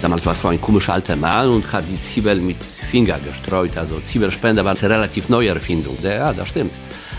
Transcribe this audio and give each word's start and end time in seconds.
Damals 0.00 0.24
war 0.24 0.32
es 0.32 0.40
so 0.40 0.48
ein 0.48 0.60
komischer 0.60 0.94
alter 0.94 1.16
Mann 1.16 1.48
und 1.48 1.72
hat 1.72 1.84
die 1.90 1.98
Zwiebel 1.98 2.36
mit 2.40 2.56
Finger 2.90 3.18
gestreut. 3.18 3.76
Also 3.76 3.98
Zwiebelspender 4.00 4.64
war 4.64 4.76
eine 4.76 4.90
relativ 4.90 5.28
neue 5.28 5.48
Erfindung. 5.48 5.96
Ja, 6.02 6.32
das 6.32 6.48
stimmt. 6.48 6.72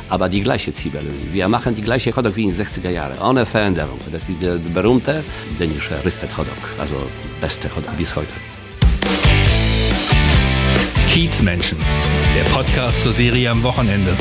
Aber 0.09 0.27
die 0.29 0.41
gleiche 0.41 0.71
Zwiebel. 0.71 1.01
Wir 1.31 1.47
machen 1.47 1.75
die 1.75 1.81
gleiche 1.81 2.15
Hotdog 2.15 2.35
wie 2.35 2.45
in 2.45 2.55
den 2.55 2.65
60er 2.65 2.89
Jahren, 2.89 3.19
ohne 3.19 3.45
Veränderung. 3.45 3.99
Das 4.11 4.27
ist 4.27 4.41
der 4.41 4.55
berühmte 4.73 5.23
dänische 5.59 6.03
Ristet 6.03 6.35
Hotdog. 6.35 6.57
Also 6.79 6.95
beste 7.41 7.69
Hotdog 7.75 7.95
bis 7.97 8.15
heute. 8.15 8.33
Kiezmenschen, 11.07 11.79
der 12.35 12.43
Podcast 12.51 13.03
zur 13.03 13.11
Serie 13.11 13.49
am 13.49 13.63
Wochenende. 13.63 14.15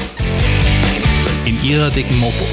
In 1.44 1.62
ihrer 1.62 1.90
dicken 1.90 2.18
Mopo. 2.18 2.44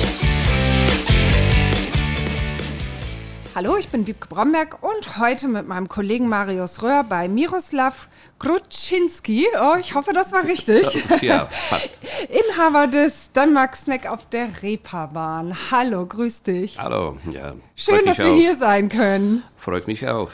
Hallo, 3.56 3.78
ich 3.78 3.88
bin 3.88 4.06
Wiebke 4.06 4.28
Bromberg 4.28 4.84
und 4.84 5.18
heute 5.18 5.48
mit 5.48 5.66
meinem 5.66 5.88
Kollegen 5.88 6.28
Marius 6.28 6.84
Röhr 6.84 7.06
bei 7.06 7.30
Miroslav 7.30 8.10
Grutschinski. 8.38 9.48
Oh, 9.58 9.76
ich 9.80 9.96
hoffe, 9.96 10.12
das 10.12 10.34
war 10.34 10.44
richtig. 10.44 10.86
Ja, 11.22 11.46
fast. 11.70 11.98
Inhaber 12.28 12.88
des 12.88 13.32
Danmark 13.32 13.78
Snack 13.78 14.12
auf 14.12 14.28
der 14.28 14.62
Reeperbahn. 14.62 15.56
Hallo, 15.72 16.06
grüß 16.06 16.44
dich. 16.44 16.78
Hallo, 16.78 17.18
ja. 17.32 17.54
Schön, 17.78 18.06
dass 18.06 18.18
wir 18.18 18.26
auch. 18.28 18.36
hier 18.36 18.58
sein 18.58 18.90
können. 18.90 19.42
Freut 19.56 19.88
mich 19.88 20.06
auch. 20.06 20.32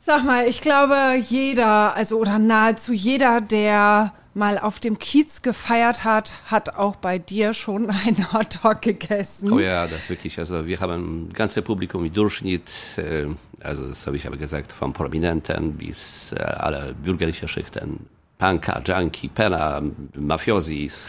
Sag 0.00 0.24
mal, 0.24 0.48
ich 0.48 0.60
glaube, 0.60 1.14
jeder, 1.24 1.94
also 1.94 2.18
oder 2.18 2.40
nahezu 2.40 2.92
jeder, 2.92 3.40
der 3.40 4.12
mal 4.36 4.58
auf 4.58 4.78
dem 4.78 4.98
Kiez 4.98 5.42
gefeiert 5.42 6.04
hat, 6.04 6.32
hat 6.46 6.76
auch 6.76 6.96
bei 6.96 7.18
dir 7.18 7.54
schon 7.54 7.90
einen 8.06 8.32
Hotdog 8.32 8.82
gegessen. 8.82 9.52
Oh 9.52 9.58
ja, 9.58 9.86
das 9.86 10.08
wirklich. 10.08 10.38
Also 10.38 10.66
wir 10.66 10.78
haben 10.78 11.28
ein 11.28 11.32
ganzes 11.32 11.64
Publikum 11.64 12.04
im 12.04 12.12
Durchschnitt, 12.12 12.70
äh, 12.98 13.26
also 13.60 13.88
das 13.88 14.06
habe 14.06 14.16
ich 14.16 14.26
aber 14.26 14.36
gesagt, 14.36 14.72
von 14.72 14.92
Prominenten 14.92 15.72
bis 15.72 16.32
äh, 16.32 16.42
alle 16.42 16.94
bürgerliche 17.02 17.48
Schichten. 17.48 18.06
Punker, 18.38 18.82
Junkie, 18.84 19.28
Penner, 19.28 19.82
Mafiosis, 20.14 21.06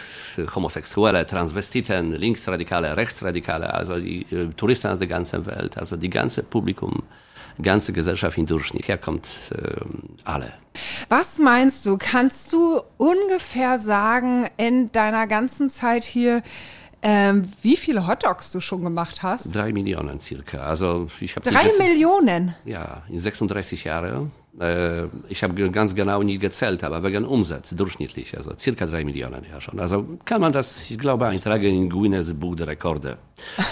Homosexuelle, 0.55 1.25
Transvestiten, 1.25 2.13
Linksradikale, 2.13 2.95
Rechtsradikale, 2.95 3.73
also 3.73 3.99
die 3.99 4.21
äh, 4.31 4.47
Touristen 4.55 4.87
aus 4.87 4.99
der 4.99 5.09
ganzen 5.09 5.45
Welt, 5.45 5.77
also 5.77 5.97
die 5.97 6.09
ganze 6.09 6.43
Publikum, 6.43 7.03
ganze 7.61 7.93
Gesellschaft 7.93 8.37
im 8.37 8.45
Durchschnitt, 8.45 8.87
herkommt 8.87 9.27
äh, 9.51 9.81
alle. 10.23 10.53
Was 11.09 11.39
meinst 11.39 11.85
du? 11.85 11.97
Kannst 11.97 12.53
du 12.53 12.81
ungefähr 12.97 13.77
sagen, 13.77 14.47
in 14.57 14.91
deiner 14.91 15.27
ganzen 15.27 15.69
Zeit 15.69 16.03
hier, 16.03 16.43
ähm, 17.01 17.51
wie 17.61 17.77
viele 17.77 18.07
Hotdogs 18.07 18.51
du 18.51 18.59
schon 18.59 18.83
gemacht 18.83 19.23
hast? 19.23 19.53
Drei 19.55 19.71
Millionen 19.71 20.19
circa. 20.19 20.59
Also 20.59 21.07
ich 21.19 21.35
habe 21.35 21.49
Drei 21.49 21.71
Millionen. 21.77 22.55
Ja, 22.65 23.03
in 23.09 23.19
36 23.19 23.83
Jahren. 23.83 24.31
Äh, 24.59 25.03
ich 25.29 25.43
habe 25.43 25.69
ganz 25.69 25.93
genau 25.93 26.23
nicht 26.23 26.41
gezählt, 26.41 26.83
aber 26.83 27.03
wegen 27.03 27.25
Umsatz 27.25 27.69
durchschnittlich, 27.75 28.35
also 28.35 28.51
circa 28.57 28.87
drei 28.87 29.03
Millionen 29.03 29.43
ja 29.51 29.61
schon. 29.61 29.79
Also 29.79 30.05
kann 30.25 30.41
man 30.41 30.51
das, 30.51 30.89
ich 30.89 30.97
glaube, 30.97 31.27
eintragen 31.27 31.63
in 31.65 31.89
Guinness 31.89 32.33
Buch 32.33 32.55
der 32.55 32.67
Rekorde. 32.67 33.17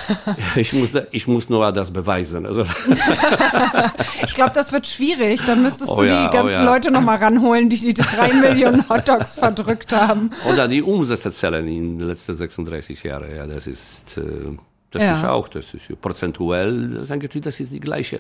ich, 0.56 0.74
muss, 0.74 0.90
ich 1.12 1.28
muss 1.28 1.50
nur 1.50 1.72
das 1.72 1.90
beweisen. 1.92 2.46
Also, 2.46 2.66
Ich 4.26 4.34
glaube, 4.36 4.52
das 4.54 4.72
wird 4.72 4.88
schwierig. 4.88 5.42
Dann 5.46 5.62
müsstest 5.64 5.90
Oh 5.92 5.98
du 5.98 6.04
ja, 6.06 6.24
die 6.24 6.30
oh 6.30 6.32
ganzen 6.40 6.54
ja. 6.54 6.64
Leute 6.64 6.92
nochmal 6.92 7.18
ranholen, 7.18 7.70
die 7.70 7.78
die 7.78 7.94
drei 7.94 8.34
Millionen 8.42 8.88
Hotdogs 8.90 9.40
verdrückt 9.40 9.92
haben. 9.92 10.32
oder 10.50 10.68
die 10.68 10.82
Umsätze 10.82 11.32
zählen 11.32 11.68
in 11.68 12.00
den 12.00 12.08
letzten 12.08 12.36
36 12.36 13.04
Jahren. 13.04 13.36
Ja, 13.36 13.48
das 13.48 13.68
ist, 13.68 14.18
äh, 14.18 14.22
das 14.92 15.02
Ja. 15.02 15.18
ist 15.20 15.26
auch, 15.26 15.48
das 15.48 15.66
ist 15.74 16.00
prozentuell, 16.02 17.06
das 17.08 17.60
ist 17.60 17.72
die 17.74 17.80
gleiche. 17.80 18.20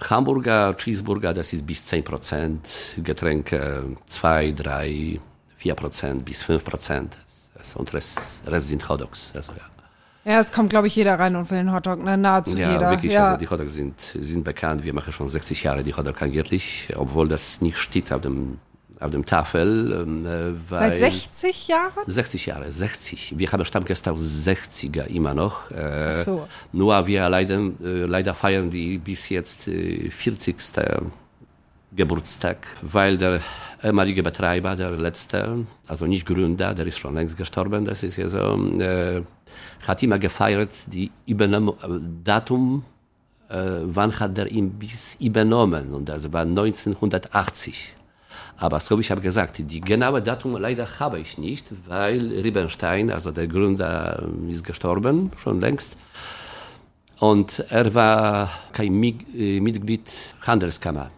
Hamburger, 0.00 0.74
Cheeseburger, 0.76 1.34
das 1.34 1.52
ist 1.52 1.66
bis 1.66 1.84
10 1.86 2.04
Prozent, 2.04 2.68
Getränke 3.02 3.84
2, 4.06 4.52
3, 4.52 5.20
4 5.58 5.74
Prozent 5.74 6.24
bis 6.24 6.42
5 6.42 6.64
Prozent. 6.64 7.16
Und 7.74 7.92
Rest, 7.94 8.42
Rest 8.46 8.68
sind 8.68 8.88
Hotdogs. 8.88 9.32
Also, 9.34 9.52
ja. 9.52 9.62
Ja, 10.24 10.38
es 10.38 10.52
kommt, 10.52 10.70
glaube 10.70 10.86
ich, 10.86 10.94
jeder 10.94 11.18
rein 11.18 11.34
und 11.34 11.50
will 11.50 11.58
einen 11.58 11.72
Hotdog, 11.72 12.02
ne? 12.02 12.16
Nahezu 12.16 12.56
Ja, 12.56 12.72
jeder. 12.72 12.90
wirklich, 12.90 13.12
ja. 13.12 13.26
also 13.26 13.38
die 13.38 13.48
Hotdogs 13.48 13.74
sind, 13.74 14.00
sind 14.00 14.44
bekannt. 14.44 14.84
Wir 14.84 14.94
machen 14.94 15.12
schon 15.12 15.28
60 15.28 15.64
Jahre 15.64 15.82
die 15.82 15.94
Hotdog 15.94 16.22
angeblich, 16.22 16.88
obwohl 16.96 17.28
das 17.28 17.60
nicht 17.60 17.76
steht 17.78 18.12
auf 18.12 18.20
dem, 18.20 18.58
auf 19.02 19.10
dem 19.10 19.24
Tafel. 19.24 19.92
ähm, 19.92 20.26
äh, 20.26 20.52
Seit 20.70 20.96
60 20.96 21.68
Jahren? 21.68 22.04
60 22.06 22.46
Jahre, 22.46 22.70
60. 22.70 23.34
Wir 23.36 23.50
haben 23.50 23.64
Stammgäste 23.64 24.12
aus 24.12 24.20
60er 24.20 25.06
immer 25.06 25.34
noch. 25.34 25.70
Äh, 25.70 26.14
so. 26.16 26.46
Nur 26.72 27.06
wir 27.06 27.28
leider, 27.28 27.58
äh, 27.58 28.04
leider 28.06 28.34
feiern 28.34 28.70
die 28.70 28.98
bis 28.98 29.28
jetzt 29.28 29.68
äh, 29.68 30.10
40. 30.10 30.56
Geburtstag, 31.94 32.66
weil 32.80 33.18
der 33.18 33.40
ehemalige 33.82 34.22
Betreiber, 34.22 34.76
der 34.76 34.92
letzte, 34.92 35.66
also 35.86 36.06
nicht 36.06 36.24
Gründer, 36.24 36.72
der 36.72 36.86
ist 36.86 36.98
schon 36.98 37.14
längst 37.14 37.36
gestorben, 37.36 37.84
das 37.84 38.02
ist 38.02 38.16
ja 38.16 38.28
so, 38.28 38.56
äh, 38.80 39.22
hat 39.86 40.02
immer 40.02 40.18
gefeiert, 40.18 40.70
die 40.86 41.10
Übernahme, 41.26 41.72
äh, 41.82 41.88
Datum, 42.24 42.84
äh, 43.50 43.80
wann 43.84 44.18
hat 44.18 44.38
er 44.38 44.50
ihn 44.50 44.70
bis 44.70 45.16
übernommen 45.20 45.92
und 45.92 46.08
das 46.08 46.32
war 46.32 46.46
1980. 46.46 47.94
Aber 48.56 48.78
so 48.80 48.96
wie 48.96 49.00
ich 49.00 49.10
habe 49.10 49.20
gesagt, 49.20 49.58
die 49.58 49.80
genaue 49.80 50.22
Datum 50.22 50.56
leider 50.56 50.86
habe 51.00 51.18
ich 51.18 51.38
nicht, 51.38 51.66
weil 51.88 52.20
Riebenstein, 52.42 53.10
also 53.10 53.32
der 53.32 53.48
Gründer, 53.48 54.22
ist 54.48 54.64
gestorben, 54.64 55.30
schon 55.42 55.60
längst. 55.60 55.96
Und 57.18 57.64
er 57.70 57.94
war 57.94 58.50
kein 58.72 59.02
äh, 59.02 59.60
Mitglied 59.60 60.10
Handelskammer. 60.46 61.08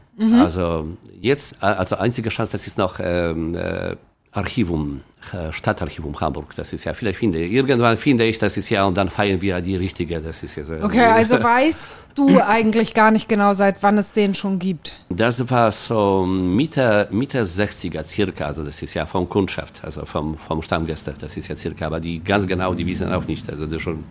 Also 0.40 0.96
jetzt, 1.20 1.54
äh, 1.60 1.66
also 1.66 1.96
einzige 1.96 2.28
Chance, 2.28 2.52
das 2.52 2.66
ist 2.66 2.78
noch 2.78 2.98
ähm, 3.00 3.54
äh, 3.54 3.96
Archivum, 4.34 5.02
äh, 5.32 5.52
Stadtarchivum 5.52 6.20
Hamburg. 6.20 6.54
Das 6.56 6.72
ist 6.72 6.84
ja, 6.84 6.92
vielleicht 6.92 7.20
finde 7.20 7.38
ich, 7.38 7.52
irgendwann 7.52 7.96
finde 7.96 8.24
ich, 8.24 8.38
das 8.38 8.56
ist 8.56 8.68
ja, 8.68 8.84
und 8.84 8.96
dann 8.96 9.08
feiern 9.08 9.40
wir 9.40 9.60
die 9.60 9.76
richtige, 9.76 10.20
das 10.20 10.42
ist 10.42 10.56
ja 10.56 10.64
so. 10.64 10.74
Okay, 10.74 11.04
also 11.04 11.40
weißt 11.40 11.90
du 12.16 12.40
eigentlich 12.40 12.94
gar 12.94 13.12
nicht 13.12 13.28
genau, 13.28 13.54
seit 13.54 13.82
wann 13.82 13.96
es 13.96 14.12
den 14.12 14.34
schon 14.34 14.58
gibt. 14.58 14.92
Das 15.08 15.48
war 15.50 15.70
so 15.70 16.26
Mitte, 16.26 17.06
Mitte 17.12 17.44
60er 17.44 18.04
circa, 18.04 18.46
also 18.46 18.64
das 18.64 18.82
ist 18.82 18.94
ja 18.94 19.06
vom 19.06 19.28
Kundschaft, 19.28 19.84
also 19.84 20.04
vom, 20.04 20.36
vom 20.36 20.62
Stammgäste, 20.62 21.14
das 21.16 21.36
ist 21.36 21.46
ja 21.46 21.54
circa, 21.54 21.86
aber 21.86 22.00
die 22.00 22.18
ganz 22.18 22.46
genau, 22.46 22.74
die 22.74 22.86
wissen 22.86 23.12
auch 23.12 23.24
nicht, 23.26 23.48
also 23.48 23.66
das 23.66 23.76
ist 23.76 23.82
schon, 23.82 24.04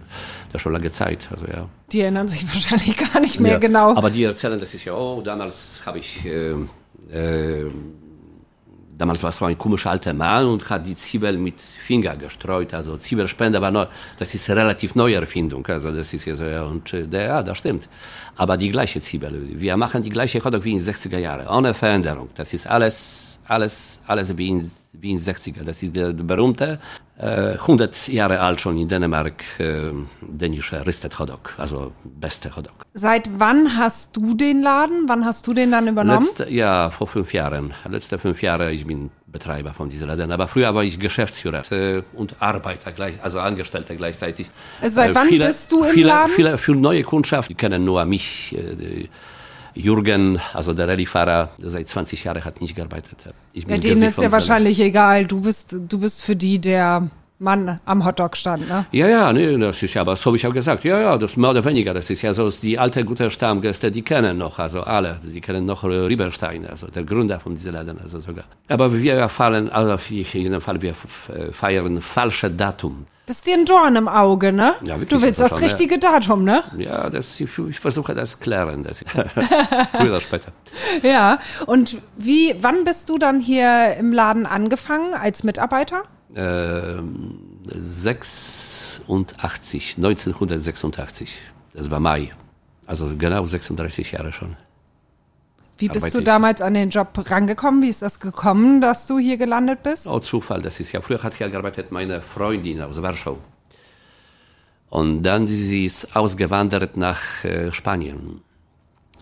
das 0.53 0.62
schon 0.62 0.72
lange 0.72 0.89
Zeit, 0.89 1.28
also 1.31 1.45
ja. 1.47 1.67
Die 1.91 2.00
erinnern 2.00 2.29
sich 2.29 2.47
wahrscheinlich 2.53 2.95
gar 2.97 3.19
nicht 3.19 3.41
mehr 3.41 3.53
ja. 3.53 3.59
genau. 3.59 3.94
Aber 3.95 4.09
die 4.09 4.23
erzählen, 4.23 4.57
das 4.57 4.73
ist 4.73 4.85
ja, 4.85 4.94
oh, 4.94 5.22
damals 5.22 5.81
habe 5.85 6.00
ich, 6.00 6.25
äh, 6.25 6.53
äh, 7.12 7.69
damals 8.98 9.24
war 9.24 9.30
es 9.30 9.38
so 9.38 9.46
ein 9.46 9.58
komischer 9.58 9.92
alter 9.92 10.14
Mann 10.14 10.46
und 10.46 10.70
hat 10.70 10.86
die 10.86 10.96
Zwiebel 10.96 11.38
mit 11.38 11.59
Finger 11.59 12.16
gestreut, 12.16 12.74
also 12.74 12.98
Zwiebelspender 12.98 13.62
war 13.62 13.72
neu, 13.72 13.86
das 14.18 14.34
ist 14.36 14.50
eine 14.50 14.62
relativ 14.62 14.96
neue 14.96 15.16
Erfindung, 15.16 15.66
also 15.68 15.92
das 15.92 16.14
ist 16.14 16.26
ja 16.26 16.36
so, 16.36 16.46
ja, 16.46 16.64
und 16.64 16.94
äh, 16.94 17.08
der, 17.08 17.24
ja, 17.24 17.44
das 17.44 17.58
stimmt. 17.58 17.90
Aber 18.36 18.58
die 18.58 18.70
gleiche 18.70 19.02
Zwiebel, 19.02 19.59
wir 19.59 19.78
machen 19.78 20.04
die 20.04 20.09
gleiche 20.09 20.44
Hotdog 20.44 20.64
wie 20.64 20.74
in 20.74 20.84
den 20.84 20.94
60er 20.94 21.18
Jahren, 21.18 21.48
ohne 21.48 21.74
Veränderung, 21.74 22.30
das 22.36 22.54
ist 22.54 22.68
alles, 22.68 23.40
alles, 23.48 24.00
alles 24.08 24.38
wie 24.38 24.50
in, 24.50 24.72
wie 24.94 25.12
in 25.12 25.18
den 25.18 25.36
60er, 25.36 25.64
das 25.64 25.81
ist 25.84 25.96
der 25.96 26.14
berühmte, 26.14 26.80
100 27.23 28.07
Jahre 28.09 28.39
alt 28.39 28.59
schon 28.59 28.78
in 28.78 28.88
Dänemark, 28.88 29.44
äh, 29.59 29.91
dänische 30.22 30.85
Ristet 30.85 31.17
Hotdog, 31.19 31.53
also 31.57 31.94
beste 32.03 32.56
Hotdog. 32.56 32.85
Seit 32.94 33.29
wann 33.39 33.78
hast 33.78 34.17
du 34.17 34.34
den 34.34 34.61
Laden? 34.61 35.06
Wann 35.07 35.25
hast 35.25 35.47
du 35.47 35.53
den 35.53 35.72
dann 35.72 35.88
übernommen? 35.88 36.25
Letzte, 36.25 36.50
ja, 36.50 36.89
vor 36.89 37.07
fünf 37.07 37.33
Jahren. 37.33 37.73
Letzte 37.89 38.19
fünf 38.19 38.41
Jahre, 38.41 38.72
ich 38.72 38.85
bin 38.85 39.09
Betreiber 39.28 39.73
von 39.73 39.89
dieser 39.89 40.07
Laden. 40.07 40.31
Aber 40.31 40.47
früher 40.47 40.73
war 40.75 40.83
ich 40.83 41.00
Geschäftsführer 41.00 41.72
äh, 41.72 42.03
und 42.13 42.35
Arbeiter 42.39 42.91
gleich, 42.91 43.16
also 43.23 43.39
Angestellter 43.39 43.95
gleichzeitig. 43.95 44.50
Also 44.81 44.95
seit 44.95 45.12
Äh, 45.12 45.16
wann 45.16 45.28
viele, 45.28 45.47
bist 45.47 45.72
du 45.72 45.83
im 45.83 45.91
viele, 45.91 46.07
Laden? 46.07 46.31
Viele, 46.33 46.57
für 46.57 46.75
neue 46.75 47.03
Kundschaft, 47.03 47.50
die 47.50 47.56
kennen 47.56 47.85
nur 47.85 48.03
mich. 48.06 48.56
Äh, 48.57 49.07
Jürgen, 49.75 50.40
also 50.54 50.74
der 50.74 50.88
Rallyefahrer, 50.88 51.50
seit 51.60 51.88
20 51.88 52.24
Jahren 52.24 52.44
hat 52.46 52.62
nicht 52.62 52.75
gearbeitet. 52.75 53.18
Ich 53.54 53.66
bin 53.66 53.81
denen 53.81 53.96
Gesicht 53.96 54.18
ist 54.18 54.24
ja 54.24 54.31
wahrscheinlich 54.31 54.80
egal. 54.80 55.25
Du 55.25 55.42
bist, 55.42 55.75
du 55.88 56.00
bist 56.00 56.24
für 56.24 56.36
die 56.36 56.60
der 56.60 57.10
Mann 57.44 57.80
am 57.86 58.06
Hotdog 58.06 58.36
stand, 58.36 58.68
ne? 58.68 58.86
Ja, 58.92 59.07
ja, 59.07 59.34
nee, 59.34 59.57
das 59.57 59.84
ist 59.84 59.94
ja, 59.94 60.01
aber 60.01 60.16
so 60.16 60.28
habe 60.28 60.38
ich 60.38 60.48
auch 60.48 60.54
gesagt. 60.54 60.84
Ja, 60.84 61.00
ja, 61.00 61.18
das 61.18 61.38
mehr 61.38 61.51
oder 61.51 61.63
weniger, 61.66 61.94
das 61.94 62.10
ist 62.10 62.22
ja 62.22 62.34
so, 62.34 62.50
die 62.50 62.80
alte 62.80 63.06
gute 63.06 63.30
Stammgäste, 63.30 63.92
die 63.92 64.01
kennen 64.01 64.38
noch, 64.38 64.60
also 64.60 64.81
alle, 64.81 65.19
die 65.24 65.42
kennen 65.42 65.66
noch 65.66 65.84
äh, 65.84 65.88
Rieberstein, 65.88 66.66
also 66.66 66.88
der 66.88 67.04
Gründer 67.04 67.40
von 67.40 67.56
diesem 67.56 67.74
Laden, 67.74 68.00
also 68.01 68.19
sogar. 68.19 68.45
Aber 68.69 68.94
wir 68.94 69.30
fallen, 69.30 69.69
also 69.69 70.00
in 70.10 70.24
jedem 70.24 70.62
Fall, 70.62 70.81
wir 70.81 70.95
feiern 71.51 72.01
falsche 72.01 72.50
Datum. 72.50 73.06
Das 73.25 73.38
ist 73.38 73.48
dir 73.48 73.54
ein 73.54 73.66
Dorn 73.66 73.96
im 73.96 74.10
Auge, 74.10 74.51
ne? 74.51 74.75
Ja, 74.81 74.96
wirklich, 74.96 75.10
du 75.10 75.22
willst 75.22 75.39
das 75.39 75.51
das 75.51 75.60
schon, 75.60 75.68
richtige 75.69 75.98
Datum, 75.98 76.44
ne? 76.44 76.62
Ja, 76.78 77.10
das, 77.10 77.39
ich, 77.39 77.57
ich 77.57 77.80
versuche 77.80 78.13
das 78.13 78.42
klären, 78.42 78.84
das, 78.84 79.00
früher 79.92 80.10
oder 80.10 80.22
später. 80.22 80.51
Ja. 81.04 81.39
Und 81.66 82.01
wie, 82.18 82.54
wann 82.60 82.84
bist 82.84 83.07
du 83.10 83.18
dann 83.18 83.39
hier 83.39 83.96
im 83.98 84.12
Laden 84.12 84.46
angefangen 84.46 85.13
als 85.13 85.46
Mitarbeiter? 85.46 86.04
Ähm, 86.35 87.39
86, 87.68 89.97
1986, 89.97 91.30
das 91.74 91.91
war 91.91 92.00
Mai, 92.00 92.31
also 92.85 93.15
genau 93.18 93.45
36 93.45 94.13
Jahre 94.13 94.33
schon. 94.33 94.56
Wie 95.77 95.89
bist 95.89 96.13
du 96.13 96.21
damals 96.21 96.62
an 96.62 96.75
den 96.75 96.89
Job 96.89 97.09
rangekommen? 97.30 97.81
Wie 97.81 97.89
ist 97.89 98.01
das 98.01 98.19
gekommen, 98.19 98.80
dass 98.80 99.07
du 99.07 99.19
hier 99.19 99.38
gelandet 99.38 99.83
bist? 99.83 100.07
Oh, 100.07 100.19
Zufall, 100.19 100.62
das 100.62 100.80
ist 100.80 100.91
ja. 100.91 101.01
Früher 101.01 101.21
hat 101.24 101.35
hier 101.35 101.50
gearbeitet 101.50 101.91
meine 101.91 102.21
Freundin 102.21 102.81
aus 102.81 103.01
Warschau. 103.01 103.39
Und 104.89 105.24
dann 105.24 105.47
sie 105.47 105.86
ist 105.86 106.15
ausgewandert 106.15 106.97
nach 106.97 107.44
äh, 107.44 107.71
Spanien. 107.71 108.41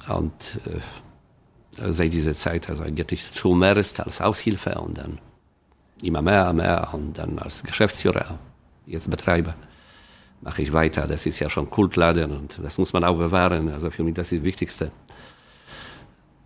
Und 0.09 0.33
äh, 0.65 1.91
seit 1.91 2.11
dieser 2.11 2.33
Zeit, 2.33 2.69
also 2.69 2.83
eigentlich 2.83 3.31
zuerst 3.33 4.01
als 4.01 4.19
Aushilfe 4.19 4.75
und 4.75 4.97
dann 4.97 5.19
immer 6.03 6.21
mehr, 6.21 6.51
mehr 6.53 6.89
und 6.94 7.18
dann 7.18 7.39
als 7.39 7.63
Geschäftsführer, 7.63 8.39
jetzt 8.86 9.09
Betreiber, 9.09 9.56
mache 10.42 10.62
ich 10.62 10.74
weiter. 10.74 11.07
Das 11.07 11.25
ist 11.25 11.39
ja 11.39 11.50
schon 11.50 11.69
Kultladen 11.69 12.31
und 12.31 12.59
das 12.62 12.77
muss 12.77 12.94
man 12.94 13.03
auch 13.03 13.18
bewahren. 13.18 13.69
Also 13.69 13.89
für 13.92 14.03
mich 14.03 14.15
das 14.15 14.31
ist 14.31 14.39
das 14.39 14.44
Wichtigste. 14.44 14.92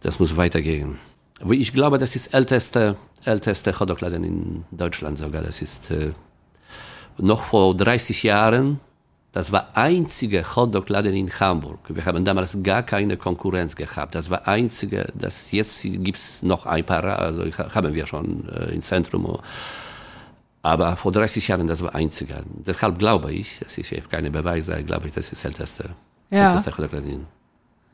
Das 0.02 0.20
muss 0.20 0.38
weitergehen. 0.38 1.00
Aber 1.40 1.54
ich 1.54 1.74
glaube, 1.74 1.98
das 1.98 2.16
ist 2.16 2.34
älteste, 2.34 2.98
älteste 3.24 3.80
Hotdog-Laden 3.80 4.24
in 4.24 4.66
Deutschland 4.72 5.18
sogar. 5.18 5.42
Das 5.42 5.62
ist 5.62 5.92
äh, 5.92 6.12
noch 7.18 7.42
vor 7.44 7.76
30 7.76 8.24
Jahren. 8.24 8.80
Das 9.36 9.52
war 9.52 9.68
einzige 9.74 10.56
Hotdog-Laden 10.56 11.14
in 11.14 11.30
Hamburg. 11.42 11.80
Wir 11.90 12.06
haben 12.06 12.24
damals 12.24 12.58
gar 12.64 12.84
keine 12.84 13.18
Konkurrenz 13.18 13.76
gehabt. 13.76 14.16
Das 14.16 14.30
war 14.30 14.48
einzige, 14.48 15.12
das 15.14 15.52
jetzt 15.52 15.82
gibt's 15.84 16.42
noch 16.42 16.66
ein 16.66 16.86
paar, 16.86 17.04
also 17.04 17.44
haben 17.44 17.94
wir 17.94 18.08
schon 18.08 18.48
äh, 18.48 18.74
im 18.74 18.82
Zentrum. 18.82 19.38
Aber 20.62 20.96
vor 20.96 21.12
30 21.12 21.50
Jahren, 21.50 21.68
das 21.68 21.84
war 21.84 21.94
einzige. 21.94 22.44
Deshalb 22.66 22.98
glaube 22.98 23.34
ich, 23.34 23.60
das 23.60 23.78
ist 23.78 23.92
keine 24.10 24.32
Beweise, 24.32 24.82
glaube 24.86 25.08
ich, 25.10 25.14
das 25.14 25.34
ist 25.34 25.44
älteste, 25.44 25.90
Ja. 26.30 26.52
älteste 26.52 26.72
Hotdog-Laden. 26.72 27.28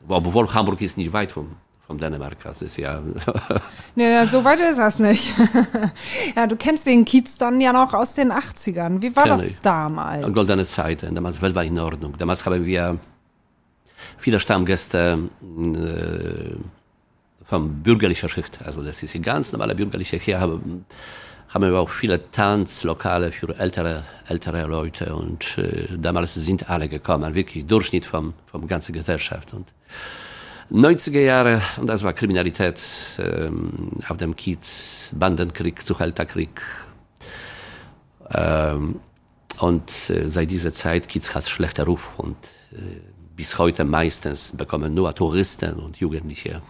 Obwohl 0.06 0.46
Hamburg 0.54 0.80
ist 0.80 0.96
nicht 0.96 1.12
weit 1.12 1.32
vom, 1.32 1.56
vom 1.92 1.98
Dänemark. 1.98 2.38
Das 2.42 2.62
ist 2.62 2.78
ja, 2.78 3.02
Nee, 3.94 4.24
so 4.24 4.42
weit 4.44 4.60
ist 4.60 4.78
das 4.78 4.98
nicht. 4.98 5.28
ja, 6.36 6.46
du 6.46 6.56
kennst 6.56 6.86
den 6.86 7.04
Kiez 7.04 7.36
dann 7.36 7.60
ja 7.60 7.72
noch 7.72 7.92
aus 7.92 8.14
den 8.14 8.32
80ern. 8.32 9.02
Wie 9.02 9.14
war 9.14 9.24
Kenn 9.24 9.32
das 9.32 9.44
ich. 9.44 9.58
damals? 9.60 10.32
Goldene 10.32 10.64
Zeit. 10.64 11.02
Damals 11.02 11.42
Welt 11.42 11.54
war 11.54 11.64
in 11.64 11.78
Ordnung. 11.78 12.14
Damals 12.16 12.46
haben 12.46 12.64
wir 12.64 12.98
viele 14.16 14.40
Stammgäste 14.40 15.18
äh, 15.42 16.56
von 17.44 17.82
bürgerlicher 17.82 18.30
Schicht. 18.30 18.60
Also 18.64 18.82
das 18.82 19.02
ist 19.02 19.12
die 19.12 19.20
ganz 19.20 19.52
normale 19.52 19.74
bürgerliche. 19.74 20.16
Hier 20.16 20.40
haben, 20.40 20.86
haben 21.50 21.62
wir 21.62 21.78
auch 21.78 21.90
viele 21.90 22.30
Tanzlokale 22.30 23.32
für 23.32 23.54
ältere, 23.58 24.04
ältere 24.28 24.66
Leute. 24.66 25.14
Und 25.14 25.58
äh, 25.58 25.88
damals 25.98 26.32
sind 26.32 26.70
alle 26.70 26.88
gekommen. 26.88 27.34
Wirklich 27.34 27.66
Durchschnitt 27.66 28.06
vom, 28.06 28.32
vom 28.46 28.66
ganzen 28.66 28.94
Gesellschaft. 28.94 29.52
Und 29.52 29.68
90er 30.70 31.20
Jahre, 31.20 31.62
und 31.78 31.86
das 31.88 32.02
war 32.02 32.12
Kriminalität 32.12 32.80
ähm, 33.18 33.90
auf 34.08 34.16
dem 34.16 34.36
Kiez, 34.36 35.12
Bandenkrieg, 35.14 35.84
Zuhälterkrieg. 35.84 36.60
Ähm, 38.34 39.00
und 39.58 40.10
äh, 40.10 40.28
seit 40.28 40.50
dieser 40.50 40.72
Zeit 40.72 41.08
Kiez 41.08 41.34
hat 41.34 41.48
schlechter 41.48 41.84
Ruf 41.84 42.14
und 42.16 42.36
äh, 42.72 43.00
bis 43.36 43.58
heute 43.58 43.84
meistens 43.84 44.52
bekommen 44.56 44.94
nur 44.94 45.14
Touristen 45.14 45.74
und 45.74 45.96
Jugendliche. 45.98 46.62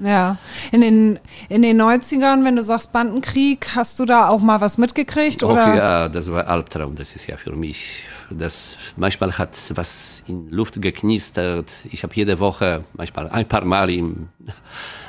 Ja, 0.00 0.38
in 0.72 0.80
den, 0.80 1.20
in 1.48 1.62
den 1.62 1.80
90ern, 1.80 2.44
wenn 2.44 2.56
du 2.56 2.62
sagst 2.62 2.92
Bandenkrieg, 2.92 3.68
hast 3.74 4.00
du 4.00 4.04
da 4.04 4.28
auch 4.28 4.40
mal 4.40 4.60
was 4.60 4.78
mitgekriegt? 4.78 5.42
Oder? 5.42 5.74
ja, 5.74 6.08
das 6.08 6.30
war 6.30 6.48
Albtraum, 6.48 6.96
das 6.96 7.14
ist 7.14 7.26
ja 7.26 7.36
für 7.36 7.52
mich. 7.52 8.04
Das, 8.38 8.76
manchmal 8.96 9.36
hat 9.38 9.56
was 9.74 10.22
in 10.26 10.50
Luft 10.50 10.80
geknistert. 10.80 11.70
Ich 11.90 12.02
habe 12.02 12.14
jede 12.14 12.38
Woche, 12.38 12.84
manchmal 12.94 13.28
ein 13.28 13.46
paar 13.46 13.64
Mal 13.64 13.90
im, 13.90 14.28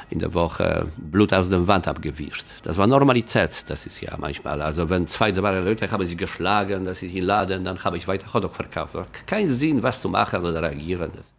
in 0.09 0.19
der 0.19 0.33
Woche 0.33 0.87
Blut 0.97 1.33
aus 1.33 1.49
der 1.49 1.67
Wand 1.67 1.87
abgewischt. 1.87 2.45
Das 2.63 2.77
war 2.77 2.87
Normalität, 2.87 3.65
das 3.67 3.85
ist 3.85 4.01
ja 4.01 4.15
manchmal. 4.17 4.61
Also 4.61 4.89
wenn 4.89 5.07
zwei, 5.07 5.31
drei 5.31 5.59
Leute 5.59 5.89
haben 5.89 6.05
sich 6.05 6.17
geschlagen, 6.17 6.85
das 6.85 7.01
ist 7.01 7.13
im 7.13 7.25
Laden, 7.25 7.63
dann 7.63 7.83
habe 7.83 7.97
ich 7.97 8.07
weiter 8.07 8.33
Hotdog 8.33 8.55
verkauft. 8.55 8.95
Kein 9.25 9.49
Sinn, 9.49 9.81
was 9.81 10.01
zu 10.01 10.09
machen 10.09 10.45
oder 10.45 10.61
reagieren. 10.61 11.11
Das, 11.15 11.33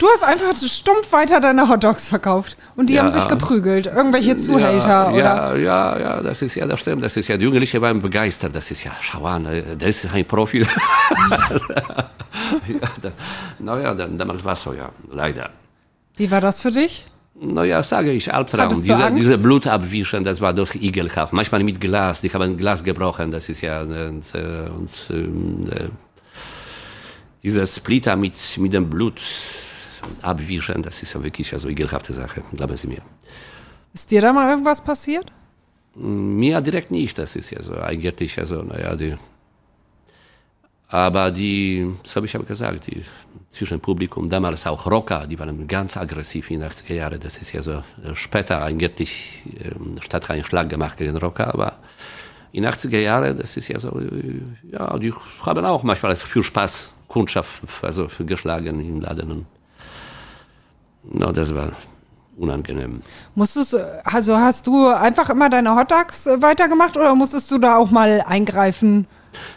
Du 0.00 0.08
hast 0.08 0.24
einfach 0.24 0.56
stumpf 0.56 1.12
weiter 1.12 1.40
deine 1.40 1.68
Hotdogs 1.68 2.08
verkauft 2.08 2.56
und 2.74 2.88
die 2.88 2.94
Ja. 2.94 3.02
haben 3.02 3.10
sich 3.10 3.28
geprügelt. 3.28 3.84
Irgendwelche 3.86 4.34
Zuhälter 4.34 4.88
ja, 4.88 5.10
oder? 5.10 5.56
Ja, 5.56 5.56
ja, 5.56 5.98
ja, 5.98 6.22
das 6.22 6.40
ist 6.40 6.54
ja, 6.54 6.66
das 6.66 6.80
stimmt. 6.80 7.04
Das 7.04 7.18
ist 7.18 7.28
ja, 7.28 7.36
die 7.36 7.44
Jugendlichen 7.44 7.82
waren 7.82 8.00
begeistert. 8.00 8.56
Das 8.56 8.70
ist 8.70 8.82
ja, 8.82 8.92
schau 9.00 9.26
an, 9.26 9.44
äh, 9.44 9.76
der 9.76 9.88
ist 9.88 10.10
ein 10.10 10.24
Profi. 10.24 10.60
ja, 12.66 12.88
dann, 13.02 13.12
naja, 13.58 13.92
dann, 13.94 14.16
damals 14.16 14.42
war 14.42 14.54
es 14.54 14.62
so, 14.62 14.72
ja, 14.72 14.88
leider. 15.12 15.50
Wie 16.16 16.30
war 16.30 16.40
das 16.40 16.62
für 16.62 16.70
dich? 16.70 17.04
Naja, 17.34 17.82
sage 17.82 18.12
ich, 18.12 18.32
Albtraum. 18.32 18.70
Diese, 18.70 18.94
Angst? 19.04 19.20
diese 19.20 19.36
Blut 19.36 19.66
abwischen, 19.66 20.24
das 20.24 20.40
war 20.40 20.54
doch 20.54 20.74
ekelhaft. 20.74 21.34
Manchmal 21.34 21.62
mit 21.62 21.78
Glas, 21.78 22.22
die 22.22 22.32
haben 22.32 22.56
Glas 22.56 22.82
gebrochen, 22.84 23.32
das 23.32 23.50
ist 23.50 23.60
ja, 23.60 23.82
und, 23.82 24.24
äh, 24.32 24.70
und 24.74 24.90
ähm, 25.10 25.68
äh, 25.70 25.88
dieser 27.42 27.66
Splitter 27.66 28.16
mit, 28.16 28.36
mit 28.56 28.72
dem 28.72 28.88
Blut 28.88 29.20
abwischen, 30.22 30.82
das 30.82 31.02
ist 31.02 31.14
ja 31.14 31.22
wirklich 31.22 31.52
also 31.52 31.68
ekelhafte 31.68 32.12
Sache, 32.12 32.42
glauben 32.54 32.76
Sie 32.76 32.88
mir. 32.88 33.02
Ist 33.92 34.10
dir 34.10 34.20
da 34.20 34.32
mal 34.32 34.48
irgendwas 34.50 34.82
passiert? 34.82 35.32
Mir 35.94 36.60
direkt 36.60 36.90
nicht, 36.90 37.18
das 37.18 37.36
ist 37.36 37.50
ja 37.50 37.62
so 37.62 37.74
eigentlich, 37.74 38.38
also, 38.38 38.62
naja, 38.62 38.94
die. 38.94 39.16
Aber 40.88 41.30
die, 41.30 41.94
so 42.04 42.16
habe 42.16 42.26
ich 42.26 42.34
aber 42.34 42.44
gesagt, 42.44 42.86
die 42.88 43.04
zwischen 43.50 43.80
Publikum, 43.80 44.28
damals 44.28 44.66
auch 44.66 44.86
Rocker, 44.86 45.26
die 45.26 45.38
waren 45.38 45.66
ganz 45.66 45.96
aggressiv 45.96 46.50
in 46.50 46.60
den 46.60 46.70
80er 46.70 46.94
Jahren. 46.94 47.20
Das 47.20 47.38
ist 47.38 47.52
ja 47.52 47.62
so 47.62 47.72
äh, 47.72 48.14
später 48.14 48.62
eigentlich 48.62 49.44
ähm, 49.62 49.96
statt 50.00 50.30
einen 50.30 50.44
Schlag 50.44 50.68
gemacht 50.68 50.96
gegen 50.96 51.16
Rocker, 51.16 51.52
aber 51.52 51.78
in 52.52 52.62
den 52.62 52.72
80er 52.72 52.98
Jahren, 52.98 53.38
das 53.38 53.56
ist 53.56 53.68
ja 53.68 53.78
so, 53.78 53.98
äh, 54.00 54.40
ja, 54.72 54.98
die 54.98 55.12
haben 55.42 55.64
auch 55.64 55.82
manchmal 55.82 56.16
für 56.16 56.42
Spaß 56.42 56.92
Kundschaft, 57.10 57.62
also 57.82 58.08
für 58.08 58.24
geschlagen 58.24 58.80
im 58.80 59.00
Laden. 59.00 59.46
No, 61.04 61.32
das 61.32 61.54
war 61.54 61.72
unangenehm. 62.36 63.02
Musstest, 63.34 63.76
also 64.04 64.36
hast 64.38 64.66
du 64.66 64.88
einfach 64.88 65.28
immer 65.30 65.50
deine 65.50 65.74
Hotdogs 65.76 66.26
äh, 66.26 66.40
weitergemacht 66.40 66.96
oder 66.96 67.14
musstest 67.14 67.50
du 67.50 67.58
da 67.58 67.76
auch 67.76 67.90
mal 67.90 68.22
eingreifen? 68.26 69.06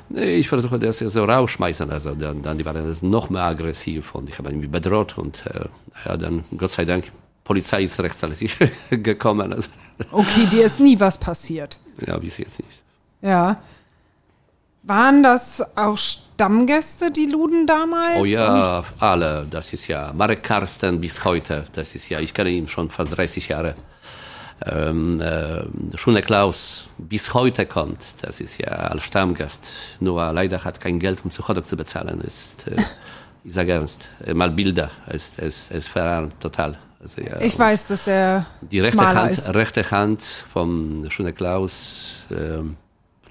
Nee, 0.09 0.35
ich 0.35 0.49
versuche 0.49 0.77
das 0.77 0.99
ja 0.99 1.09
so 1.09 1.23
rausschmeißen, 1.25 1.89
also 1.89 2.13
dann, 2.13 2.41
dann 2.43 2.57
die 2.57 2.65
waren 2.65 2.85
das 2.87 3.01
noch 3.01 3.29
mehr 3.29 3.43
aggressiv 3.43 4.13
und 4.13 4.29
ich 4.29 4.37
habe 4.37 4.51
ihn 4.51 4.69
bedroht 4.69 5.17
und 5.17 5.45
äh, 5.47 5.65
ja, 6.05 6.17
dann 6.17 6.43
Gott 6.57 6.71
sei 6.71 6.85
Dank, 6.85 7.05
Polizei 7.43 7.83
ist 7.83 7.99
rechtzeitig 7.99 8.55
gekommen, 8.89 9.51
also 9.53 9.69
Okay, 10.11 10.45
dir 10.45 10.65
ist 10.65 10.79
nie 10.79 10.99
was 10.99 11.17
passiert. 11.17 11.79
ja, 12.05 12.17
bis 12.17 12.37
jetzt 12.37 12.59
nicht. 12.59 12.83
Ja. 13.21 13.57
Waren 14.85 15.23
das 15.23 15.63
auch 15.77 15.97
Stammgäste, 15.97 17.09
die 17.09 17.25
Luden 17.27 17.65
damals? 17.65 18.19
Oh 18.19 18.25
ja, 18.25 18.83
alle, 18.99 19.47
das 19.49 19.71
ist 19.71 19.87
ja 19.87 20.11
Marek 20.13 20.43
Karsten 20.43 20.99
bis 20.99 21.23
heute, 21.23 21.63
das 21.71 21.95
ist 21.95 22.09
ja, 22.09 22.19
ich 22.19 22.33
kenne 22.33 22.49
ihn 22.49 22.67
schon 22.67 22.89
fast 22.89 23.15
30 23.15 23.47
Jahre. 23.47 23.75
Ähm, 24.65 25.21
äh, 25.21 25.63
Schune 25.97 26.21
Klaus 26.21 26.89
bis 26.97 27.33
heute 27.33 27.65
kommt, 27.65 27.99
das 28.21 28.41
ist 28.41 28.57
ja 28.59 28.67
als 28.67 29.03
Stammgast, 29.05 29.65
nur 30.01 30.31
leider 30.33 30.63
hat 30.63 30.79
kein 30.81 30.99
Geld, 30.99 31.23
um 31.23 31.31
zu 31.31 31.47
Hotdog 31.47 31.65
zu 31.65 31.77
bezahlen, 31.77 32.19
ist, 32.21 32.67
äh, 32.67 32.75
ich 33.45 33.53
sage 33.53 33.71
ernst, 33.73 34.09
äh, 34.25 34.33
mal 34.33 34.51
Bilder, 34.51 34.91
er 35.07 35.13
ist, 35.13 35.39
er 35.39 35.47
ist, 35.47 35.71
er 35.71 35.77
ist 35.77 35.87
verarmt, 35.89 36.39
total. 36.41 36.77
Also, 37.01 37.21
ja, 37.21 37.39
Ich 37.41 37.57
weiß, 37.57 37.87
dass 37.87 38.07
er 38.07 38.45
Die 38.61 38.79
rechte 38.81 38.97
Maler 38.97 39.23
Hand, 39.23 39.31
ist. 39.31 39.53
rechte 39.53 39.89
Hand 39.91 40.21
vom 40.51 41.05
Schöne 41.09 41.33
Klaus, 41.33 42.25
ähm, 42.31 42.77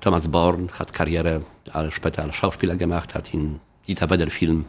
Thomas 0.03 0.27
Born 0.27 0.69
hat 0.77 0.93
Karriere 0.93 1.43
als, 1.73 1.95
später 1.95 2.25
als 2.25 2.35
Schauspieler 2.35 2.75
gemacht, 2.75 3.15
hat 3.15 3.33
in 3.33 3.61
Dieter 3.87 4.11
Wedder 4.11 4.31
Film 4.31 4.65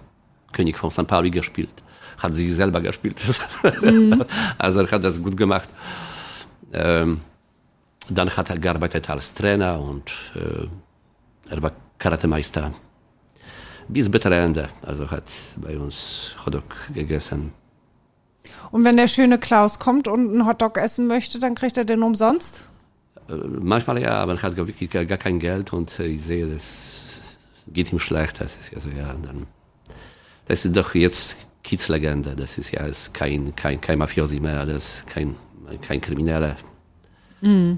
König 0.51 0.77
von 0.77 0.91
St. 0.91 1.07
Pauli 1.07 1.31
gespielt, 1.31 1.73
hat 2.19 2.35
sich 2.35 2.53
selber 2.53 2.79
gespielt. 2.81 3.19
Mhm. 3.81 4.23
also 4.59 4.81
er 4.81 4.91
hat 4.91 5.03
das 5.03 5.21
gut 5.21 5.35
gemacht. 5.35 5.67
Ähm, 6.71 7.21
dann 8.09 8.29
hat 8.37 8.51
er 8.51 8.59
gearbeitet 8.59 9.09
als 9.09 9.33
Trainer 9.33 9.81
und 9.81 10.33
äh, 10.35 10.67
er 11.49 11.63
war 11.63 11.71
Karatemeister. 11.97 12.71
Bis 13.87 14.11
bittere 14.11 14.35
Ende. 14.35 14.69
Also 14.83 15.09
hat 15.09 15.23
bei 15.55 15.77
uns 15.79 16.35
Hotdog 16.45 16.63
gegessen. 16.93 17.53
Und 18.71 18.85
wenn 18.85 18.97
der 18.97 19.07
schöne 19.07 19.39
Klaus 19.39 19.79
kommt 19.79 20.07
und 20.07 20.29
einen 20.29 20.45
Hotdog 20.45 20.77
essen 20.77 21.07
möchte, 21.07 21.39
dann 21.39 21.55
kriegt 21.55 21.77
er 21.77 21.85
den 21.85 22.03
umsonst? 22.03 22.65
Manchmal 23.27 24.01
ja, 24.01 24.21
aber 24.21 24.33
er 24.33 24.41
hat 24.41 24.55
gar- 24.55 24.67
wirklich 24.67 24.89
gar, 24.89 25.05
gar 25.05 25.17
kein 25.17 25.39
Geld 25.39 25.73
und 25.73 25.97
äh, 25.99 26.07
ich 26.07 26.23
sehe, 26.23 26.47
das 26.47 27.21
geht 27.67 27.91
ihm 27.91 27.99
schlecht. 27.99 28.41
Das 28.41 28.55
ist 28.57 28.71
ja 28.71 28.79
so, 28.79 28.89
ja, 28.89 29.13
dann, 29.13 29.47
das 30.45 30.65
ist 30.65 30.75
doch 30.75 30.93
jetzt 30.95 31.37
Kids-Legende. 31.63 32.35
Das 32.35 32.57
ist 32.57 32.71
ja 32.71 32.81
ist 32.85 33.13
kein, 33.13 33.55
kein, 33.55 33.79
kein 33.79 33.97
Mafiosi 33.99 34.39
mehr, 34.39 34.65
das 34.65 34.95
ist 34.95 35.07
kein, 35.07 35.35
kein 35.81 36.01
Krimineller. 36.01 36.57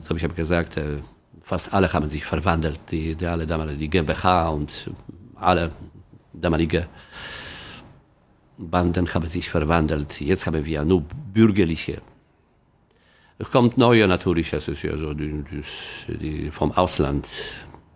So 0.02 0.10
habe 0.10 0.20
ich 0.20 0.25
aber 0.25 0.34
gesagt, 0.36 0.78
äh, 0.78 0.98
fast 1.44 1.74
alle 1.74 1.92
haben 1.94 2.10
sich 2.10 2.24
verwandelt. 2.25 2.80
Die, 2.92 3.16
die 3.16 3.25
alle 3.28 3.46
damalige, 3.48 3.78
die 3.78 3.90
GmbH 3.90 4.50
und 4.50 4.92
alle 5.36 5.72
damalige 6.34 6.88
Banden 8.58 9.14
haben 9.14 9.25
sich 9.28 9.50
verwandelt. 9.50 10.20
Jetzt 10.22 10.46
haben 10.46 10.66
wir 10.66 10.84
nur 10.86 11.04
bürgerliche. 11.34 12.02
Es 13.38 13.51
kommt 13.51 13.77
neue 13.77 14.08
natürlich, 14.08 14.54
es 14.54 14.68
ist 14.70 14.84
ja 14.84 14.96
so 14.96 15.13
die, 15.13 15.44
die 16.08 16.51
vom 16.51 16.72
Ausland. 16.72 17.27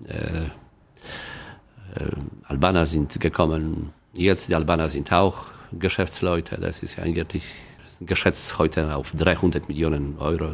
Äh, 0.05 0.48
äh, 1.96 2.12
Albaner 2.43 2.86
sind 2.86 3.19
gekommen. 3.19 3.93
Jetzt 4.13 4.50
die 4.50 4.55
Albaner 4.55 4.89
sind 4.89 5.13
auch 5.13 5.46
Geschäftsleute. 5.72 6.58
Das 6.60 6.84
ist 6.84 6.98
ja 6.98 7.03
eigentlich 7.03 7.46
geschätzt 8.01 8.58
heute 8.60 8.96
auf 8.96 9.12
300 9.17 9.69
Millionen 9.69 10.17
Euro. 10.19 10.51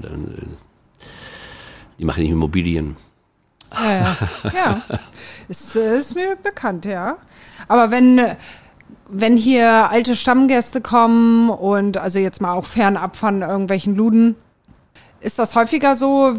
Die 1.98 2.06
machen 2.06 2.24
Immobilien. 2.24 2.96
Ja, 3.74 3.92
ja. 3.92 4.18
ja. 4.54 4.82
Ist, 5.48 5.76
ist 5.76 6.16
mir 6.16 6.36
bekannt, 6.42 6.86
ja. 6.86 7.18
Aber 7.68 7.92
wenn, 7.92 8.22
wenn 9.10 9.38
hier 9.38 9.90
alte 9.90 10.16
Stammgäste 10.16 10.82
kommen 10.82 11.50
und 11.50 11.98
also 11.98 12.20
jetzt 12.20 12.42
mal 12.42 12.54
auch 12.54 12.66
fernab 12.66 13.16
von 13.16 13.42
irgendwelchen 13.42 13.96
Luden, 13.96 14.36
ist 15.26 15.40
das 15.40 15.56
häufiger 15.56 15.96
so, 15.96 16.36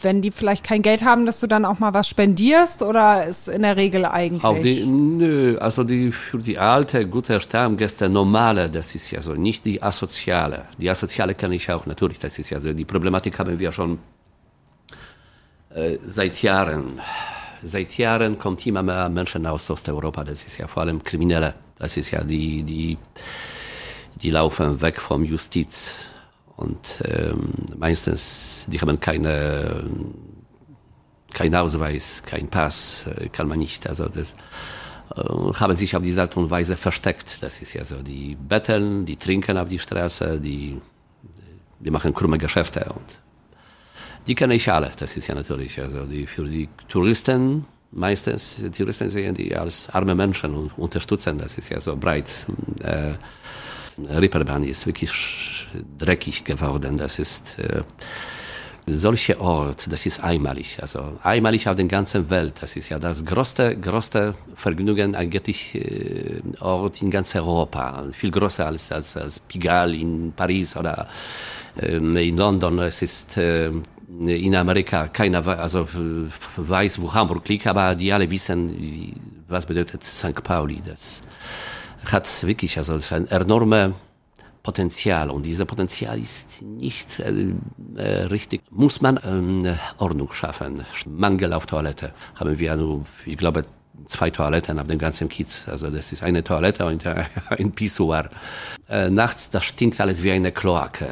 wenn 0.00 0.22
die 0.22 0.30
vielleicht 0.30 0.64
kein 0.64 0.80
Geld 0.80 1.04
haben, 1.04 1.26
dass 1.26 1.38
du 1.38 1.46
dann 1.46 1.64
auch 1.64 1.78
mal 1.78 1.92
was 1.92 2.08
spendierst 2.08 2.82
oder 2.82 3.26
ist 3.26 3.48
in 3.48 3.62
der 3.62 3.76
Regel 3.76 4.06
eigentlich? 4.06 4.42
Auch 4.42 4.58
die, 4.58 4.84
nö, 4.86 5.58
also 5.58 5.84
die, 5.84 6.10
für 6.10 6.38
die 6.38 6.58
alte, 6.58 7.06
gute 7.06 7.40
Stammgäste, 7.40 8.08
normale, 8.08 8.70
das 8.70 8.94
ist 8.94 9.10
ja 9.10 9.20
so, 9.20 9.34
nicht 9.34 9.64
die 9.66 9.82
asoziale. 9.82 10.64
Die 10.78 10.88
asoziale 10.88 11.34
kann 11.34 11.52
ich 11.52 11.70
auch, 11.70 11.84
natürlich, 11.84 12.18
das 12.18 12.38
ist 12.38 12.48
ja 12.50 12.60
so, 12.60 12.72
die 12.72 12.86
Problematik 12.86 13.38
haben 13.38 13.58
wir 13.58 13.70
schon 13.70 13.98
äh, 15.74 15.98
seit 16.00 16.42
Jahren. 16.42 17.00
Seit 17.62 17.96
Jahren 17.96 18.38
kommt 18.38 18.66
immer 18.66 18.82
mehr 18.82 19.08
Menschen 19.08 19.46
aus 19.46 19.70
Osteuropa, 19.70 20.24
das 20.24 20.42
ist 20.44 20.58
ja 20.58 20.66
vor 20.66 20.82
allem 20.82 21.04
Kriminelle, 21.04 21.54
das 21.78 21.96
ist 21.96 22.10
ja 22.10 22.24
die, 22.24 22.62
die, 22.64 22.98
die 24.16 24.30
laufen 24.30 24.80
weg 24.80 25.00
vom 25.00 25.22
Justiz 25.22 26.11
und 26.56 27.02
ähm, 27.04 27.52
meistens, 27.76 28.66
die 28.68 28.80
haben 28.80 29.00
keine, 29.00 29.84
kein 31.32 31.54
Ausweis, 31.54 32.22
kein 32.24 32.48
Pass, 32.48 33.04
äh, 33.06 33.28
kann 33.28 33.48
man 33.48 33.58
nicht. 33.58 33.88
Also 33.88 34.08
das 34.08 34.34
äh, 35.16 35.22
haben 35.22 35.76
sich 35.76 35.96
auf 35.96 36.02
diese 36.02 36.20
Art 36.20 36.36
und 36.36 36.50
Weise 36.50 36.76
versteckt. 36.76 37.38
Das 37.40 37.60
ist 37.60 37.72
ja 37.72 37.84
so. 37.84 38.02
Die 38.02 38.36
betteln, 38.36 39.06
die 39.06 39.16
trinken 39.16 39.56
auf 39.56 39.68
die 39.68 39.78
Straße, 39.78 40.40
die, 40.40 40.80
die 41.80 41.90
machen 41.90 42.14
krumme 42.14 42.38
Geschäfte 42.38 42.84
und 42.94 43.18
die 44.26 44.34
kenne 44.34 44.54
ich 44.54 44.70
alle. 44.70 44.92
Das 44.96 45.16
ist 45.16 45.26
ja 45.26 45.34
natürlich, 45.34 45.80
also 45.80 46.04
die, 46.06 46.26
für 46.26 46.44
die 46.44 46.68
Touristen 46.88 47.64
meistens, 47.92 48.56
Touristen 48.76 49.10
sehen 49.10 49.34
die 49.34 49.54
als 49.54 49.88
arme 49.90 50.14
Menschen 50.14 50.54
und 50.54 50.78
unterstützen. 50.78 51.38
Das 51.38 51.58
ist 51.58 51.68
ja 51.70 51.80
so 51.80 51.96
breit. 51.96 52.28
Äh, 52.82 53.14
Reeperbahn 53.98 54.64
ist 54.64 54.86
wirklich 54.86 55.66
dreckig 55.98 56.44
geworden. 56.44 56.96
Das 56.96 57.18
ist 57.18 57.58
äh, 57.58 57.82
solche 58.86 59.40
Ort, 59.40 59.92
das 59.92 60.06
ist 60.06 60.22
einmalig, 60.22 60.78
also 60.80 61.18
einmalig 61.22 61.68
auf 61.68 61.76
der 61.76 61.84
ganzen 61.84 62.28
Welt. 62.30 62.54
Das 62.60 62.76
ist 62.76 62.88
ja 62.88 62.98
das 62.98 63.24
größte, 63.24 63.76
größte 63.76 64.34
Vergnügen 64.56 65.14
eigentlich 65.14 65.74
äh, 65.74 66.40
Ort 66.60 67.00
in 67.02 67.10
ganz 67.10 67.34
Europa, 67.34 68.04
viel 68.12 68.30
größer 68.30 68.66
als 68.66 68.90
als, 68.90 69.16
als 69.16 69.38
Pigalle 69.38 69.96
in 69.96 70.32
Paris 70.34 70.76
oder 70.76 71.06
äh, 71.80 71.96
in 71.96 72.36
London. 72.36 72.78
Es 72.80 73.02
ist 73.02 73.36
äh, 73.36 73.70
in 74.20 74.54
Amerika 74.54 75.08
keiner, 75.08 75.46
also 75.46 75.88
weiß, 76.56 77.00
wo 77.00 77.14
Hamburg 77.14 77.48
liegt, 77.48 77.66
aber 77.66 77.94
die 77.94 78.12
alle 78.12 78.30
wissen, 78.30 79.14
was 79.48 79.64
bedeutet 79.64 80.02
St. 80.02 80.42
Pauli. 80.42 80.82
Das 80.84 81.22
hat 82.10 82.26
wirklich 82.44 82.78
also 82.78 82.98
ein 83.14 83.28
enorme 83.28 83.94
Potenzial 84.62 85.30
und 85.30 85.42
dieses 85.42 85.66
Potenzial 85.66 86.18
ist 86.20 86.62
nicht 86.62 87.18
äh, 87.18 87.52
äh, 87.96 88.22
richtig. 88.26 88.62
Muss 88.70 89.00
man 89.00 89.18
ähm, 89.24 89.76
Ordnung 89.98 90.32
schaffen. 90.32 90.84
Mangel 91.06 91.52
auf 91.52 91.66
Toilette 91.66 92.12
haben 92.36 92.58
wir 92.58 92.76
nur, 92.76 93.04
ich 93.26 93.36
glaube, 93.36 93.64
zwei 94.06 94.30
Toiletten 94.30 94.78
auf 94.78 94.86
dem 94.86 94.98
ganzen 94.98 95.28
Kiez. 95.28 95.66
Also 95.68 95.90
das 95.90 96.12
ist 96.12 96.22
eine 96.22 96.44
Toilette 96.44 96.86
und 96.86 97.04
ein 97.48 97.72
Pissoir. 97.72 98.30
Äh, 98.88 99.10
nachts, 99.10 99.50
das 99.50 99.64
stinkt 99.64 100.00
alles 100.00 100.22
wie 100.22 100.30
eine 100.30 100.52
Kloake. 100.52 101.08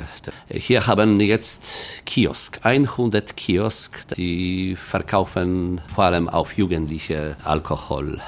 Hier 0.48 0.86
haben 0.86 1.18
jetzt 1.20 2.04
Kiosk, 2.06 2.60
100 2.62 3.36
Kiosk, 3.36 4.06
die 4.16 4.76
verkaufen 4.76 5.80
vor 5.92 6.04
allem 6.04 6.28
auf 6.28 6.56
Jugendliche 6.56 7.36
Alkohol. 7.44 8.20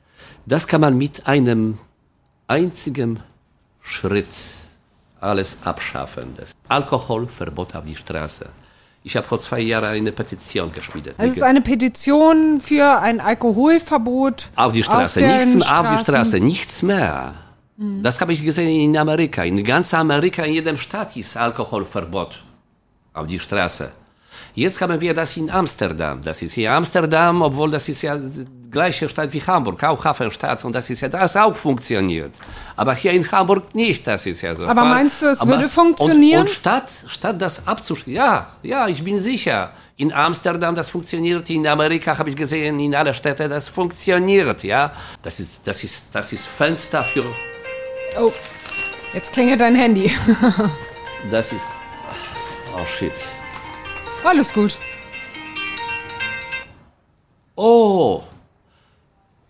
Das 0.47 0.66
kann 0.66 0.81
man 0.81 0.99
mit 0.99 1.28
einem 1.28 1.78
einzigen 2.52 3.21
Schritt 3.80 4.35
alles 5.21 5.56
abschaffen. 5.64 6.35
Das 6.37 6.52
Alkoholverbot 6.68 7.75
auf 7.75 7.85
die 7.85 7.97
Straße. 7.97 8.47
Ich 9.04 9.16
habe 9.16 9.26
vor 9.26 9.38
zwei 9.38 9.61
Jahren 9.61 9.90
eine 9.97 10.12
Petition 10.12 10.71
geschmiedet. 10.73 11.14
Also 11.18 11.30
es 11.30 11.37
ist 11.38 11.42
eine 11.42 11.61
Petition 11.61 12.61
für 12.61 13.00
ein 13.00 13.21
Alkoholverbot 13.21 14.50
auf 14.54 14.73
die 14.73 14.82
Straße. 14.82 15.21
Auf 15.21 15.26
nichts 15.26 15.54
mehr 15.54 15.80
auf 15.80 15.87
die 15.97 16.02
Straße, 16.04 16.40
nichts 16.40 16.82
mehr. 16.82 17.35
Mhm. 17.78 18.02
Das 18.02 18.21
habe 18.21 18.32
ich 18.32 18.44
gesehen 18.44 18.80
in 18.80 18.97
Amerika. 18.97 19.42
In 19.42 19.64
ganz 19.64 19.92
Amerika, 19.94 20.44
in 20.44 20.54
jedem 20.54 20.76
Stadt 20.76 21.16
ist 21.16 21.37
Alkoholverbot 21.37 22.44
auf 23.14 23.26
die 23.26 23.40
Straße. 23.40 23.90
Jetzt 24.54 24.80
haben 24.80 25.00
wir 25.00 25.14
das 25.14 25.37
in 25.37 25.50
Amsterdam. 25.50 26.21
Das 26.23 26.42
ist 26.42 26.52
hier 26.52 26.73
Amsterdam, 26.73 27.42
obwohl 27.42 27.71
das 27.71 27.88
ist 27.88 28.02
ja 28.02 28.14
gleiche 28.73 29.09
Stadt 29.09 29.33
wie 29.33 29.43
Hamburg, 29.43 29.85
auch 29.85 30.05
Hafenstadt 30.05 30.64
und 30.64 30.75
das 30.75 30.91
ist 30.91 31.02
ja 31.02 31.09
das 31.09 31.37
auch 31.37 31.55
funktioniert. 31.55 32.33
Aber 32.75 32.95
hier 32.95 33.12
in 33.12 33.31
Hamburg 33.31 33.75
nicht, 33.75 34.07
das 34.07 34.26
ist 34.26 34.41
ja 34.43 34.57
so. 34.57 34.67
Aber 34.67 34.85
meinst 34.85 35.23
du, 35.23 35.26
es 35.26 35.41
Aber 35.41 35.52
würde 35.52 35.69
funktionieren? 35.69 36.41
Und, 36.41 36.49
und 36.49 36.55
statt, 36.55 36.91
statt 37.07 37.41
das 37.41 37.67
abzuschließen, 37.67 38.14
ja, 38.14 38.57
ja, 38.62 38.88
ich 38.88 39.05
bin 39.05 39.21
sicher. 39.21 39.71
In 39.99 40.12
Amsterdam 40.12 40.75
das 40.75 40.88
funktioniert, 40.88 41.49
in 41.50 41.67
Amerika 41.67 42.17
habe 42.19 42.31
ich 42.31 42.37
gesehen, 42.37 42.81
in 42.81 42.95
alle 42.95 43.14
Städte 43.14 43.49
das 43.49 43.69
funktioniert, 43.69 44.64
ja. 44.64 44.93
Das 45.23 45.38
ist, 45.38 45.61
das 45.64 45.85
ist, 45.85 46.07
das 46.12 46.33
ist 46.33 46.47
Fenster 46.47 47.05
für. 47.05 47.25
Oh, 48.19 48.33
jetzt 49.12 49.33
klingelt 49.33 49.61
dein 49.61 49.76
Handy. 49.76 50.11
das 51.31 51.52
ist. 51.52 51.67
Oh 52.75 52.87
shit. 52.87 53.12
Alles 54.25 54.52
gut. 54.52 54.79
Oh. 57.55 58.23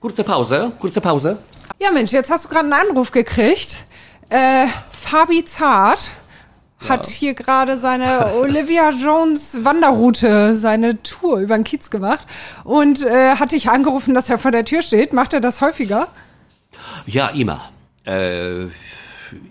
Kurze 0.03 0.25
Pause, 0.25 0.73
kurze 0.81 1.01
Pause. 1.01 1.39
Ja, 1.79 1.93
Mensch, 1.93 2.11
jetzt 2.11 2.29
hast 2.29 2.45
du 2.45 2.49
gerade 2.49 2.65
einen 2.65 2.89
Anruf 2.89 3.13
gekriegt. 3.13 3.77
Äh, 4.31 4.67
Fabi 4.91 5.45
Zart 5.45 6.11
hat 6.89 7.07
ja. 7.07 7.13
hier 7.13 7.35
gerade 7.35 7.79
seine 7.79 8.35
Olivia 8.41 8.91
Jones 8.91 9.65
Wanderroute, 9.65 10.57
seine 10.57 11.01
Tour 11.05 11.39
über 11.39 11.55
den 11.55 11.63
Kiez 11.63 11.89
gemacht 11.89 12.27
und 12.65 13.03
äh, 13.03 13.37
hat 13.37 13.53
dich 13.53 13.71
angerufen, 13.71 14.13
dass 14.13 14.29
er 14.29 14.39
vor 14.39 14.51
der 14.51 14.65
Tür 14.65 14.83
steht. 14.83 15.13
Macht 15.13 15.35
er 15.35 15.41
das 15.41 15.61
häufiger? 15.61 16.09
Ja, 17.07 17.29
immer. 17.29 17.71
Äh, 18.05 18.65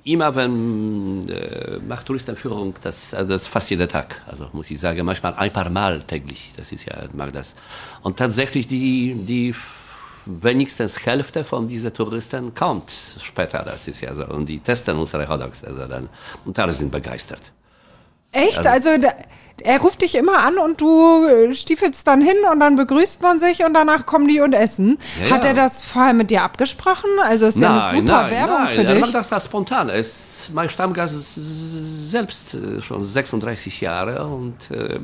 immer 0.04 0.36
wenn 0.36 1.30
äh, 1.30 1.80
macht 1.88 2.08
Touristenführung, 2.08 2.76
das, 2.84 3.14
also 3.14 3.32
das 3.32 3.48
fast 3.48 3.70
jeden 3.70 3.88
Tag. 3.88 4.22
Also 4.28 4.50
muss 4.52 4.70
ich 4.70 4.82
sagen, 4.82 5.06
manchmal 5.06 5.34
ein 5.36 5.54
paar 5.54 5.70
Mal 5.70 6.02
täglich. 6.02 6.52
Das 6.58 6.74
ist 6.74 6.84
ja, 6.84 6.96
mag 7.14 7.32
das. 7.32 7.56
Und 8.02 8.18
tatsächlich 8.18 8.68
die, 8.68 9.14
die 9.14 9.56
wenigstens 10.26 11.06
Hälfte 11.06 11.44
von 11.44 11.68
diesen 11.68 11.94
Touristen 11.94 12.54
kommt 12.54 12.92
später. 13.22 13.64
Das 13.64 13.88
ist 13.88 14.02
ja 14.02 14.14
so. 14.14 14.26
Und 14.26 14.48
die 14.48 14.60
testen 14.60 14.98
unsere 14.98 15.28
Hotdogs. 15.28 15.64
Also 15.64 15.88
dann, 15.88 16.10
und 16.46 16.58
alle 16.60 16.74
sind 16.74 16.92
begeistert. 16.92 17.52
Echt? 18.32 18.66
Also, 18.66 18.90
also 18.90 19.08
er 19.64 19.80
ruft 19.80 20.02
dich 20.02 20.16
immer 20.16 20.40
an 20.40 20.58
und 20.58 20.82
du 20.82 21.26
äh, 21.26 21.54
stiefelst 21.54 22.08
dann 22.08 22.22
hin 22.22 22.38
und 22.52 22.60
dann 22.60 22.76
begrüßt 22.76 23.22
man 23.22 23.40
sich 23.40 23.64
und 23.64 23.74
danach 23.74 24.06
kommen 24.06 24.28
die 24.28 24.40
und 24.40 24.54
essen. 24.54 24.98
Ja, 25.22 25.36
Hat 25.36 25.46
er 25.46 25.54
das 25.54 25.84
vorher 25.84 26.14
mit 26.14 26.32
dir 26.32 26.44
abgesprochen? 26.44 27.10
Also 27.24 27.48
ist 27.48 27.60
ja 27.60 27.90
eine 27.90 28.00
super 28.00 28.24
nein, 28.24 28.32
Werbung 28.32 28.64
nein, 28.64 28.76
für 28.76 28.82
dich. 28.82 28.96
Er 28.96 29.00
macht 29.00 29.14
das, 29.14 29.30
das 29.30 29.46
spontan. 29.46 29.90
Ist 29.90 30.50
mein 30.54 30.70
Stammgast 30.70 31.16
selbst 32.12 32.54
äh, 32.54 32.82
schon 32.82 33.04
36 33.04 33.82
Jahre 33.82 34.24
und 34.24 34.70
äh, 34.72 35.00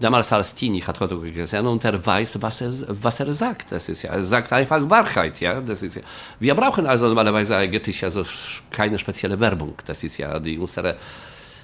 damals 0.00 0.32
als 0.32 0.54
Teenie 0.54 0.82
hat 0.82 1.00
Hotdog 1.00 1.22
gegessen 1.22 1.66
und 1.66 1.84
er 1.84 2.04
weiß, 2.04 2.42
was 2.42 2.60
er, 2.60 2.72
was 3.02 3.20
er 3.20 3.32
sagt. 3.32 3.72
Das 3.72 3.88
ist 3.88 4.02
ja, 4.02 4.10
er 4.12 4.24
sagt 4.24 4.52
einfach 4.52 4.80
Wahrheit, 4.90 5.40
ja. 5.40 5.60
Das 5.60 5.82
ist 5.82 5.96
ja. 5.96 6.02
Wir 6.38 6.54
brauchen 6.54 6.86
also 6.86 7.06
normalerweise 7.06 7.56
eigentlich 7.56 8.04
also 8.04 8.22
keine 8.70 8.98
spezielle 8.98 9.38
Werbung. 9.40 9.74
Das 9.86 10.04
ist 10.04 10.18
ja 10.18 10.38
die 10.38 10.58
unsere 10.58 10.96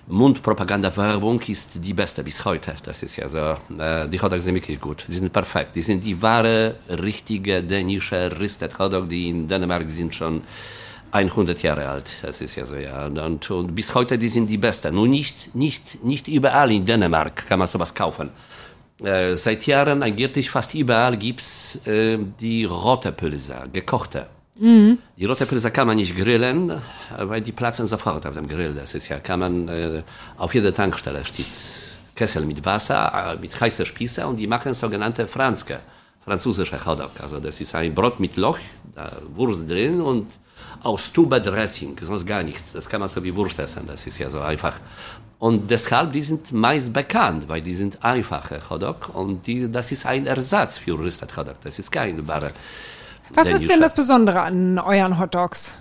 Mundpropaganda-Werbung 0.06 1.40
ist 1.42 1.70
die 1.76 1.94
beste 1.94 2.22
bis 2.22 2.44
heute. 2.44 2.74
Das 2.84 3.02
ist 3.02 3.16
ja 3.16 3.28
so, 3.28 3.56
äh, 3.78 4.06
die 4.08 4.20
Hotdogs 4.20 4.44
sind 4.44 4.54
wirklich 4.54 4.80
gut. 4.80 5.06
Die 5.08 5.14
sind 5.14 5.32
perfekt. 5.32 5.74
Die 5.74 5.82
sind 5.82 6.04
die 6.04 6.20
wahre, 6.20 6.76
richtige 6.88 7.62
dänische 7.62 8.38
Ristet 8.38 8.78
Hotdog, 8.78 9.08
die 9.08 9.30
in 9.30 9.48
Dänemark 9.48 9.88
sind 9.88 10.14
schon 10.14 10.42
100 11.14 11.62
Jahre 11.62 11.88
alt. 11.88 12.10
Das 12.22 12.40
ist 12.40 12.56
ja 12.56 12.66
so, 12.66 12.74
ja. 12.74 13.06
Und, 13.06 13.50
und 13.50 13.74
bis 13.74 13.94
heute, 13.94 14.18
die 14.18 14.28
sind 14.28 14.48
die 14.48 14.58
besten. 14.58 14.94
Nur 14.94 15.08
nicht, 15.08 15.54
nicht, 15.54 16.04
nicht 16.04 16.28
überall 16.28 16.70
in 16.72 16.84
Dänemark 16.84 17.46
kann 17.46 17.58
man 17.58 17.68
sowas 17.68 17.94
kaufen. 17.94 18.30
Äh, 19.02 19.36
seit 19.36 19.66
Jahren 19.66 20.02
eigentlich 20.02 20.50
fast 20.50 20.74
überall 20.74 21.16
gibt's 21.16 21.80
äh, 21.86 22.18
die 22.40 22.64
rote 22.64 23.12
Pülse, 23.12 23.56
gekochte. 23.72 24.26
Mhm. 24.58 24.98
Die 25.16 25.24
rote 25.24 25.46
Pilze 25.46 25.70
kann 25.70 25.86
man 25.88 25.96
nicht 25.96 26.16
grillen, 26.16 26.80
weil 27.18 27.40
die 27.40 27.52
platzen 27.52 27.86
sofort 27.86 28.24
auf 28.26 28.34
dem 28.34 28.46
Grill. 28.46 28.74
Das 28.74 28.94
ist 28.94 29.08
ja, 29.08 29.18
kann 29.18 29.40
man, 29.40 29.68
äh, 29.68 30.02
auf 30.38 30.54
jeder 30.54 30.72
Tankstelle 30.72 31.24
steht 31.24 31.46
Kessel 32.14 32.44
mit 32.44 32.64
Wasser, 32.64 33.34
äh, 33.34 33.40
mit 33.40 33.60
heißer 33.60 33.84
Spieße 33.84 34.24
und 34.26 34.36
die 34.36 34.46
machen 34.46 34.74
sogenannte 34.74 35.26
Franzke, 35.26 35.80
französische 36.24 36.84
Hotdog. 36.84 37.10
Also 37.20 37.40
das 37.40 37.60
ist 37.60 37.74
ein 37.74 37.94
Brot 37.94 38.20
mit 38.20 38.36
Loch, 38.36 38.58
da 38.94 39.10
Wurst 39.34 39.68
drin 39.68 40.00
und 40.00 40.28
aus 40.82 41.12
Tuba 41.12 41.38
Dressing, 41.40 41.96
sonst 42.00 42.26
gar 42.26 42.42
nichts. 42.42 42.72
Das 42.72 42.88
kann 42.88 43.00
man 43.00 43.08
so 43.08 43.22
wie 43.22 43.34
Wurst 43.34 43.58
essen, 43.58 43.86
das 43.86 44.06
ist 44.06 44.18
ja 44.18 44.30
so 44.30 44.40
einfach. 44.40 44.76
Und 45.38 45.70
deshalb, 45.70 46.12
die 46.12 46.22
sind 46.22 46.52
meist 46.52 46.92
bekannt, 46.92 47.48
weil 47.48 47.60
die 47.60 47.74
sind 47.74 48.02
einfache 48.02 48.60
Hotdog 48.70 49.14
und 49.14 49.46
die, 49.46 49.70
das 49.70 49.92
ist 49.92 50.06
ein 50.06 50.26
Ersatz 50.26 50.78
für 50.78 50.98
Röstet 50.98 51.36
Hotdog. 51.36 51.56
Das 51.62 51.78
ist 51.78 51.90
kein 51.90 52.26
wahre 52.26 52.50
Was 53.34 53.48
ist 53.48 53.68
denn 53.68 53.80
das 53.80 53.94
Besondere 53.94 54.40
an 54.40 54.78
euren 54.78 55.18
Hotdogs? 55.18 55.72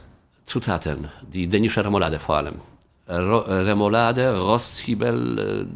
Zutaten, 0.45 1.09
die 1.21 1.47
dänische 1.47 1.83
Remoulade 1.85 2.19
vor 2.19 2.37
allem. 2.37 2.55
Ro 3.07 3.39
Remoulade, 3.39 4.37
Rostzwiebel, 4.39 5.67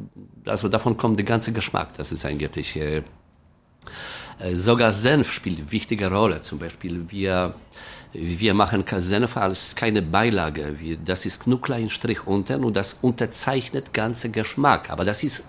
also 0.46 0.70
davon 0.70 0.98
kommt 0.98 1.20
der 1.20 1.26
ganze 1.26 1.52
Geschmack. 1.52 1.90
Das 1.98 2.12
ist 2.12 2.26
eigentlich, 2.26 2.76
äh, 2.78 3.04
sogar 4.54 4.92
Senf 4.92 5.32
spielt 5.32 5.60
eine 5.60 5.72
wichtige 5.72 6.10
Rolle. 6.10 6.42
Zum 6.42 6.60
Beispiel, 6.60 7.10
wir, 7.10 7.54
wir 8.20 8.54
machen 8.54 8.84
Senf 8.98 9.38
als 9.38 9.76
keine 9.76 10.02
Beilage. 10.02 10.76
Wir, 10.80 10.98
das 10.98 11.26
ist 11.26 11.46
nur 11.46 11.62
klein 11.62 11.90
Strich 11.90 12.26
unten 12.26 12.64
und 12.64 12.76
das 12.76 12.98
unterzeichnet 13.02 13.94
ganze 13.94 14.30
Geschmack. 14.30 14.90
Aber 14.90 15.06
das 15.06 15.24
ist 15.24 15.44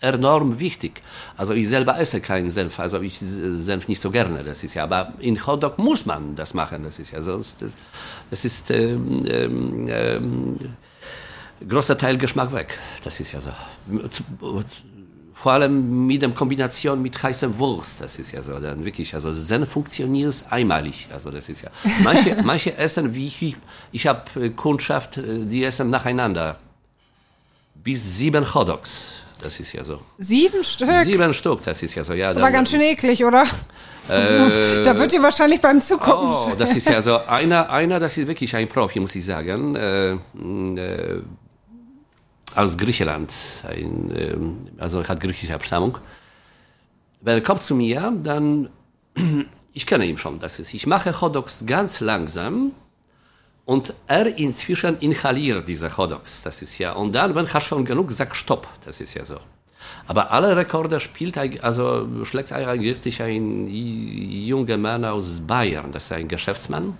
enorm 0.00 0.58
wichtig. 0.58 1.02
Also 1.36 1.52
ich 1.52 1.68
selber 1.68 1.98
esse 1.98 2.20
keinen 2.20 2.50
Senf, 2.50 2.80
also 2.80 3.00
ich 3.00 3.18
Senf 3.18 3.88
nicht 3.88 4.00
so 4.00 4.10
gerne, 4.10 4.42
das 4.42 4.64
ist 4.64 4.74
ja, 4.74 4.84
aber 4.84 5.12
in 5.20 5.46
Hotdog 5.46 5.78
muss 5.78 6.06
man 6.06 6.34
das 6.34 6.54
machen, 6.54 6.82
das 6.82 6.98
ist 6.98 7.12
ja 7.12 7.22
sonst, 7.22 7.62
das, 7.62 7.72
das 8.28 8.44
ist 8.44 8.70
ähm, 8.72 9.24
ähm, 9.88 10.58
großer 11.68 11.96
Teil 11.96 12.18
Geschmack 12.18 12.52
weg, 12.52 12.76
das 13.04 13.20
ist 13.20 13.30
ja 13.30 13.40
so. 13.40 13.52
Vor 15.34 15.52
allem 15.52 16.06
mit 16.06 16.22
der 16.22 16.30
Kombination 16.30 17.00
mit 17.00 17.22
heißer 17.22 17.58
Wurst, 17.58 18.00
das 18.00 18.18
ist 18.18 18.32
ja 18.32 18.42
so, 18.42 18.58
dann 18.58 18.84
wirklich, 18.84 19.14
also 19.14 19.32
Senf 19.32 19.70
funktioniert 19.70 20.44
einmalig, 20.50 21.08
also 21.12 21.30
das 21.30 21.48
ist 21.48 21.62
ja. 21.62 21.70
Manche, 22.02 22.36
manche 22.44 22.76
essen, 22.76 23.14
wie 23.14 23.28
ich, 23.28 23.56
ich 23.92 24.06
habe 24.06 24.50
Kundschaft, 24.50 25.18
die 25.24 25.64
essen 25.64 25.90
nacheinander 25.90 26.58
bis 27.74 28.18
sieben 28.18 28.54
Hotdogs 28.54 29.22
das 29.42 29.58
ist 29.58 29.72
ja 29.72 29.82
so. 29.82 30.00
Sieben 30.18 30.62
Stück? 30.62 30.88
Sieben 31.04 31.34
Stück, 31.34 31.64
das 31.64 31.82
ist 31.82 31.94
ja 31.94 32.04
so. 32.04 32.12
Ja, 32.12 32.28
das 32.28 32.40
war 32.40 32.52
ganz 32.52 32.70
schön 32.70 32.80
eklig, 32.80 33.24
oder? 33.24 33.42
Äh, 34.08 34.82
da 34.84 34.96
wird 34.96 35.12
ihr 35.12 35.22
wahrscheinlich 35.22 35.60
beim 35.60 35.80
Zugucken. 35.80 36.28
Oh, 36.32 36.52
das 36.56 36.76
ist 36.76 36.88
ja 36.88 37.02
so. 37.02 37.18
Einer, 37.26 37.68
einer, 37.70 37.98
das 37.98 38.16
ist 38.16 38.28
wirklich 38.28 38.54
ein 38.54 38.68
Profi, 38.68 39.00
muss 39.00 39.14
ich 39.14 39.24
sagen. 39.24 39.74
Äh, 39.74 40.12
äh, 40.12 40.18
aus 42.56 42.76
Griechenland. 42.76 43.32
Ein, 43.66 44.10
äh, 44.14 44.36
also 44.82 45.06
hat 45.06 45.20
griechische 45.20 45.54
Abstammung. 45.54 45.98
Wenn 47.20 47.34
er 47.34 47.40
kommt 47.42 47.62
zu 47.62 47.74
mir, 47.74 48.12
dann, 48.22 48.68
ich 49.72 49.86
kenne 49.86 50.06
ihn 50.06 50.18
schon, 50.18 50.38
das 50.38 50.58
ist, 50.58 50.74
ich 50.74 50.86
mache 50.86 51.20
Hotdogs 51.20 51.64
ganz 51.66 52.00
langsam 52.00 52.72
und 53.64 53.94
er 54.06 54.36
inzwischen 54.36 54.98
inhaliert 54.98 55.68
diese 55.68 55.96
Hotdogs. 55.96 56.42
Das 56.42 56.62
ist 56.62 56.78
ja, 56.78 56.92
und 56.92 57.14
dann, 57.14 57.34
wenn 57.34 57.46
er 57.46 57.60
schon 57.60 57.84
genug 57.84 58.12
sagt, 58.12 58.36
stopp. 58.36 58.68
Das 58.84 59.00
ist 59.00 59.14
ja 59.14 59.24
so. 59.24 59.38
Aber 60.06 60.32
alle 60.32 60.56
Rekorde 60.56 61.00
spielt, 61.00 61.38
also 61.62 62.24
schlägt 62.24 62.52
eigentlich 62.52 63.22
ein 63.22 63.68
junger 63.68 64.78
Mann 64.78 65.04
aus 65.04 65.40
Bayern. 65.40 65.92
Das 65.92 66.04
ist 66.04 66.12
ein 66.12 66.28
Geschäftsmann. 66.28 66.96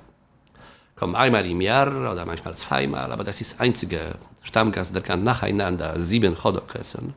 Kommt 1.02 1.16
einmal 1.16 1.44
im 1.46 1.60
Jahr 1.60 1.88
oder 1.88 2.24
manchmal 2.24 2.54
zweimal, 2.54 3.10
aber 3.10 3.24
das 3.24 3.40
ist 3.40 3.60
einzige 3.60 4.14
Stammgast, 4.40 4.94
der 4.94 5.02
kann 5.02 5.24
nacheinander 5.24 5.98
sieben 5.98 6.36
Hotdog 6.44 6.76
essen 6.76 7.12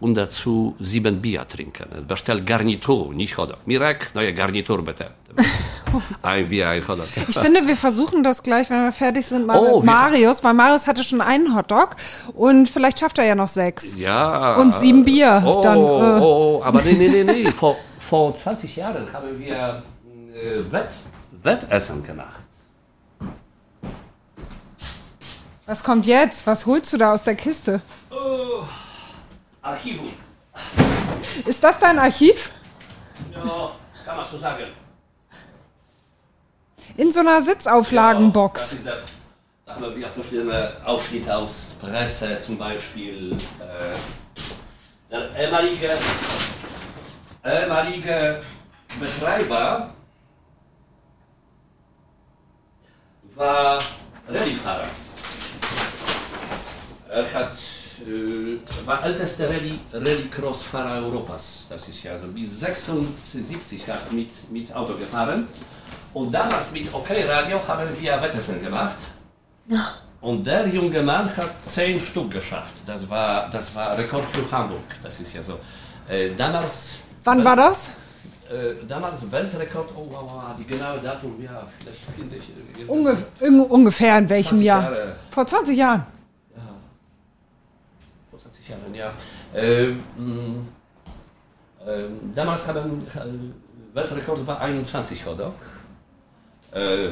und 0.00 0.14
dazu 0.14 0.74
sieben 0.78 1.20
Bier 1.20 1.46
trinken. 1.46 2.06
Bestellt 2.08 2.46
Garnitur, 2.46 3.12
nicht 3.12 3.36
Hotdog. 3.36 3.58
Mirek, 3.66 4.14
neue 4.14 4.32
Garnitur 4.32 4.82
bitte. 4.82 5.10
ein 6.22 6.48
Bier, 6.48 6.70
ein 6.70 6.88
Hotdog. 6.88 7.08
Ich 7.28 7.38
finde, 7.38 7.66
wir 7.66 7.76
versuchen 7.76 8.22
das 8.22 8.42
gleich, 8.42 8.70
wenn 8.70 8.84
wir 8.84 8.92
fertig 8.92 9.26
sind, 9.26 9.46
mal 9.46 9.58
oh, 9.58 9.80
mit 9.80 9.84
Marius, 9.84 10.42
weil 10.42 10.54
Marius 10.54 10.86
hatte 10.86 11.04
schon 11.04 11.20
einen 11.20 11.54
Hotdog 11.54 11.96
und 12.32 12.70
vielleicht 12.70 13.00
schafft 13.00 13.18
er 13.18 13.26
ja 13.26 13.34
noch 13.34 13.48
sechs. 13.48 13.98
Ja. 13.98 14.54
Und 14.54 14.72
sieben 14.72 15.04
Bier. 15.04 15.42
Oh, 15.44 15.60
dann, 15.62 15.76
äh. 15.76 15.80
oh, 15.82 16.20
oh, 16.22 16.62
aber 16.64 16.80
nee, 16.80 16.94
nee, 16.94 17.08
nee, 17.08 17.24
nee. 17.24 17.52
vor, 17.52 17.76
vor 17.98 18.34
20 18.34 18.76
Jahren 18.76 19.06
haben 19.12 19.38
wir 19.38 19.82
äh, 20.34 20.72
Wett, 20.72 20.88
Wettessen 21.42 22.02
gemacht. 22.02 22.45
Was 25.66 25.82
kommt 25.82 26.06
jetzt? 26.06 26.46
Was 26.46 26.64
holst 26.64 26.92
du 26.92 26.96
da 26.96 27.12
aus 27.12 27.24
der 27.24 27.34
Kiste? 27.34 27.80
Oh. 28.10 28.62
Archivum. 29.62 30.12
Ist 31.44 31.62
das 31.62 31.80
dein 31.80 31.98
Archiv? 31.98 32.52
Ja, 33.32 33.72
kann 34.04 34.16
man 34.16 34.24
so 34.24 34.38
sagen. 34.38 34.64
In 36.96 37.10
so 37.10 37.20
einer 37.20 37.42
Sitzauflagenbox. 37.42 38.76
Ja, 38.84 38.92
da 39.66 39.72
haben 39.74 39.82
wir 39.82 39.96
wieder 39.96 40.08
verschiedene 40.10 40.70
Ausschnitte 40.84 41.36
aus 41.36 41.76
Presse, 41.80 42.38
zum 42.38 42.56
Beispiel 42.56 43.32
äh, 43.32 43.96
der 45.10 45.36
ehemalige, 45.36 45.90
ehemalige 47.44 48.40
Betreiber 49.00 49.90
war 53.34 53.78
Rallyefahrer. 54.28 54.86
Er 57.16 57.32
hat 57.32 57.52
äh, 58.06 58.86
war 58.86 59.02
ältester 59.06 59.48
Rallye, 59.48 59.78
Rallycross-Fahrer 59.90 61.02
Europas. 61.02 61.66
Das 61.70 61.88
ist 61.88 62.02
ja 62.02 62.18
so 62.18 62.26
bis 62.26 62.60
76 62.60 63.88
hat 63.88 64.12
mit, 64.12 64.28
mit 64.50 64.74
Auto 64.74 64.94
gefahren. 64.94 65.48
Und 66.12 66.30
damals 66.30 66.72
mit 66.72 66.92
OK 66.92 67.08
Radio 67.26 67.58
haben 67.66 67.88
wir 67.98 68.22
Wettessen 68.22 68.62
gemacht. 68.62 68.98
Ja. 69.66 69.94
Und 70.20 70.46
der 70.46 70.68
junge 70.68 71.02
Mann 71.02 71.34
hat 71.34 71.62
zehn 71.62 71.98
Stück 71.98 72.30
geschafft. 72.32 72.74
Das 72.84 73.08
war, 73.08 73.48
das 73.48 73.74
war 73.74 73.96
Rekord 73.96 74.24
für 74.32 74.50
Hamburg. 74.54 74.88
Das 75.02 75.18
ist 75.18 75.32
ja 75.32 75.42
so. 75.42 75.58
Äh, 76.06 76.34
damals. 76.36 76.98
Wann 77.24 77.42
war 77.42 77.56
das? 77.56 77.88
Äh, 78.50 78.86
damals 78.86 79.30
Weltrekord, 79.32 79.88
oh 79.96 80.06
wow, 80.10 80.22
wow, 80.22 80.42
die 80.58 80.64
genaue 80.64 80.98
Datum, 81.02 81.42
ja, 81.42 81.66
vielleicht 81.80 82.04
finde 82.14 82.36
ich. 82.36 82.88
Ungef 82.88 83.24
ungefähr 83.40 84.18
in 84.18 84.28
welchem 84.28 84.60
Jahr? 84.60 84.82
Jahre. 84.82 85.16
Vor 85.30 85.46
20 85.46 85.76
Jahren. 85.76 86.15
Jahren, 88.68 88.94
ja. 88.94 89.12
Ähm, 89.54 90.02
ähm, 91.86 92.32
damals 92.34 92.66
haben 92.68 93.06
äh, 93.14 93.94
Weltrekord 93.94 94.46
war 94.46 94.60
21 94.60 95.24
Hotdog. 95.24 95.54
Äh, 96.72 97.10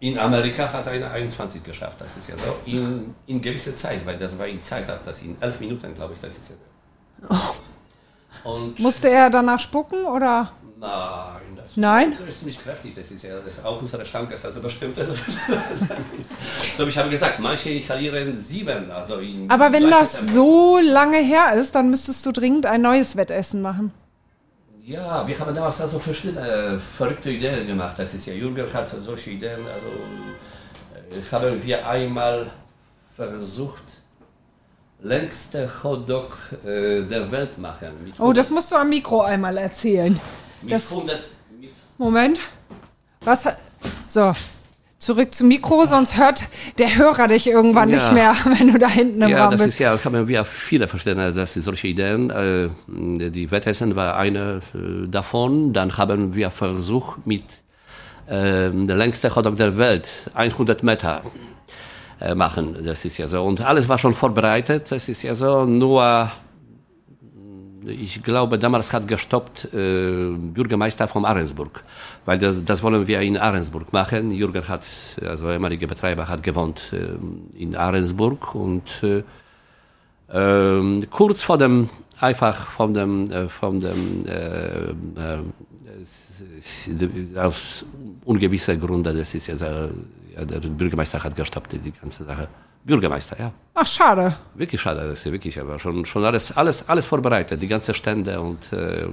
in 0.00 0.18
Amerika 0.18 0.70
hat 0.70 0.86
einer 0.86 1.10
21 1.10 1.64
geschafft, 1.64 2.00
das 2.00 2.16
ist 2.16 2.28
ja 2.28 2.36
so. 2.36 2.56
In, 2.66 3.14
in 3.26 3.40
gewisser 3.40 3.74
Zeit, 3.74 4.04
weil 4.04 4.18
das 4.18 4.38
war 4.38 4.46
in 4.46 4.60
Zeit, 4.60 4.86
das 4.88 5.22
in 5.22 5.40
elf 5.40 5.58
Minuten, 5.60 5.94
glaube 5.94 6.12
ich, 6.12 6.20
das 6.20 6.36
ist 6.36 6.50
ja 6.50 6.56
so. 7.28 7.36
Oh. 8.44 8.70
Musste 8.78 9.08
er 9.08 9.30
danach 9.30 9.58
spucken 9.58 10.04
oder? 10.04 10.52
Nein, 10.78 11.40
Nein? 11.76 12.16
das 12.18 12.28
ist 12.28 12.38
ziemlich 12.40 12.62
kräftig. 12.62 12.94
Das 12.94 13.10
ist 13.10 13.22
ja 13.22 13.36
das 13.44 13.54
ist 13.54 13.64
auch 13.64 13.80
unsere 13.80 14.04
Stammgäste, 14.04 14.48
also 14.48 14.60
bestimmt. 14.60 14.98
Also, 14.98 15.14
so, 16.76 16.86
ich 16.86 16.98
habe 16.98 17.10
gesagt, 17.10 17.40
manche 17.40 17.70
inhalieren 17.70 18.36
sieben. 18.36 18.90
Also 18.90 19.20
Aber 19.48 19.72
wenn 19.72 19.90
das 19.90 20.32
so 20.32 20.78
lange 20.78 21.18
her 21.18 21.54
ist, 21.54 21.74
dann 21.74 21.90
müsstest 21.90 22.24
du 22.26 22.32
dringend 22.32 22.66
ein 22.66 22.82
neues 22.82 23.16
Wettessen 23.16 23.62
machen. 23.62 23.92
Ja, 24.86 25.26
wir 25.26 25.38
haben 25.38 25.54
damals 25.54 25.80
also 25.80 25.98
verschiedene 25.98 26.46
äh, 26.46 26.78
verrückte 26.78 27.30
Ideen 27.30 27.66
gemacht. 27.66 27.94
Das 27.98 28.12
ist 28.12 28.26
ja, 28.26 28.34
Jürgen 28.34 28.70
hat 28.72 28.88
solche 29.02 29.30
Ideen. 29.30 29.60
Also 29.72 29.86
äh, 29.86 31.32
haben 31.32 31.64
wir 31.64 31.88
einmal 31.88 32.50
versucht, 33.16 33.84
längste 35.00 35.70
Hotdog 35.82 36.36
äh, 36.64 37.02
der 37.02 37.30
Welt 37.32 37.56
machen. 37.58 38.12
oh, 38.18 38.32
das 38.32 38.50
musst 38.50 38.72
du 38.72 38.76
am 38.76 38.90
Mikro 38.90 39.22
einmal 39.22 39.56
erzählen. 39.56 40.20
Das, 40.62 40.94
Moment. 42.04 42.38
Was? 43.22 43.48
So. 44.08 44.34
Zurück 44.98 45.34
zum 45.34 45.48
Mikro, 45.48 45.86
sonst 45.86 46.18
hört 46.18 46.44
der 46.76 46.96
Hörer 46.96 47.28
dich 47.28 47.46
irgendwann 47.46 47.88
ja. 47.88 47.96
nicht 47.96 48.12
mehr, 48.12 48.34
wenn 48.58 48.72
du 48.72 48.78
da 48.78 48.88
hinten 48.88 49.22
im 49.22 49.30
ja, 49.30 49.44
Raum 49.44 49.52
das 49.52 49.62
bist. 49.62 49.74
Ist 49.74 49.78
ja, 49.78 49.98
haben 50.04 50.28
wir 50.28 50.44
viele 50.44 50.86
verschiedene, 50.86 51.32
das 51.32 51.56
ist 51.56 51.64
solche 51.64 51.88
Ideen. 51.88 52.28
Äh, 52.28 52.68
die 52.86 53.50
Wettessen 53.50 53.96
war 53.96 54.18
eine 54.18 54.60
äh, 54.74 55.08
davon. 55.08 55.72
Dann 55.72 55.96
haben 55.96 56.34
wir 56.34 56.50
versucht 56.50 57.26
mit 57.26 57.44
äh, 58.26 58.68
der 58.70 58.96
längste 58.96 59.34
Hotdog 59.34 59.56
der 59.56 59.78
Welt, 59.78 60.06
100 60.34 60.82
Meter 60.82 61.22
äh, 62.20 62.34
machen. 62.34 62.84
Das 62.84 63.06
ist 63.06 63.16
ja 63.16 63.28
so. 63.28 63.42
Und 63.44 63.62
alles 63.62 63.88
war 63.88 63.96
schon 63.96 64.12
vorbereitet. 64.12 64.90
Das 64.90 65.08
ist 65.08 65.22
ja 65.22 65.34
so. 65.34 65.64
Nur 65.64 66.30
ich 67.86 68.22
glaube, 68.22 68.58
damals 68.58 68.92
hat 68.92 69.06
gestoppt 69.06 69.72
äh, 69.72 70.30
Bürgermeister 70.30 71.08
von 71.08 71.24
Ahrensburg, 71.24 71.84
weil 72.24 72.38
das, 72.38 72.64
das 72.64 72.82
wollen 72.82 73.06
wir 73.06 73.20
in 73.20 73.36
Ahrensburg 73.36 73.92
machen. 73.92 74.30
Jürgen 74.30 74.66
hat, 74.68 74.84
also 75.22 75.50
ehemaliger 75.50 75.86
Betreiber, 75.86 76.28
hat 76.28 76.42
gewohnt 76.42 76.92
äh, 76.92 77.16
in 77.58 77.76
Ahrensburg 77.76 78.54
und 78.54 79.02
äh, 79.02 79.22
äh, 80.32 81.06
kurz 81.10 81.42
vor 81.42 81.58
dem, 81.58 81.88
einfach 82.20 82.68
von 82.70 82.94
dem, 82.94 83.30
äh, 83.30 83.48
von 83.48 83.80
dem, 83.80 84.26
äh, 84.26 84.90
äh, 85.20 85.42
aus 87.38 87.84
ungewisser 88.24 88.76
Gründe, 88.76 89.14
das 89.14 89.34
ist 89.34 89.46
ja, 89.46 89.54
der 89.54 90.60
Bürgermeister 90.60 91.22
hat 91.22 91.36
gestoppt, 91.36 91.72
die 91.72 91.92
ganze 91.92 92.24
Sache. 92.24 92.48
Bürgermeister, 92.84 93.36
ja. 93.38 93.52
Ach, 93.74 93.86
schade. 93.86 94.36
Wirklich 94.54 94.80
schade, 94.80 95.00
das 95.08 95.24
ist 95.24 95.32
wirklich, 95.32 95.58
aber 95.58 95.78
schon, 95.78 96.04
schon 96.04 96.24
alles, 96.24 96.56
alles, 96.56 96.88
alles 96.88 97.06
vorbereitet, 97.06 97.60
die 97.60 97.68
ganze 97.68 97.94
Stände 97.94 98.40
und 98.40 98.72
äh, 98.72 99.08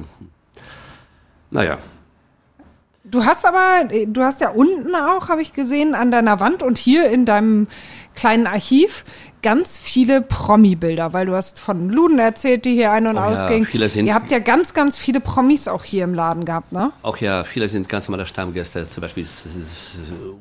naja. 1.50 1.78
Du 3.04 3.26
hast 3.26 3.46
aber, 3.46 3.90
du 4.06 4.22
hast 4.22 4.42
ja 4.42 4.50
unten 4.50 4.94
auch, 4.96 5.30
habe 5.30 5.42
ich 5.42 5.54
gesehen, 5.54 5.96
an 5.96 6.12
deiner 6.12 6.40
Wand 6.40 6.62
und 6.62 6.78
hier 6.78 7.10
in 7.10 7.26
deinem 7.26 7.68
kleinen 8.16 8.48
Archiv 8.48 9.04
ganz 9.42 9.78
viele 9.78 10.22
Promi-Bilder, 10.22 11.14
weil 11.14 11.26
du 11.26 11.36
hast 11.36 11.60
von 11.60 11.90
Luden 11.90 12.20
erzählt, 12.20 12.66
die 12.66 12.76
hier 12.76 12.92
ein- 12.92 13.08
und 13.08 13.18
oh, 13.18 13.22
ausgingen. 13.22 13.68
Ja, 13.72 13.90
sind, 13.90 14.06
Ihr 14.06 14.14
habt 14.14 14.32
ja 14.32 14.40
ganz, 14.40 14.74
ganz 14.74 14.98
viele 14.98 15.20
Promis 15.20 15.68
auch 15.68 15.84
hier 15.84 16.04
im 16.04 16.14
Laden 16.14 16.46
gehabt, 16.46 16.72
ne? 16.72 16.92
Auch 17.02 17.18
ja, 17.18 17.44
viele 17.44 17.68
sind 17.70 17.90
ganz 17.90 18.08
normale 18.08 18.26
Stammgäste. 18.26 18.88
Zum 18.88 19.02
Beispiel 19.02 19.26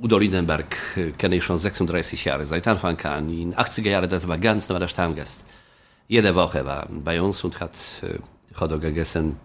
Udo 0.03 0.19
Lindenberg 0.19 0.77
äh, 0.97 1.11
kenne 1.13 1.37
ich 1.37 1.45
schon 1.45 1.59
36 1.59 2.25
Jahre, 2.25 2.47
seit 2.47 2.67
Anfang 2.69 2.99
an. 3.01 3.29
In 3.31 3.51
den 3.51 3.55
80er 3.55 3.89
Jahren, 3.89 4.11
das 4.11 4.29
war 4.29 4.39
ganz 4.39 4.69
normaler 4.69 4.89
Stammgast. 4.89 5.45
Jede 6.09 6.35
Woche 6.35 6.65
war 6.65 6.87
bei 6.91 7.23
uns 7.23 7.43
und 7.45 7.61
hat 7.61 7.73
äh, 8.03 8.19
Hotdog 8.61 8.81
gegessen. 8.81 9.37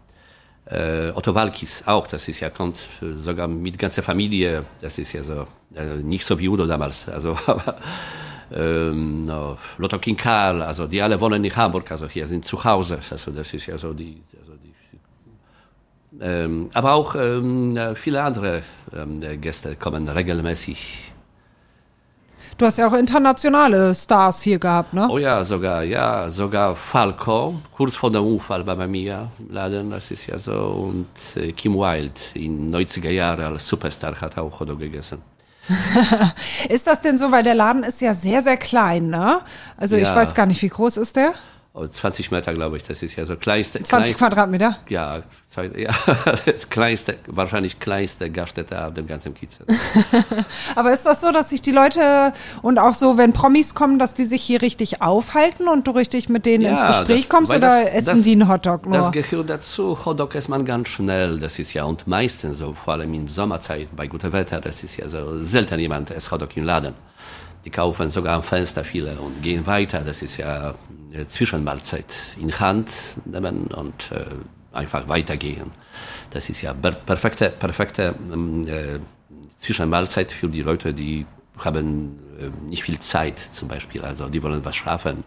Äh, 0.66 1.12
Otto 1.14 1.36
Walkis 1.36 1.84
auch, 1.86 2.08
das 2.08 2.28
ist 2.28 2.40
ja, 2.40 2.50
kommt 2.50 2.78
äh, 3.02 3.14
sogar 3.18 3.48
mit 3.48 3.78
ganzer 3.78 4.02
Familie, 4.02 4.66
das 4.82 4.98
ist 4.98 5.14
ja 5.14 5.22
so, 5.22 5.48
äh, 5.76 5.98
nicht 6.02 6.26
so 6.26 6.40
wie 6.40 6.50
Udo 6.50 6.66
damals, 6.66 7.08
also, 7.08 7.38
aber, 7.46 7.78
ähm, 8.52 9.26
no, 9.26 9.60
Lotto 9.78 10.00
King 10.00 10.18
Karl, 10.18 10.64
also 10.64 10.88
die 10.88 11.02
alle 11.04 11.22
wohnen 11.22 11.44
in 11.46 11.56
Hamburg, 11.56 11.92
also 11.92 12.08
hier 12.08 12.28
sind 12.28 12.46
zu 12.46 12.64
Hause, 12.64 13.00
also 13.12 13.32
das 13.32 13.54
ist 13.54 13.68
ja 13.68 13.78
so 13.78 13.94
die, 13.94 14.24
also 14.42 14.54
die 14.64 14.76
ähm, 16.22 16.70
aber 16.74 16.94
auch 16.94 17.16
ähm, 17.16 17.78
viele 17.96 18.24
andere 18.24 18.64
ähm, 18.96 19.22
Gäste 19.42 19.76
kommen 19.76 20.08
regelmäßig. 20.08 21.15
Du 22.58 22.66
hast 22.66 22.78
ja 22.78 22.88
auch 22.88 22.94
internationale 22.94 23.94
Stars 23.94 24.42
hier 24.42 24.60
gehabt, 24.60 24.94
ne? 24.94 25.10
Oh 25.10 25.18
ja, 25.18 25.44
sogar, 25.44 25.84
ja, 25.84 26.30
sogar 26.30 26.74
Falco, 26.76 27.56
kurz 27.76 27.98
vor 27.98 28.10
dem 28.10 28.26
Unfall 28.26 28.64
bei 28.64 28.88
mir 28.88 29.30
im 29.40 29.54
Laden, 29.54 29.90
das 29.90 30.10
ist 30.12 30.28
ja 30.28 30.40
so, 30.40 30.54
und 30.54 31.08
äh, 31.36 31.52
Kim 31.52 31.74
Wilde 31.76 32.14
in 32.34 32.74
90er 32.74 33.10
Jahren 33.10 33.42
als 33.42 33.68
Superstar 33.68 34.16
hat 34.22 34.38
auch 34.38 34.58
Hotdog 34.58 34.80
gegessen. 34.80 35.22
ist 36.70 36.88
das 36.88 37.02
denn 37.02 37.18
so, 37.18 37.30
weil 37.30 37.44
der 37.44 37.56
Laden 37.56 37.84
ist 37.84 38.00
ja 38.00 38.14
sehr, 38.14 38.42
sehr 38.42 38.56
klein, 38.56 39.08
ne? 39.08 39.42
Also 39.76 39.98
ja. 39.98 40.04
ich 40.04 40.16
weiß 40.16 40.34
gar 40.34 40.46
nicht, 40.46 40.62
wie 40.62 40.70
groß 40.70 40.96
ist 40.96 41.18
der? 41.18 41.34
20 41.76 42.32
Meter, 42.32 42.54
glaube 42.54 42.78
ich, 42.78 42.84
das 42.84 43.04
ist 43.04 43.18
ja 43.18 43.26
so 43.26 43.36
kleinste. 43.36 43.84
20 43.84 43.90
kleinste, 43.90 44.16
Quadratmeter? 44.16 44.78
Ja, 44.88 45.24
ja, 45.76 45.94
das 46.46 46.70
kleinste, 46.70 47.18
wahrscheinlich 47.28 47.80
kleinste 47.80 48.30
Gaststätte 48.30 48.86
auf 48.86 48.94
dem 48.94 49.08
ganzen 49.08 49.34
Kiez. 49.34 49.60
Aber 50.76 50.94
ist 50.94 51.06
das 51.06 51.20
so, 51.20 51.32
dass 51.32 51.50
sich 51.50 51.62
die 51.62 51.72
Leute 51.72 52.32
und 52.62 52.80
auch 52.80 52.94
so, 52.94 53.18
wenn 53.18 53.34
Promis 53.34 53.76
kommen, 53.76 54.00
dass 54.00 54.14
die 54.14 54.26
sich 54.26 54.42
hier 54.42 54.62
richtig 54.62 55.02
aufhalten 55.02 55.68
und 55.68 55.88
du 55.88 55.92
richtig 55.92 56.30
mit 56.30 56.46
denen 56.46 56.64
ja, 56.64 56.72
ins 56.72 56.98
Gespräch 56.98 57.22
das, 57.24 57.30
kommst 57.30 57.52
oder 57.52 57.84
das, 57.84 57.94
essen 57.94 58.06
das, 58.16 58.22
die 58.24 58.32
einen 58.32 58.48
Hotdog 58.48 58.86
nur? 58.86 58.98
Das 58.98 59.12
gehört 59.12 59.50
dazu. 59.50 59.98
Hotdog 60.06 60.34
isst 60.36 60.48
man 60.48 60.64
ganz 60.64 60.88
schnell, 60.88 61.40
das 61.40 61.60
ist 61.60 61.74
ja, 61.74 61.84
und 61.84 62.08
meistens 62.08 62.60
so, 62.60 62.74
vor 62.74 62.94
allem 62.94 63.14
in 63.14 63.28
Sommerzeit, 63.28 63.90
bei 63.94 64.08
gutem 64.08 64.32
Wetter, 64.32 64.62
das 64.62 64.82
ist 64.84 64.96
ja 64.96 65.10
so 65.10 65.44
selten 65.44 65.80
jemand 65.80 66.10
isst 66.10 66.32
Hotdog 66.32 66.56
im 66.56 66.64
Laden. 66.64 66.94
Die 67.66 67.72
kaufen 67.72 68.12
sogar 68.12 68.36
am 68.36 68.44
Fenster 68.44 68.84
viele 68.86 69.20
und 69.20 69.42
gehen 69.42 69.66
weiter. 69.66 70.02
Das 70.02 70.22
ist 70.22 70.38
ja 70.38 70.76
eine 71.14 71.28
Zwischenmahlzeit 71.28 72.14
in 72.40 72.58
Hand 72.60 72.92
nehmen 73.26 73.68
und 73.68 74.12
äh, 74.12 74.26
einfach 74.72 75.08
weitergehen. 75.08 75.72
Das 76.30 76.50
ist 76.50 76.62
ja 76.62 76.74
perfekte, 76.74 77.50
perfekte 77.50 78.14
ähm, 78.32 78.68
äh, 78.68 79.00
Zwischenmahlzeit 79.58 80.32
für 80.32 80.48
die 80.48 80.62
Leute, 80.62 80.94
die 80.94 81.26
haben 81.58 82.20
äh, 82.40 82.50
nicht 82.70 82.84
viel 82.84 83.00
Zeit 83.00 83.40
zum 83.40 83.68
Beispiel. 83.68 84.02
Also 84.04 84.30
die 84.30 84.44
wollen 84.44 84.64
was 84.64 84.76
schaffen 84.76 85.24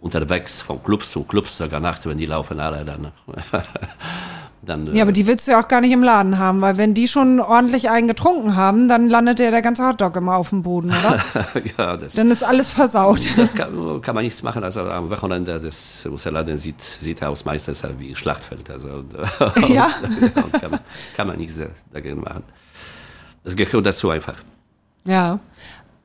unterwegs 0.00 0.62
von 0.62 0.82
Clubs 0.82 1.10
zu 1.10 1.24
Clubs, 1.24 1.58
sogar 1.58 1.80
nachts, 1.80 2.06
wenn 2.06 2.18
die 2.18 2.26
laufen 2.26 2.60
alle 2.60 2.84
dann. 2.84 3.12
dann. 4.62 4.94
Ja, 4.94 5.02
aber 5.02 5.12
die 5.12 5.26
willst 5.26 5.46
du 5.46 5.52
ja 5.52 5.60
auch 5.60 5.68
gar 5.68 5.80
nicht 5.80 5.92
im 5.92 6.02
Laden 6.02 6.38
haben, 6.38 6.60
weil 6.60 6.76
wenn 6.76 6.94
die 6.94 7.08
schon 7.08 7.40
ordentlich 7.40 7.88
einen 7.90 8.08
getrunken 8.08 8.56
haben, 8.56 8.88
dann 8.88 9.08
landet 9.08 9.38
ja 9.38 9.50
der 9.50 9.62
ganze 9.62 9.86
Hotdog 9.86 10.16
immer 10.16 10.36
auf 10.36 10.50
dem 10.50 10.62
Boden, 10.62 10.90
oder? 10.90 11.20
ja, 11.78 11.96
das. 11.96 12.14
Dann 12.14 12.30
ist 12.30 12.42
alles 12.42 12.68
versaut. 12.68 13.20
Das 13.36 13.54
kann, 13.54 14.02
kann 14.02 14.14
man 14.14 14.24
nichts 14.24 14.42
machen. 14.42 14.64
Also 14.64 14.82
am 14.82 15.08
Wochenende 15.08 15.60
des 15.60 16.06
Laden 16.24 16.58
sieht, 16.58 16.80
sieht 16.82 17.22
aus 17.24 17.44
meistens 17.44 17.82
wie 17.98 18.10
ein 18.10 18.16
Schlachtfeld. 18.16 18.68
Also, 18.70 18.88
ja. 19.68 19.90
und 20.44 20.52
kann, 20.52 20.70
man, 20.70 20.80
kann 21.16 21.26
man 21.26 21.38
nichts 21.38 21.58
dagegen 21.92 22.20
machen. 22.20 22.42
Das 23.44 23.56
gehört 23.56 23.86
dazu 23.86 24.10
einfach. 24.10 24.34
Ja. 25.04 25.38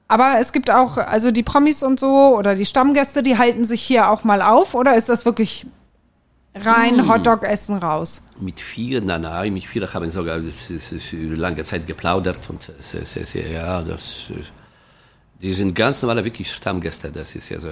Aber 0.08 0.36
es 0.40 0.54
gibt 0.54 0.70
auch, 0.72 0.98
also 0.98 1.32
die 1.32 1.44
Promis 1.44 1.84
und 1.84 2.00
so 2.00 2.38
oder 2.38 2.56
die 2.56 2.66
Stammgäste, 2.66 3.24
die 3.24 3.38
halten 3.38 3.66
sich 3.66 3.82
hier 3.82 4.10
auch 4.10 4.24
mal 4.24 4.42
auf 4.42 4.76
oder 4.76 4.96
ist 4.96 5.10
das 5.10 5.26
wirklich 5.26 5.66
rein 6.56 7.00
hm. 7.00 7.10
Hotdog 7.10 7.44
essen 7.44 7.78
raus. 7.78 8.22
Mit 8.40 8.60
vielen, 8.60 9.06
nein, 9.06 9.22
nein, 9.22 9.54
mit 9.54 9.66
vielen 9.66 9.94
haben 9.94 10.10
sogar 10.10 10.40
lange 11.12 11.64
Zeit 11.64 11.86
geplaudert 11.86 12.50
und 12.50 12.72
ja, 13.34 13.82
das, 13.82 14.32
die 15.42 15.54
sind 15.54 15.74
ganz 15.74 16.02
normale 16.02 16.24
wirklich 16.24 16.52
Stammgäste, 16.52 17.12
das 17.12 17.36
ist 17.36 17.50
ja 17.50 17.60
so, 17.60 17.70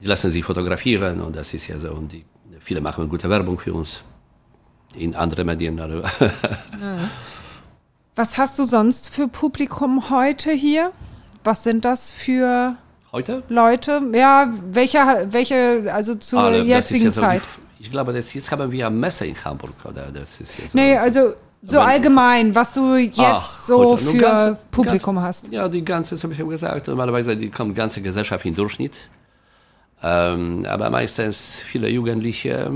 die 0.00 0.06
lassen 0.06 0.30
sich 0.30 0.44
fotografieren 0.44 1.20
und 1.20 1.36
das 1.36 1.54
ist 1.54 1.66
ja 1.66 1.78
so, 1.78 1.92
und 1.92 2.12
die, 2.12 2.24
viele 2.60 2.80
machen 2.80 3.08
gute 3.08 3.28
Werbung 3.28 3.58
für 3.58 3.74
uns 3.74 4.04
in 4.94 5.14
anderen 5.14 5.46
Medien. 5.46 5.80
Also. 5.80 6.02
Was 8.14 8.36
hast 8.36 8.58
du 8.58 8.64
sonst 8.64 9.08
für 9.08 9.26
Publikum 9.28 10.10
heute 10.10 10.52
hier? 10.52 10.92
Was 11.44 11.64
sind 11.64 11.84
das 11.84 12.12
für 12.12 12.76
Heute? 13.12 13.42
Leute, 13.50 14.00
ja, 14.14 14.50
welche, 14.70 14.98
welche, 15.30 15.92
also 15.92 16.14
zur 16.14 16.40
ah, 16.40 16.56
jetzigen 16.56 17.06
ja 17.06 17.12
Zeit. 17.12 17.42
So 17.42 17.60
die, 17.78 17.82
ich 17.84 17.90
glaube, 17.90 18.14
das, 18.14 18.32
jetzt 18.32 18.50
haben 18.50 18.72
wir 18.72 18.86
eine 18.86 18.96
Messe 18.96 19.26
in 19.26 19.36
Hamburg, 19.44 19.74
oder? 19.84 20.10
Das 20.10 20.40
ist 20.40 20.56
so 20.56 20.62
nee, 20.72 20.96
also 20.96 21.34
so 21.62 21.80
allgemein, 21.80 22.54
was 22.54 22.72
du 22.72 22.96
jetzt 22.96 23.18
Ach, 23.18 23.62
so 23.62 23.98
für 23.98 24.16
ganze, 24.16 24.58
Publikum 24.70 25.16
ganz, 25.16 25.26
hast. 25.26 25.52
Ja, 25.52 25.68
die 25.68 25.84
ganze, 25.84 26.14
das 26.14 26.24
habe 26.24 26.32
ich 26.32 26.38
ja 26.38 26.46
gesagt, 26.46 26.88
normalerweise 26.88 27.36
die 27.36 27.50
kommt 27.50 27.76
ganze 27.76 28.00
Gesellschaft 28.00 28.46
im 28.46 28.54
Durchschnitt. 28.54 29.10
Ähm, 30.02 30.64
aber 30.66 30.88
meistens 30.88 31.62
viele 31.70 31.88
Jugendliche 31.90 32.72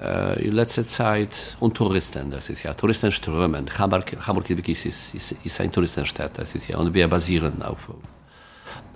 äh, 0.00 0.46
in 0.46 0.52
letzter 0.52 0.84
Zeit 0.86 1.56
und 1.60 1.76
Touristen, 1.76 2.30
das 2.30 2.48
ist 2.48 2.62
ja, 2.62 2.72
Touristen 2.72 3.12
strömen. 3.12 3.70
Hamburg, 3.78 4.16
Hamburg 4.26 4.48
wirklich 4.48 4.86
ist, 4.86 5.14
ist, 5.14 5.32
ist 5.44 5.60
ein 5.60 5.70
Touristenstadt, 5.70 6.38
das 6.38 6.54
ist 6.54 6.68
ja, 6.68 6.78
und 6.78 6.94
wir 6.94 7.06
basieren 7.06 7.62
auf 7.62 7.78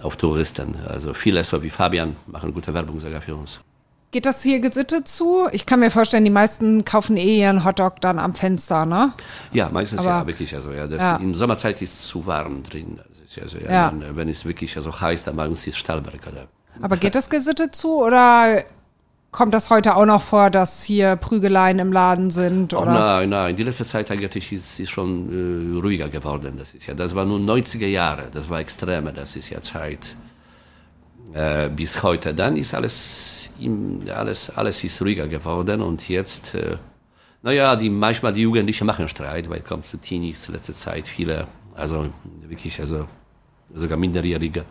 auf 0.04 0.16
Touristen. 0.16 0.76
Also 0.86 1.14
viele, 1.14 1.42
so 1.44 1.62
wie 1.62 1.70
Fabian, 1.70 2.16
machen 2.26 2.52
gute 2.52 2.74
Werbung 2.74 3.00
sogar 3.00 3.22
für 3.22 3.34
uns. 3.34 3.60
Geht 4.10 4.26
das 4.26 4.42
hier 4.42 4.60
gesittet 4.60 5.08
zu? 5.08 5.48
Ich 5.50 5.66
kann 5.66 5.80
mir 5.80 5.90
vorstellen, 5.90 6.24
die 6.24 6.30
meisten 6.30 6.84
kaufen 6.84 7.16
eh 7.16 7.40
ihren 7.40 7.64
Hotdog 7.64 8.00
dann 8.00 8.20
am 8.20 8.34
Fenster, 8.34 8.86
ne? 8.86 9.12
Ja, 9.52 9.70
meistens 9.70 10.00
Aber, 10.00 10.10
ja, 10.10 10.26
wirklich. 10.26 10.54
Also, 10.54 10.70
ja, 10.70 10.86
das, 10.86 11.00
ja. 11.00 11.16
In 11.16 11.34
Sommerzeit 11.34 11.82
ist 11.82 11.94
es 11.94 12.06
zu 12.06 12.24
warm 12.24 12.62
drin. 12.62 13.00
Also, 13.40 13.58
ja, 13.58 13.72
ja. 13.72 13.90
Dann, 13.90 14.14
wenn 14.14 14.28
es 14.28 14.44
wirklich 14.44 14.76
also 14.76 15.00
heiß, 15.00 15.24
dann 15.24 15.36
uns 15.40 15.66
ist 15.66 15.78
Stahlberg. 15.78 16.20
Oder? 16.30 16.46
Aber 16.80 16.96
geht 16.96 17.16
das 17.16 17.28
gesittet 17.28 17.74
zu 17.74 17.96
oder 17.96 18.64
Kommt 19.34 19.52
das 19.52 19.68
heute 19.68 19.96
auch 19.96 20.06
noch 20.06 20.22
vor, 20.22 20.48
dass 20.48 20.84
hier 20.84 21.16
Prügeleien 21.16 21.80
im 21.80 21.92
Laden 21.92 22.30
sind? 22.30 22.72
Oder? 22.72 22.82
Oh, 22.82 22.94
nein, 22.94 23.28
nein. 23.30 23.56
Die 23.56 23.64
letzte 23.64 23.84
Zeit 23.84 24.08
eigentlich 24.12 24.52
ist 24.52 24.78
es 24.78 24.88
schon 24.88 25.74
äh, 25.76 25.80
ruhiger 25.80 26.08
geworden. 26.08 26.54
Das 26.56 26.72
ist 26.72 26.86
ja, 26.86 26.94
das 26.94 27.16
war 27.16 27.24
nur 27.24 27.40
90er 27.40 27.88
Jahre. 27.88 28.28
Das 28.32 28.48
war 28.48 28.60
extremer. 28.60 29.10
Das 29.10 29.34
ist 29.34 29.50
ja 29.50 29.60
Zeit 29.60 30.14
äh, 31.32 31.68
bis 31.68 32.00
heute. 32.04 32.32
Dann 32.32 32.54
ist 32.54 32.74
alles, 32.74 33.50
alles, 34.14 34.50
alles 34.50 34.84
ist 34.84 35.02
ruhiger 35.02 35.26
geworden 35.26 35.82
und 35.82 36.08
jetzt, 36.08 36.54
äh, 36.54 36.76
naja, 37.42 37.74
die, 37.74 37.90
manchmal 37.90 38.32
die 38.32 38.42
Jugendlichen 38.42 38.86
machen 38.86 39.08
Streit, 39.08 39.50
weil 39.50 39.62
kommt 39.62 39.84
zu 39.84 39.96
Teenies 39.96 40.46
letzte 40.46 40.76
Zeit 40.76 41.08
viele, 41.08 41.48
also 41.74 42.06
wirklich, 42.46 42.78
also 42.78 43.08
sogar 43.74 43.98
Minderjährige 43.98 44.64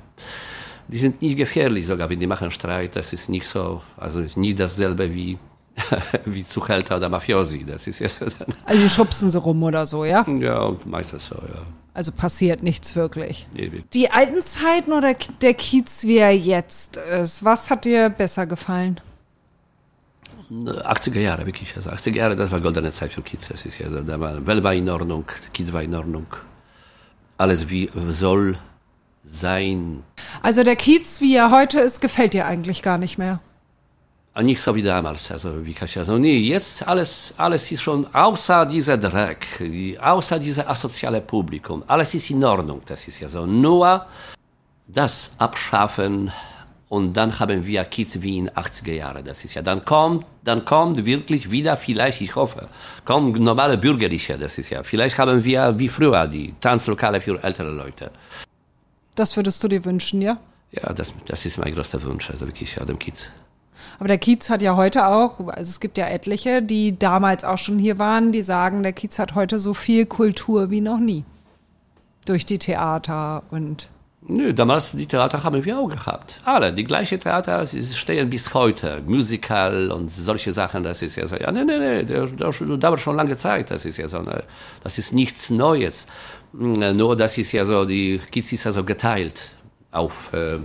die 0.88 0.98
sind 0.98 1.22
nicht 1.22 1.38
gefährlich 1.38 1.86
sogar, 1.88 2.10
wenn 2.10 2.20
die 2.20 2.28
machen 2.28 2.52
Streit. 2.52 2.96
Das 2.96 3.14
ist 3.14 3.30
nicht 3.30 3.48
so, 3.48 3.82
also 3.98 4.20
ist 4.20 4.38
nicht 4.38 4.60
dasselbe 4.60 5.14
wie 5.14 5.38
wie 6.26 6.46
Zuhälter 6.46 6.98
oder 6.98 7.10
Mafiosi. 7.10 7.66
Das 7.66 7.88
ist 7.88 8.00
dann, 8.22 8.56
Also 8.66 8.82
die 8.82 8.90
schubsen 8.90 9.32
sie 9.32 9.40
rum 9.40 9.64
oder 9.64 9.86
so, 9.88 10.06
ja? 10.06 10.26
ja, 10.28 10.76
meistens 10.86 11.28
so, 11.28 11.36
ja. 11.36 11.62
Also 11.96 12.12
passiert 12.12 12.64
nichts 12.64 12.96
wirklich. 12.96 13.48
Nee, 13.54 13.84
Die 13.94 14.10
alten 14.10 14.42
Zeiten 14.42 14.94
oder 14.94 15.14
der 15.42 15.54
Kiez, 15.54 16.04
wie 16.06 16.18
er 16.18 16.36
jetzt 16.36 16.98
ist, 16.98 17.44
was 17.44 17.70
hat 17.70 17.86
dir 17.86 18.10
besser 18.10 18.46
gefallen? 18.48 19.00
80er 20.52 21.20
Jahre, 21.20 21.46
wirklich. 21.46 21.76
Also 21.76 21.90
80er 21.90 22.16
Jahre, 22.16 22.36
das 22.36 22.52
war 22.52 22.60
goldene 22.62 22.92
Zeit 22.92 23.14
für 23.14 23.22
Kids. 23.22 23.48
Das 23.48 23.66
ist 23.66 23.78
ja 23.80 23.90
so, 23.90 24.02
da 24.02 24.20
war, 24.20 24.46
Welt 24.46 24.64
war 24.64 24.74
in 24.74 24.90
Ordnung, 24.90 25.26
Kids 25.54 25.72
war 25.74 25.82
in 25.82 25.96
Ordnung. 25.96 26.28
Alles 27.38 27.70
wie 27.70 27.90
soll 28.10 28.58
sein. 29.24 30.04
Also 30.42 30.64
der 30.64 30.76
Kiez, 30.76 31.22
wie 31.22 31.36
er 31.36 31.52
heute 31.52 31.80
ist, 31.80 32.02
gefällt 32.02 32.34
dir 32.34 32.46
eigentlich 32.46 32.82
gar 32.82 32.98
nicht 32.98 33.18
mehr. 33.18 33.40
Und 34.36 34.46
Nicht 34.46 34.62
so 34.62 34.74
wie 34.74 34.82
damals, 34.82 35.30
also 35.32 35.64
wie 35.64 35.74
kann 35.74 35.88
ich 35.88 35.94
sagen, 35.94 36.20
nee, 36.20 36.40
jetzt 36.40 36.88
alles, 36.88 37.36
alles 37.38 37.72
ist 37.72 37.84
schon, 37.84 38.08
außer 38.16 38.66
dieser 38.66 38.98
Dreck, 38.98 39.46
außer 40.02 40.40
dieser 40.40 40.68
asoziale 40.68 41.22
Publikum, 41.22 41.84
alles 41.86 42.16
ist 42.16 42.32
in 42.32 42.44
Ordnung, 42.44 42.82
das 42.88 43.08
ist 43.08 43.20
ja 43.20 43.30
so. 43.30 43.46
Nur 43.46 44.08
das 44.88 45.30
abschaffen 45.38 46.32
und 46.90 47.14
dann 47.14 47.40
haben 47.40 47.64
wir 47.68 47.84
Kids 47.86 48.24
wie 48.24 48.40
in 48.40 48.50
80er 48.50 48.94
Jahren, 48.94 49.24
das 49.24 49.46
ist 49.46 49.54
ja, 49.54 49.62
dann 49.62 49.86
kommt, 49.86 50.26
dann 50.44 50.66
kommt 50.66 51.06
wirklich 51.06 51.52
wieder 51.52 51.78
vielleicht, 51.78 52.20
ich 52.22 52.36
hoffe, 52.36 52.70
kommt 53.06 53.40
normale 53.40 53.78
Bürgerliche, 53.78 54.36
das 54.40 54.58
ist 54.58 54.72
ja, 54.72 54.82
vielleicht 54.82 55.20
haben 55.20 55.44
wir 55.44 55.78
wie 55.78 55.90
früher 55.90 56.26
die 56.26 56.56
Tanzlokale 56.60 57.22
für 57.22 57.44
ältere 57.44 57.70
Leute. 57.72 58.10
Das 59.16 59.36
würdest 59.38 59.64
du 59.64 59.68
dir 59.68 59.86
wünschen, 59.86 60.22
ja? 60.22 60.38
Ja, 60.72 60.92
das, 60.94 61.14
das 61.28 61.46
ist 61.46 61.60
mein 61.60 61.74
größter 61.74 62.04
Wunsch, 62.04 62.30
also 62.30 62.48
wirklich, 62.48 62.76
ja, 62.76 62.86
dem 62.86 62.98
Kids. 62.98 63.32
Aber 64.00 64.08
der 64.08 64.18
Kiez 64.18 64.50
hat 64.50 64.62
ja 64.62 64.76
heute 64.76 65.08
auch, 65.08 65.40
also 65.48 65.70
es 65.70 65.80
gibt 65.80 65.98
ja 65.98 66.08
etliche, 66.08 66.62
die 66.62 66.98
damals 66.98 67.44
auch 67.44 67.58
schon 67.58 67.78
hier 67.78 68.00
waren, 68.00 68.32
die 68.32 68.42
sagen, 68.42 68.82
der 68.82 68.94
Kiez 68.94 69.20
hat 69.20 69.36
heute 69.36 69.60
so 69.60 69.74
viel 69.74 70.06
Kultur 70.06 70.72
wie 70.72 70.82
noch 70.82 71.00
nie. 71.00 71.26
Durch 72.26 72.46
die 72.46 72.58
Theater 72.58 73.44
und 73.52 73.90
Nö, 74.28 74.54
damals 74.54 74.92
die 74.94 75.06
Theater 75.06 75.44
haben 75.44 75.66
wir 75.66 75.78
auch 75.78 75.90
gehabt. 75.90 76.40
Alle, 76.46 76.72
die 76.72 76.86
gleiche 76.86 77.20
Theater, 77.20 77.66
sie 77.66 77.84
stehen 77.94 78.30
bis 78.30 78.54
heute. 78.54 79.02
Musical 79.06 79.92
und 79.92 80.10
solche 80.10 80.54
Sachen, 80.54 80.84
das 80.84 81.02
ist 81.02 81.18
ja 81.18 81.28
so, 81.28 81.36
ja, 81.36 81.52
nee, 81.52 81.66
nee, 81.66 81.78
nee, 81.78 82.04
das, 82.04 82.32
dauert 82.80 83.02
schon 83.02 83.18
lange 83.18 83.36
Zeit, 83.36 83.70
das 83.70 83.84
ist 83.84 83.98
ja 83.98 84.08
so, 84.08 84.22
ne, 84.22 84.44
das 84.82 84.98
ist 84.98 85.12
nichts 85.12 85.50
Neues. 85.50 86.08
Mm, 86.54 86.96
Nur, 86.96 87.18
das 87.18 87.38
ist 87.38 87.52
ja 87.52 87.66
so, 87.66 87.84
die 87.84 88.22
Kids 88.32 88.54
ist 88.54 88.64
ja 88.64 88.72
so 88.72 88.86
geteilt 88.86 89.42
auf 89.92 90.32
äh, 90.34 90.60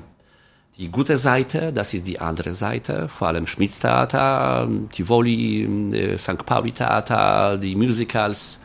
die 0.76 0.88
gute 0.90 1.18
Seite, 1.18 1.72
das 1.72 1.92
ist 1.94 2.06
die 2.06 2.20
andere 2.20 2.52
Seite, 2.52 3.08
vor 3.08 3.26
allem 3.26 3.48
Schmitz 3.48 3.80
Theater, 3.80 4.68
Tivoli, 4.92 5.64
äh, 5.92 6.16
St. 6.16 6.46
Pauli 6.46 6.70
Theater, 6.70 7.58
die 7.58 7.74
Musicals, 7.74 8.60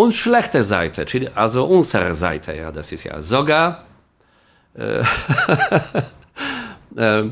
und 0.00 0.14
schlechte 0.14 0.64
Seite, 0.64 1.04
also 1.34 1.66
unsere 1.66 2.14
Seite, 2.14 2.56
ja, 2.56 2.72
das 2.72 2.90
ist 2.90 3.04
ja 3.04 3.20
sogar, 3.20 3.84
äh, 4.74 5.02
äh, 6.96 7.24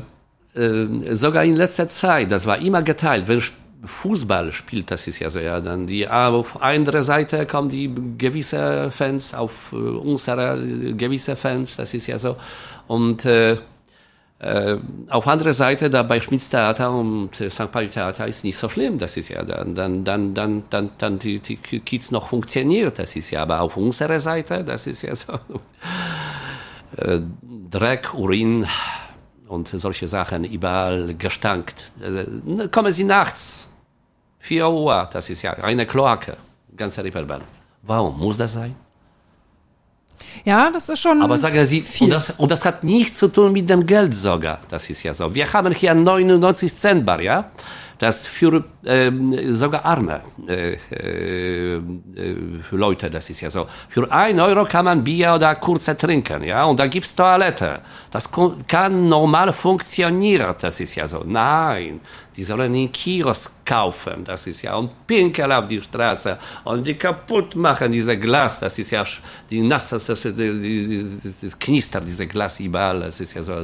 äh, 0.59 1.15
sogar 1.15 1.43
in 1.45 1.55
letzter 1.55 1.87
Zeit, 1.87 2.31
das 2.31 2.45
war 2.45 2.59
immer 2.59 2.83
geteilt, 2.83 3.27
wenn 3.27 3.41
Fußball 3.85 4.51
spielt, 4.51 4.91
das 4.91 5.07
ist 5.07 5.17
ja 5.17 5.31
so, 5.31 5.39
ja, 5.39 5.59
dann 5.61 5.87
die, 5.87 6.07
auf 6.07 6.61
andere 6.61 7.01
Seite 7.01 7.47
kommen 7.47 7.69
die 7.69 7.91
gewisse 8.17 8.91
Fans, 8.91 9.33
auf 9.33 9.71
äh, 9.71 9.75
unsere 9.75 10.59
äh, 10.59 10.93
gewisse 10.93 11.35
Fans, 11.35 11.75
das 11.75 11.95
ist 11.95 12.05
ja 12.05 12.19
so, 12.19 12.35
und, 12.87 13.25
äh, 14.39 14.77
auf 15.09 15.27
andere 15.27 15.53
Seite, 15.53 15.89
da 15.89 16.01
bei 16.03 16.21
Schmitz 16.21 16.49
Theater 16.49 16.91
und 16.91 17.41
äh, 17.41 17.49
St. 17.49 17.71
Pauli 17.71 17.89
Theater 17.89 18.25
ist 18.25 18.45
nicht 18.45 18.57
so 18.57 18.69
schlimm, 18.69 18.97
das 18.97 19.17
ist 19.17 19.27
ja 19.29 19.43
dann, 19.43 19.75
dann, 19.75 20.05
dann, 20.05 20.33
dann, 20.33 20.63
dann, 20.69 20.91
dann 20.97 21.19
die, 21.19 21.39
die 21.39 21.57
Kids 21.57 22.11
noch 22.11 22.27
funktioniert, 22.27 22.99
das 22.99 23.17
ist 23.17 23.31
ja, 23.31 23.41
aber 23.41 23.59
auf 23.59 23.75
unserer 23.75 24.21
Seite, 24.21 24.63
das 24.63 24.87
ist 24.87 25.01
ja 25.01 25.13
so, 25.13 25.33
äh, 26.97 27.19
Dreck, 27.69 28.13
Urin 28.13 28.65
und 29.49 29.67
solche 29.67 30.07
Sachen, 30.07 30.45
überall 30.45 31.15
gestankt. 31.15 31.91
Äh, 32.01 32.69
kommen 32.69 32.93
sie 32.93 33.03
nachts, 33.03 33.67
4 34.39 34.69
Uhr, 34.69 35.09
das 35.11 35.29
ist 35.29 35.41
ja 35.41 35.51
eine 35.51 35.85
Kloake, 35.85 36.37
ganze 36.77 37.03
Reeperbahn. 37.03 37.41
Warum 37.81 38.17
muss 38.17 38.37
das 38.37 38.53
sein? 38.53 38.73
Ja, 40.45 40.69
das 40.71 40.89
ist 40.89 40.99
schon 40.99 41.21
Aber 41.21 41.37
sagen 41.37 41.65
Sie, 41.65 41.81
viel. 41.81 42.05
und 42.05 42.13
das, 42.13 42.31
und 42.31 42.51
das 42.51 42.65
hat 42.65 42.83
nichts 42.83 43.17
zu 43.17 43.27
tun 43.27 43.51
mit 43.51 43.69
dem 43.69 43.85
Geld 43.85 44.13
sogar. 44.13 44.59
Das 44.69 44.89
ist 44.89 45.03
ja 45.03 45.13
so. 45.13 45.33
Wir 45.33 45.51
haben 45.51 45.73
hier 45.73 45.93
99 45.93 46.75
Cent 46.75 47.05
Bar, 47.05 47.21
ja? 47.21 47.49
Das 47.99 48.25
für 48.25 48.63
ähm, 48.85 49.55
sogar 49.55 49.83
arme 49.83 50.21
äh, 50.47 50.77
äh, 50.89 51.75
äh, 51.75 51.81
Leute, 52.71 53.11
das 53.11 53.29
ist 53.29 53.41
ja 53.41 53.49
so. 53.49 53.67
Für 53.89 54.09
ein 54.09 54.39
Euro 54.39 54.63
kann 54.63 54.85
man 54.85 55.03
Bier 55.03 55.33
oder 55.35 55.55
kurze 55.55 55.97
trinken, 55.97 56.43
ja? 56.43 56.63
Und 56.63 56.79
da 56.79 56.87
gibt's 56.87 57.13
Toilette. 57.13 57.81
Das 58.09 58.29
kann 58.67 59.09
normal 59.09 59.51
funktionieren, 59.51 60.55
das 60.61 60.79
ist 60.79 60.95
ja 60.95 61.09
so. 61.09 61.25
Nein, 61.27 61.99
die 62.37 62.45
sollen 62.45 62.73
in 62.73 62.89
Kiosk 62.89 63.65
kaufen, 63.65 64.23
das 64.23 64.47
ist 64.47 64.61
ja. 64.61 64.75
Und 64.75 65.05
pinkeln 65.05 65.51
auf 65.51 65.67
die 65.67 65.81
Straße 65.81 66.37
und 66.63 66.87
die 66.87 66.95
kaputt 66.95 67.53
machen, 67.57 67.91
diese 67.91 68.17
Glas, 68.17 68.61
das 68.61 68.79
ist 68.79 68.91
ja 68.91 69.03
die 69.49 69.61
nasse, 69.61 69.95
das, 69.95 70.05
das, 70.05 70.21
die, 70.21 71.05
das 71.41 71.59
knistert, 71.59 72.05
diese 72.07 72.27
Glas 72.27 72.61
überall, 72.61 73.01
das 73.01 73.19
ist 73.19 73.33
ja 73.33 73.43
so. 73.43 73.55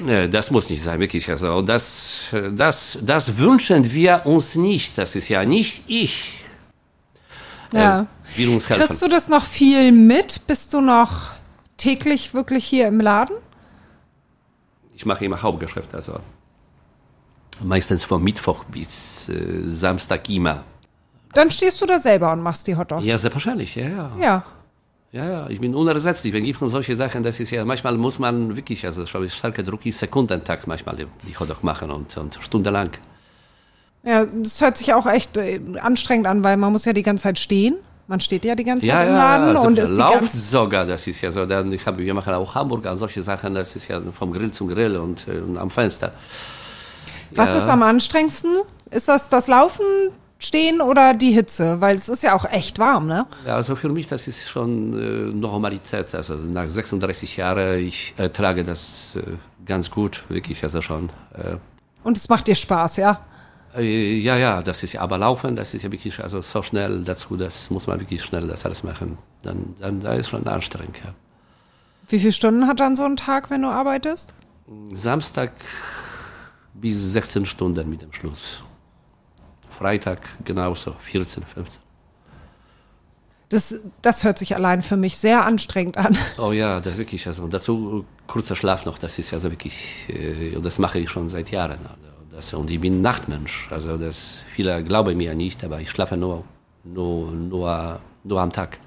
Nee, 0.00 0.28
das 0.28 0.50
muss 0.50 0.68
nicht 0.70 0.82
sein, 0.82 1.00
wirklich. 1.00 1.28
Also, 1.28 1.62
das, 1.62 2.34
das, 2.52 2.98
das 3.02 3.38
wünschen 3.38 3.92
wir 3.92 4.22
uns 4.24 4.54
nicht. 4.54 4.98
Das 4.98 5.16
ist 5.16 5.28
ja 5.28 5.44
nicht 5.44 5.84
ich. 5.86 6.34
ja. 7.72 8.02
Äh. 8.02 8.06
Kriegst 8.36 9.00
du 9.00 9.08
das 9.08 9.28
noch 9.28 9.44
viel 9.44 9.92
mit? 9.92 10.46
Bist 10.46 10.74
du 10.74 10.80
noch 10.80 11.30
täglich 11.76 12.34
wirklich 12.34 12.66
hier 12.66 12.88
im 12.88 13.00
Laden? 13.00 13.36
Ich 14.94 15.06
mache 15.06 15.24
immer 15.24 15.40
Hauptgeschäft, 15.40 15.94
also 15.94 16.18
meistens 17.62 18.04
von 18.04 18.22
Mittwoch 18.22 18.64
bis 18.64 19.28
äh, 19.28 19.62
Samstag 19.66 20.28
immer. 20.28 20.64
Dann 21.34 21.50
stehst 21.50 21.80
du 21.80 21.86
da 21.86 21.98
selber 21.98 22.32
und 22.32 22.40
machst 22.40 22.66
die 22.66 22.76
Hotdogs. 22.76 23.06
Ja, 23.06 23.18
selbstverständlich, 23.18 23.74
ja, 23.76 23.88
ja. 23.88 24.10
ja. 24.20 24.44
Ja, 25.16 25.24
ja, 25.24 25.46
ich 25.48 25.60
bin 25.60 25.74
unersetzlich. 25.74 26.30
Wenn 26.34 26.44
gibt 26.44 26.60
es 26.60 26.72
solche 26.72 26.94
Sachen, 26.94 27.22
das 27.22 27.40
ist 27.40 27.50
ja, 27.50 27.64
manchmal 27.64 27.96
muss 27.96 28.18
man 28.18 28.54
wirklich, 28.54 28.84
also 28.84 29.06
schon 29.06 29.26
starker 29.30 29.62
Druck 29.62 29.86
ist 29.86 29.98
Sekundentakt 29.98 30.66
manchmal 30.66 30.96
die, 30.96 31.34
Hotdog 31.38 31.64
machen 31.64 31.90
und, 31.90 32.14
und 32.18 32.36
stundenlang. 32.38 32.90
Ja, 34.02 34.26
das 34.26 34.60
hört 34.60 34.76
sich 34.76 34.92
auch 34.92 35.06
echt 35.06 35.38
äh, 35.38 35.58
anstrengend 35.80 36.26
an, 36.26 36.44
weil 36.44 36.58
man 36.58 36.70
muss 36.70 36.84
ja 36.84 36.92
die 36.92 37.02
ganze 37.02 37.22
Zeit 37.22 37.38
stehen. 37.38 37.76
Man 38.08 38.20
steht 38.20 38.44
ja 38.44 38.54
die 38.54 38.62
ganze 38.62 38.86
Ja, 38.86 38.98
Zeit 38.98 39.08
im 39.08 39.14
ja, 39.14 39.18
Laden 39.38 39.56
also 39.56 39.66
und 39.68 39.78
ist 39.78 39.90
läuft 39.92 40.32
sogar, 40.32 40.84
das 40.84 41.06
ist 41.06 41.22
ja 41.22 41.32
so, 41.32 41.46
dann, 41.46 41.72
ich 41.72 41.86
hab, 41.86 41.96
wir 41.96 42.12
machen 42.14 42.34
auch 42.34 42.54
Hamburger 42.54 42.92
und 42.92 42.98
solche 42.98 43.22
Sachen, 43.22 43.54
das 43.54 43.74
ist 43.74 43.88
ja 43.88 44.00
vom 44.16 44.32
Grill 44.34 44.50
zum 44.52 44.68
Grill 44.68 44.98
und, 44.98 45.26
äh, 45.28 45.38
und 45.38 45.56
am 45.56 45.70
Fenster. 45.70 46.12
Was 47.30 47.48
Ja. 47.48 47.56
ist 47.56 47.68
am 47.68 47.82
anstrengendsten? 47.82 48.54
Ist 48.90 49.08
das 49.08 49.30
das 49.30 49.48
Laufen, 49.48 49.84
Stehen 50.38 50.80
oder 50.82 51.14
die 51.14 51.30
Hitze? 51.32 51.80
Weil 51.80 51.96
es 51.96 52.08
ist 52.08 52.22
ja 52.22 52.34
auch 52.34 52.44
echt 52.44 52.78
warm, 52.78 53.06
ne? 53.06 53.26
Ja, 53.46 53.54
also 53.56 53.74
für 53.74 53.88
mich, 53.88 54.06
das 54.06 54.28
ist 54.28 54.48
schon 54.48 54.92
äh, 54.98 55.34
Normalität. 55.34 56.14
Also 56.14 56.34
nach 56.34 56.68
36 56.68 57.36
Jahren, 57.38 57.78
ich 57.80 58.12
äh, 58.18 58.28
trage 58.28 58.62
das 58.62 59.12
äh, 59.14 59.22
ganz 59.64 59.90
gut, 59.90 60.24
wirklich, 60.28 60.62
also 60.62 60.82
schon. 60.82 61.08
Äh, 61.34 61.56
Und 62.04 62.18
es 62.18 62.28
macht 62.28 62.46
dir 62.48 62.54
Spaß, 62.54 62.98
ja? 62.98 63.20
äh, 63.76 64.16
ja, 64.18 64.36
ja, 64.36 64.62
das 64.62 64.82
ist 64.82 64.92
ja, 64.94 65.00
aber 65.00 65.18
Laufen, 65.18 65.56
das 65.56 65.74
ist 65.74 65.82
ja 65.82 65.92
wirklich, 65.92 66.22
also 66.22 66.42
so 66.42 66.62
schnell 66.62 67.02
dazu, 67.04 67.36
das 67.36 67.70
muss 67.70 67.86
man 67.86 67.98
wirklich 68.00 68.22
schnell 68.22 68.46
das 68.46 68.64
alles 68.64 68.82
machen. 68.82 69.18
Dann, 69.42 69.74
dann 69.80 70.00
da 70.00 70.12
ist 70.14 70.28
schon 70.28 70.46
anstrengend, 70.46 70.98
ja. 71.04 71.12
Wie 72.08 72.18
viele 72.20 72.32
Stunden 72.32 72.66
hat 72.68 72.78
dann 72.80 72.94
so 72.94 73.04
ein 73.04 73.16
Tag, 73.16 73.50
wenn 73.50 73.62
du 73.62 73.68
arbeitest? 73.68 74.34
Samstag 74.92 75.52
bis 76.74 77.12
16 77.12 77.46
Stunden 77.46 77.88
mit 77.88 78.02
dem 78.02 78.12
Schluss. 78.12 78.62
Freitag 79.68 80.20
genauso, 80.44 80.94
14, 81.04 81.44
15. 81.44 81.82
Das, 83.48 83.80
das 84.02 84.24
hört 84.24 84.38
sich 84.38 84.56
allein 84.56 84.82
für 84.82 84.96
mich 84.96 85.18
sehr 85.18 85.44
anstrengend 85.44 85.96
an. 85.96 86.16
Oh 86.38 86.50
ja, 86.50 86.80
das 86.80 86.98
wirklich, 86.98 87.26
also 87.28 87.44
und 87.44 87.54
dazu 87.54 88.04
äh, 88.04 88.26
kurzer 88.26 88.56
Schlaf 88.56 88.86
noch, 88.86 88.98
das 88.98 89.18
ist 89.20 89.32
also 89.32 89.50
wirklich, 89.50 90.06
äh, 90.08 90.58
das 90.60 90.78
mache 90.80 90.98
ich 90.98 91.08
schon 91.08 91.28
seit 91.28 91.50
Jahren. 91.50 91.78
Also 91.86 92.34
das, 92.34 92.54
und 92.54 92.70
ich 92.70 92.80
bin 92.80 93.02
Nachtmensch, 93.02 93.68
also 93.70 93.96
das, 93.96 94.44
viele 94.54 94.82
glauben 94.82 95.16
mir 95.16 95.34
nicht, 95.34 95.62
aber 95.62 95.80
ich 95.80 95.90
schlafe 95.90 96.16
nur, 96.16 96.44
nur, 96.82 97.30
nur, 97.30 98.00
nur 98.24 98.40
am 98.40 98.52
Tag. 98.52 98.80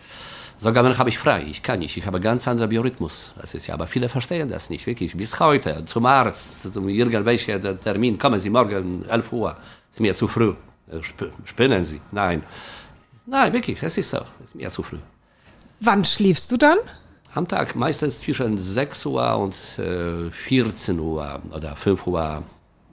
Sogar 0.57 0.83
wenn 0.83 0.97
habe 0.97 1.09
ich 1.09 1.17
frei, 1.17 1.45
ich 1.49 1.63
kann 1.63 1.79
nicht, 1.79 1.95
ich 1.95 2.05
habe 2.05 2.19
ganz 2.19 2.45
anderen 2.45 2.69
Biorhythmus. 2.69 3.31
Das 3.39 3.53
ist 3.53 3.67
ja, 3.67 3.75
aber 3.75 3.87
viele 3.87 4.09
verstehen 4.09 4.49
das 4.49 4.69
nicht, 4.69 4.85
wirklich. 4.85 5.15
Bis 5.15 5.39
heute, 5.39 5.85
zum 5.85 6.05
Arzt, 6.05 6.73
zum 6.73 6.89
irgendwelchen 6.89 7.79
Termin, 7.79 8.19
kommen 8.19 8.41
Sie 8.41 8.49
morgen 8.49 9.05
11 9.07 9.31
Uhr, 9.31 9.55
ist 9.89 10.01
mir 10.01 10.13
zu 10.13 10.27
früh. 10.27 10.53
Äh, 10.91 10.99
sp- 11.05 11.31
Spinnen 11.45 11.85
Sie? 11.85 12.01
Nein. 12.11 12.43
Nein, 13.25 13.53
wirklich, 13.53 13.81
es 13.83 13.97
ist 13.97 14.09
so, 14.09 14.19
ist 14.43 14.55
mir 14.55 14.69
zu 14.71 14.83
früh. 14.83 14.97
Wann 15.81 16.03
schläfst 16.03 16.51
du 16.51 16.57
dann? 16.57 16.77
Am 17.35 17.47
Tag 17.47 17.75
meistens 17.75 18.19
zwischen 18.21 18.57
6 18.57 19.05
Uhr 19.05 19.35
und 19.37 19.55
äh, 19.77 20.31
14 20.31 20.99
Uhr 20.99 21.39
oder 21.51 21.75
5 21.75 22.07
Uhr 22.07 22.43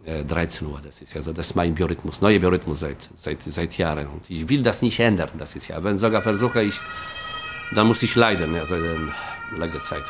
äh, 0.05 0.25
13 0.25 0.69
Uhr. 0.69 0.81
Das 0.85 1.01
ist 1.01 1.15
ja 1.15 1.23
so, 1.23 1.33
das 1.33 1.47
ist 1.47 1.55
mein 1.57 1.75
Biorhythmus, 1.75 2.21
neuer 2.21 2.39
Biorhythmus 2.39 2.81
seit, 2.81 3.09
seit, 3.17 3.43
seit 3.43 3.77
Jahren. 3.79 4.07
Und 4.09 4.29
ich 4.29 4.47
will 4.49 4.63
das 4.63 4.83
nicht 4.83 5.01
ändern. 5.01 5.31
Das 5.39 5.57
ist 5.57 5.69
ja, 5.69 5.83
wenn 5.83 5.97
sogar 5.97 6.21
versuche 6.21 6.63
ich, 6.63 6.79
dann 7.75 7.87
muss 7.87 8.03
ich 8.03 8.15
leiden, 8.15 8.55
also 8.57 8.75
in 8.77 9.11
lange 9.57 9.81
Zeit. 9.81 10.05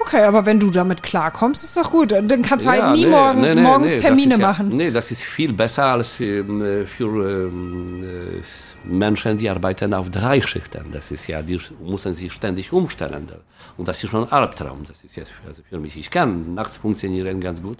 Okay, 0.00 0.22
aber 0.22 0.46
wenn 0.46 0.60
du 0.60 0.70
damit 0.70 1.02
klarkommst, 1.02 1.64
ist 1.64 1.76
doch 1.76 1.90
gut. 1.90 2.12
Dann 2.12 2.42
kannst 2.42 2.64
du 2.64 2.70
halt 2.70 2.96
nie 2.96 3.04
nee, 3.04 3.10
morgen, 3.10 3.40
nee, 3.40 3.54
nee, 3.54 3.60
morgens 3.60 3.98
Termine 4.00 4.36
ja, 4.36 4.38
machen. 4.38 4.68
Nee, 4.68 4.90
das 4.90 5.10
ist 5.10 5.22
viel 5.22 5.52
besser 5.52 5.86
als 5.86 6.12
für, 6.12 6.86
für 6.86 7.48
ähm, 7.48 8.02
äh, 8.02 8.88
Menschen, 8.88 9.38
die 9.38 9.50
arbeiten 9.50 9.92
auf 9.94 10.10
drei 10.10 10.40
Schichten. 10.40 10.90
Das 10.92 11.10
ist 11.10 11.26
ja, 11.26 11.42
die 11.42 11.60
müssen 11.82 12.14
sich 12.14 12.32
ständig 12.32 12.72
umstellen. 12.72 13.28
Und 13.76 13.88
das 13.88 14.02
ist 14.02 14.10
schon 14.10 14.24
ein 14.24 14.32
Albtraum. 14.32 14.84
Das 14.86 15.02
ist 15.04 15.16
jetzt 15.16 15.32
also 15.46 15.62
für 15.68 15.78
mich. 15.78 15.96
Ich 15.96 16.10
kann 16.10 16.54
nachts 16.54 16.76
funktionieren 16.76 17.40
ganz 17.40 17.60
gut. 17.62 17.78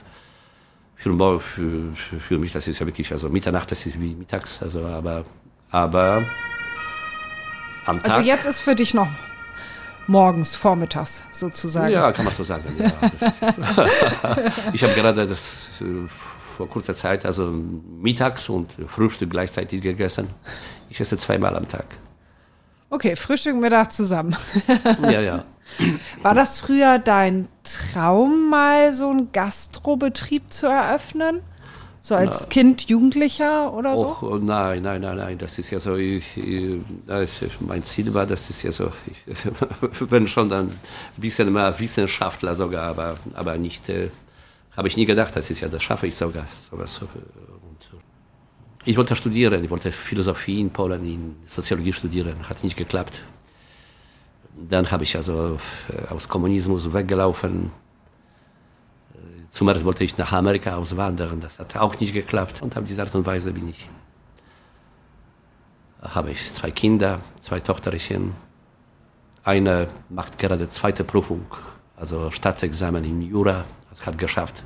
Für, 0.96 1.38
für, 1.40 1.92
für 1.94 2.38
mich, 2.38 2.52
das 2.52 2.66
ist 2.66 2.80
ja 2.80 2.86
wirklich, 2.86 3.12
also 3.12 3.28
Mitternacht, 3.28 3.70
das 3.70 3.86
ist 3.86 4.00
wie 4.00 4.16
mittags, 4.16 4.60
also 4.60 4.84
aber, 4.84 5.24
aber 5.70 6.24
am 7.86 7.96
also 7.96 8.00
Tag. 8.00 8.16
Also 8.16 8.28
jetzt 8.28 8.46
ist 8.46 8.60
für 8.60 8.74
dich 8.74 8.94
noch 8.94 9.08
morgens, 10.08 10.54
vormittags 10.54 11.22
sozusagen. 11.30 11.92
Ja, 11.92 12.10
kann 12.12 12.24
man 12.24 12.34
so 12.34 12.42
sagen. 12.42 12.64
Ja, 12.78 12.92
ich 14.72 14.82
habe 14.82 14.94
gerade 14.94 15.26
das 15.26 15.70
äh, 15.80 16.08
vor 16.56 16.68
kurzer 16.68 16.94
Zeit, 16.94 17.24
also 17.24 17.52
mittags 17.52 18.48
und 18.48 18.72
Frühstück 18.88 19.30
gleichzeitig 19.30 19.80
gegessen. 19.80 20.28
Ich 20.88 20.98
esse 20.98 21.16
zweimal 21.16 21.54
am 21.56 21.68
Tag. 21.68 21.84
Okay, 22.90 23.16
Frühstück, 23.16 23.56
Mittag 23.56 23.92
zusammen. 23.92 24.34
ja, 25.02 25.20
ja. 25.20 25.44
War 26.22 26.34
das 26.34 26.60
früher 26.60 26.98
dein 26.98 27.48
Traum, 27.62 28.48
mal 28.48 28.94
so 28.94 29.10
einen 29.10 29.30
Gastrobetrieb 29.30 30.50
zu 30.50 30.66
eröffnen? 30.66 31.42
So 32.08 32.14
als 32.14 32.40
Na, 32.40 32.46
Kind, 32.46 32.88
Jugendlicher 32.88 33.70
oder 33.74 33.98
so? 33.98 34.06
Och, 34.06 34.22
oh, 34.22 34.38
nein, 34.38 34.82
nein, 34.82 35.02
nein, 35.02 35.18
nein. 35.18 35.36
Das 35.36 35.58
ist 35.58 35.68
ja 35.68 35.78
so, 35.78 35.94
ich, 35.96 36.38
ich, 36.38 36.80
mein 37.60 37.82
Ziel 37.82 38.14
war, 38.14 38.24
das 38.24 38.48
ist 38.48 38.62
ja 38.62 38.72
so, 38.72 38.90
ich, 39.06 39.36
wenn 40.10 40.26
schon 40.26 40.48
dann 40.48 40.68
ein 40.68 40.80
bisschen 41.18 41.52
mehr 41.52 41.78
Wissenschaftler 41.78 42.54
sogar, 42.54 42.84
aber, 42.84 43.16
aber 43.34 43.58
nicht, 43.58 43.90
äh, 43.90 44.08
habe 44.74 44.88
ich 44.88 44.96
nie 44.96 45.04
gedacht, 45.04 45.36
das 45.36 45.50
ist 45.50 45.60
ja, 45.60 45.68
das 45.68 45.82
schaffe 45.82 46.06
ich 46.06 46.16
sogar. 46.16 46.46
Sowas. 46.70 46.98
Und 47.02 48.00
ich 48.86 48.96
wollte 48.96 49.14
studieren, 49.14 49.62
ich 49.62 49.68
wollte 49.68 49.92
Philosophie 49.92 50.62
in 50.62 50.70
Polen, 50.70 51.04
in 51.04 51.36
Soziologie 51.46 51.92
studieren, 51.92 52.48
hat 52.48 52.64
nicht 52.64 52.78
geklappt. 52.78 53.20
Dann 54.56 54.90
habe 54.90 55.04
ich 55.04 55.14
also 55.14 55.58
äh, 55.90 56.10
aus 56.10 56.26
Kommunismus 56.26 56.90
weggelaufen. 56.90 57.70
Zumeist 59.48 59.84
wollte 59.84 60.04
ich 60.04 60.18
nach 60.18 60.32
Amerika 60.32 60.76
auswandern, 60.76 61.40
das 61.40 61.58
hat 61.58 61.76
auch 61.76 61.98
nicht 61.98 62.12
geklappt. 62.12 62.62
Und 62.62 62.76
auf 62.76 62.84
diese 62.84 63.00
Art 63.02 63.14
und 63.14 63.26
Weise 63.26 63.52
bin 63.52 63.68
ich. 63.68 63.88
Habe 66.02 66.30
ich 66.30 66.52
zwei 66.52 66.70
Kinder, 66.70 67.20
zwei 67.40 67.60
Tochterchen. 67.60 68.34
Eine 69.42 69.88
macht 70.10 70.38
gerade 70.38 70.68
zweite 70.68 71.04
Prüfung, 71.04 71.46
also 71.96 72.30
Staatsexamen 72.30 73.02
in 73.04 73.22
Jura, 73.22 73.64
das 73.90 74.06
hat 74.06 74.18
geschafft. 74.18 74.62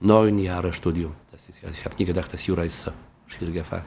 Neun 0.00 0.38
Jahre 0.38 0.72
Studium. 0.72 1.14
Das 1.30 1.48
ist, 1.48 1.64
also 1.64 1.76
ich 1.78 1.84
habe 1.84 1.96
nie 1.96 2.04
gedacht, 2.04 2.32
dass 2.32 2.46
Jura 2.46 2.62
ist 2.64 2.82
so 2.82 2.92
schwieriger 3.26 3.64
Fach. 3.64 3.82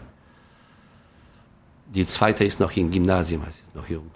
Die 1.88 2.05
zweite 2.05 2.43
ist 2.43 2.59
noch 2.59 2.75
im 2.75 2.89
Gymnasium, 2.89 3.43
also 3.43 3.61
ist 3.61 3.75
noch 3.75 3.88
jung. 3.88 4.09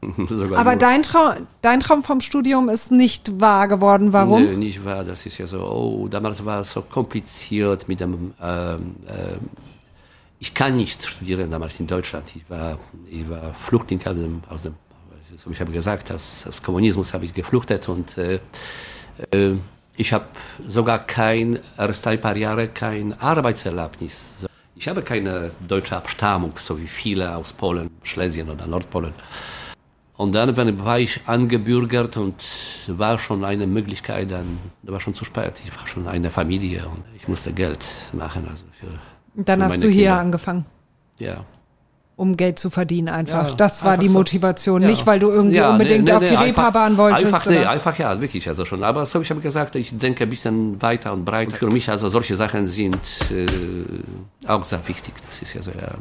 Aber 0.56 0.76
dein 0.76 1.02
Traum, 1.02 1.46
dein 1.60 1.80
Traum 1.80 2.04
vom 2.04 2.20
Studium 2.20 2.68
ist 2.68 2.92
nicht 2.92 3.40
wahr 3.40 3.66
geworden. 3.66 4.12
Warum? 4.12 4.42
Nee, 4.42 4.56
nicht 4.56 4.84
wahr. 4.84 5.04
Das 5.04 5.26
ist 5.26 5.38
ja 5.38 5.46
so, 5.46 5.60
oh, 5.64 6.08
damals 6.08 6.44
war 6.44 6.60
es 6.60 6.72
so 6.72 6.82
kompliziert 6.82 7.88
mit 7.88 8.00
dem, 8.00 8.32
ähm, 8.40 8.96
äh, 9.06 9.38
ich 10.38 10.54
kann 10.54 10.76
nicht 10.76 11.04
studieren 11.04 11.50
damals 11.50 11.80
in 11.80 11.86
Deutschland. 11.86 12.24
Ich 12.36 12.48
war, 12.48 12.78
ich 13.10 13.28
war 13.28 13.52
Flüchtling 13.54 14.00
aus 14.06 14.14
dem, 14.14 14.42
aus 14.48 14.62
dem 14.62 14.74
so 15.36 15.50
ich 15.50 15.60
habe 15.60 15.72
gesagt, 15.72 16.10
aus, 16.10 16.46
aus 16.48 16.62
Kommunismus 16.62 17.14
habe 17.14 17.24
ich 17.24 17.32
geflüchtet 17.32 17.88
und 17.88 18.18
äh, 18.18 18.40
äh, 19.30 19.54
ich 19.96 20.12
habe 20.12 20.26
sogar 20.66 21.00
kein, 21.00 21.58
erst 21.76 22.06
ein 22.06 22.20
paar 22.20 22.36
Jahre 22.36 22.68
kein 22.68 23.20
Arbeitserlaubnis. 23.20 24.46
Ich 24.76 24.86
habe 24.86 25.02
keine 25.02 25.50
deutsche 25.66 25.96
Abstammung, 25.96 26.52
so 26.56 26.80
wie 26.80 26.86
viele 26.86 27.34
aus 27.34 27.52
Polen, 27.52 27.90
Schlesien 28.04 28.48
oder 28.48 28.66
Nordpolen. 28.66 29.12
Und 30.18 30.32
dann 30.32 30.84
war 30.84 30.98
ich 30.98 31.20
angebürgert 31.26 32.16
und 32.16 32.34
war 32.88 33.18
schon 33.18 33.44
eine 33.44 33.68
Möglichkeit, 33.68 34.32
dann 34.32 34.58
war 34.82 34.98
schon 34.98 35.14
zu 35.14 35.24
spät. 35.24 35.54
Ich 35.64 35.74
war 35.78 35.86
schon 35.86 36.08
eine 36.08 36.30
Familie 36.32 36.86
und 36.86 37.04
ich 37.16 37.28
musste 37.28 37.52
Geld 37.52 37.84
machen. 38.12 38.46
Also 38.50 38.64
für, 38.80 39.42
dann 39.42 39.60
für 39.60 39.64
hast 39.64 39.82
du 39.82 39.88
hier 39.88 40.14
angefangen? 40.14 40.66
Ja 41.20 41.44
um 42.16 42.36
Geld 42.36 42.58
zu 42.58 42.68
verdienen 42.68 43.08
einfach. 43.08 43.50
Ja, 43.50 43.54
das 43.54 43.84
war 43.84 43.96
die 43.96 44.08
Motivation, 44.08 44.82
so. 44.82 44.88
nicht 44.88 45.06
weil 45.06 45.20
du 45.20 45.30
irgendwie 45.30 45.58
ja, 45.58 45.70
unbedingt 45.70 46.04
nee, 46.04 46.10
nee, 46.10 46.16
auf 46.16 46.24
die 46.24 46.36
nee, 46.36 46.46
Reeperbahn 46.46 46.96
wolltest. 46.96 47.26
Einfach, 47.26 47.46
nee, 47.46 47.64
einfach 47.64 47.96
ja, 47.96 48.20
wirklich, 48.20 48.48
also 48.48 48.64
schon. 48.64 48.82
Aber 48.82 49.06
so, 49.06 49.20
ich 49.20 49.30
habe 49.30 49.40
gesagt, 49.40 49.76
ich 49.76 49.96
denke 49.96 50.24
ein 50.24 50.30
bisschen 50.30 50.82
weiter 50.82 51.12
und 51.12 51.24
breit. 51.24 51.52
Für 51.52 51.68
mich 51.68 51.88
also 51.88 52.08
solche 52.08 52.34
Sachen 52.34 52.66
sind 52.66 52.98
äh, 53.30 53.46
auch 54.48 54.64
sehr 54.64 54.80
wichtig. 54.88 55.14
Das 55.28 55.40
ist 55.40 55.54
ja 55.54 55.62
so, 55.62 55.70
ja. 55.70 55.94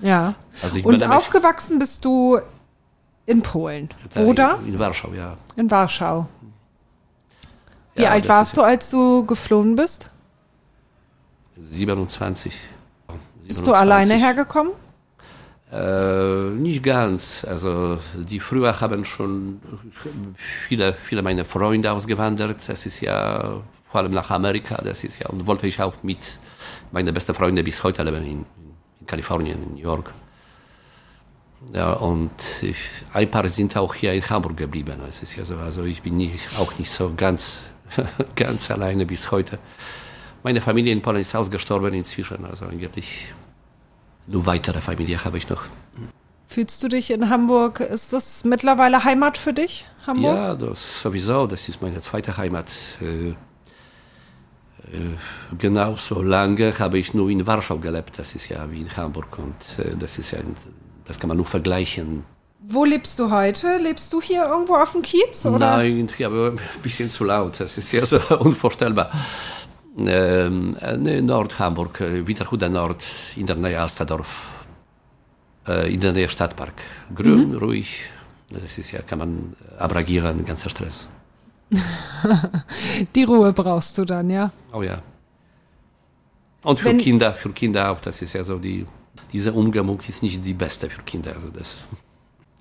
Ja. 0.00 0.34
Also 0.62 0.78
und 0.84 1.02
aufgewachsen 1.10 1.80
bist 1.80 2.04
du 2.04 2.38
in 3.26 3.42
Polen, 3.42 3.88
oder? 4.16 4.58
In 4.66 4.78
Warschau, 4.78 5.12
ja. 5.14 5.36
In 5.56 5.70
Warschau. 5.70 6.26
Wie 7.94 8.06
alt 8.06 8.28
warst 8.28 8.56
du, 8.56 8.62
als 8.62 8.90
du 8.90 9.26
geflohen 9.26 9.76
bist? 9.76 10.10
27. 11.58 12.52
27. 12.52 12.52
Bist 13.46 13.66
du 13.66 13.72
alleine 13.72 14.14
hergekommen? 14.14 14.72
Äh, 15.70 16.50
nicht 16.50 16.82
ganz. 16.82 17.44
Also 17.48 17.98
die 18.14 18.40
früher 18.40 18.78
haben 18.80 19.04
schon 19.04 19.60
viele, 20.36 20.94
viele 21.04 21.22
meiner 21.22 21.44
Freunde 21.44 21.92
ausgewandert. 21.92 22.66
Das 22.66 22.86
ist 22.86 23.00
ja 23.00 23.60
vor 23.90 24.00
allem 24.00 24.12
nach 24.12 24.30
Amerika. 24.30 24.76
Das 24.82 25.04
ist 25.04 25.18
ja 25.18 25.28
und 25.28 25.46
wollte 25.46 25.66
ich 25.66 25.80
auch 25.80 25.94
mit 26.02 26.38
meine 26.90 27.12
besten 27.12 27.34
Freunde 27.34 27.62
bis 27.62 27.82
heute 27.84 28.02
leben 28.02 28.24
in, 28.24 28.44
in 29.00 29.06
Kalifornien, 29.06 29.62
in 29.62 29.74
New 29.74 29.80
York. 29.80 30.12
Ja, 31.72 31.94
und 31.94 32.30
ich, 32.62 32.76
ein 33.12 33.30
paar 33.30 33.48
sind 33.48 33.76
auch 33.76 33.94
hier 33.94 34.12
in 34.12 34.28
Hamburg 34.28 34.56
geblieben. 34.56 35.00
Es 35.08 35.22
ist 35.22 35.36
ja 35.36 35.44
so, 35.44 35.56
also 35.56 35.84
ich 35.84 36.02
bin 36.02 36.16
nicht, 36.16 36.58
auch 36.58 36.78
nicht 36.78 36.90
so 36.90 37.12
ganz, 37.16 37.60
ganz 38.36 38.70
alleine 38.70 39.06
bis 39.06 39.30
heute. 39.30 39.58
Meine 40.42 40.60
Familie 40.60 40.92
in 40.92 41.00
Polen 41.00 41.20
ist 41.20 41.34
ausgestorben 41.34 41.94
inzwischen, 41.94 42.44
also 42.44 42.66
eigentlich 42.66 43.26
nur 44.26 44.44
weitere 44.46 44.80
Familie 44.80 45.24
habe 45.24 45.38
ich 45.38 45.48
noch. 45.48 45.64
Fühlst 46.46 46.82
du 46.82 46.88
dich 46.88 47.10
in 47.10 47.30
Hamburg? 47.30 47.80
Ist 47.80 48.12
das 48.12 48.44
mittlerweile 48.44 49.04
Heimat 49.04 49.38
für 49.38 49.54
dich, 49.54 49.86
Hamburg? 50.06 50.36
Ja, 50.36 50.54
das 50.54 51.02
sowieso. 51.02 51.46
Das 51.46 51.68
ist 51.68 51.80
meine 51.80 52.00
zweite 52.00 52.36
Heimat. 52.36 52.70
Äh, 53.00 53.30
äh, 53.30 53.34
genauso 55.58 56.22
lange 56.22 56.78
habe 56.78 56.98
ich 56.98 57.14
nur 57.14 57.30
in 57.30 57.46
Warschau 57.46 57.78
gelebt. 57.78 58.18
Das 58.18 58.34
ist 58.34 58.50
ja 58.50 58.70
wie 58.70 58.82
in 58.82 58.94
Hamburg 58.96 59.38
und 59.38 59.84
äh, 59.84 59.96
das 59.96 60.18
ist 60.18 60.32
ja, 60.32 60.40
das 61.12 61.20
kann 61.20 61.28
man 61.28 61.36
nur 61.36 61.46
vergleichen. 61.46 62.24
Wo 62.66 62.86
lebst 62.86 63.18
du 63.18 63.30
heute? 63.30 63.76
Lebst 63.76 64.10
du 64.14 64.22
hier 64.22 64.46
irgendwo 64.46 64.76
auf 64.76 64.92
dem 64.92 65.02
Kiez? 65.02 65.44
Oder? 65.44 65.58
Nein, 65.58 66.08
aber 66.24 66.52
ein 66.52 66.60
bisschen 66.82 67.10
zu 67.10 67.24
laut. 67.24 67.60
Das 67.60 67.76
ist 67.76 67.92
ja 67.92 68.06
so 68.06 68.18
unvorstellbar. 68.38 69.10
Ähm, 69.98 70.74
äh, 70.80 71.20
Nordhamburg, 71.20 72.00
äh, 72.00 72.26
Witterhuda 72.26 72.70
Nord, 72.70 73.04
in 73.36 73.44
der 73.44 73.56
Nähe 73.56 73.78
Alsterdorf, 73.78 74.46
äh, 75.68 75.92
in 75.92 76.00
der 76.00 76.12
Nähe 76.12 76.30
Stadtpark. 76.30 76.80
Grün, 77.14 77.50
mhm. 77.50 77.58
ruhig, 77.58 78.04
das 78.48 78.78
ist 78.78 78.90
ja, 78.92 79.02
kann 79.02 79.18
man 79.18 79.52
abragieren, 79.78 80.42
ganzer 80.46 80.70
Stress. 80.70 81.06
Die 83.14 83.24
Ruhe 83.24 83.52
brauchst 83.52 83.98
du 83.98 84.06
dann, 84.06 84.30
ja? 84.30 84.50
Oh 84.72 84.82
ja. 84.82 85.02
Und 86.62 86.80
für 86.80 86.86
Wenn, 86.86 86.98
Kinder, 86.98 87.34
für 87.34 87.50
Kinder 87.50 87.90
auch, 87.90 88.00
das 88.00 88.22
ist 88.22 88.32
ja 88.32 88.44
so, 88.44 88.58
die, 88.58 88.86
diese 89.32 89.52
Umgebung 89.52 90.00
ist 90.06 90.22
nicht 90.22 90.44
die 90.44 90.54
beste 90.54 90.90
für 90.90 91.02
Kinder. 91.02 91.32
Also 91.34 91.48
das. 91.48 91.76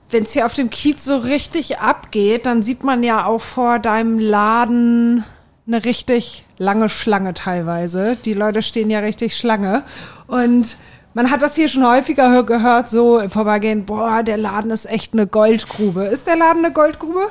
Wenn 0.10 0.24
es 0.24 0.34
hier 0.34 0.46
auf 0.46 0.54
dem 0.54 0.70
Kiez 0.70 1.04
so 1.04 1.18
richtig 1.18 1.80
abgeht, 1.80 2.46
dann 2.46 2.64
sieht 2.64 2.84
man 2.84 3.04
ja 3.04 3.26
auch 3.26 3.42
vor 3.42 3.80
deinem 3.80 4.20
Laden 4.20 5.24
eine 5.68 5.86
richtig 5.86 6.46
lange 6.58 6.90
Schlange 6.90 7.34
teilweise. 7.34 8.18
Die 8.26 8.34
Leute 8.34 8.62
stehen 8.62 8.90
ja 8.90 9.00
richtig 9.00 9.38
Schlange. 9.38 9.84
Und 10.28 10.78
man 11.14 11.30
hat 11.30 11.42
das 11.42 11.56
hier 11.56 11.70
schon 11.70 11.86
häufiger 11.86 12.44
gehört, 12.44 12.90
so 12.90 13.20
im 13.20 13.30
Vorbeigehen, 13.30 13.86
boah, 13.86 14.24
der 14.24 14.38
Laden 14.38 14.72
ist 14.72 14.86
echt 14.86 15.14
eine 15.14 15.28
Goldgrube. 15.28 16.06
Ist 16.06 16.28
der 16.28 16.38
Laden 16.38 16.64
eine 16.64 16.74
Goldgrube? 16.74 17.28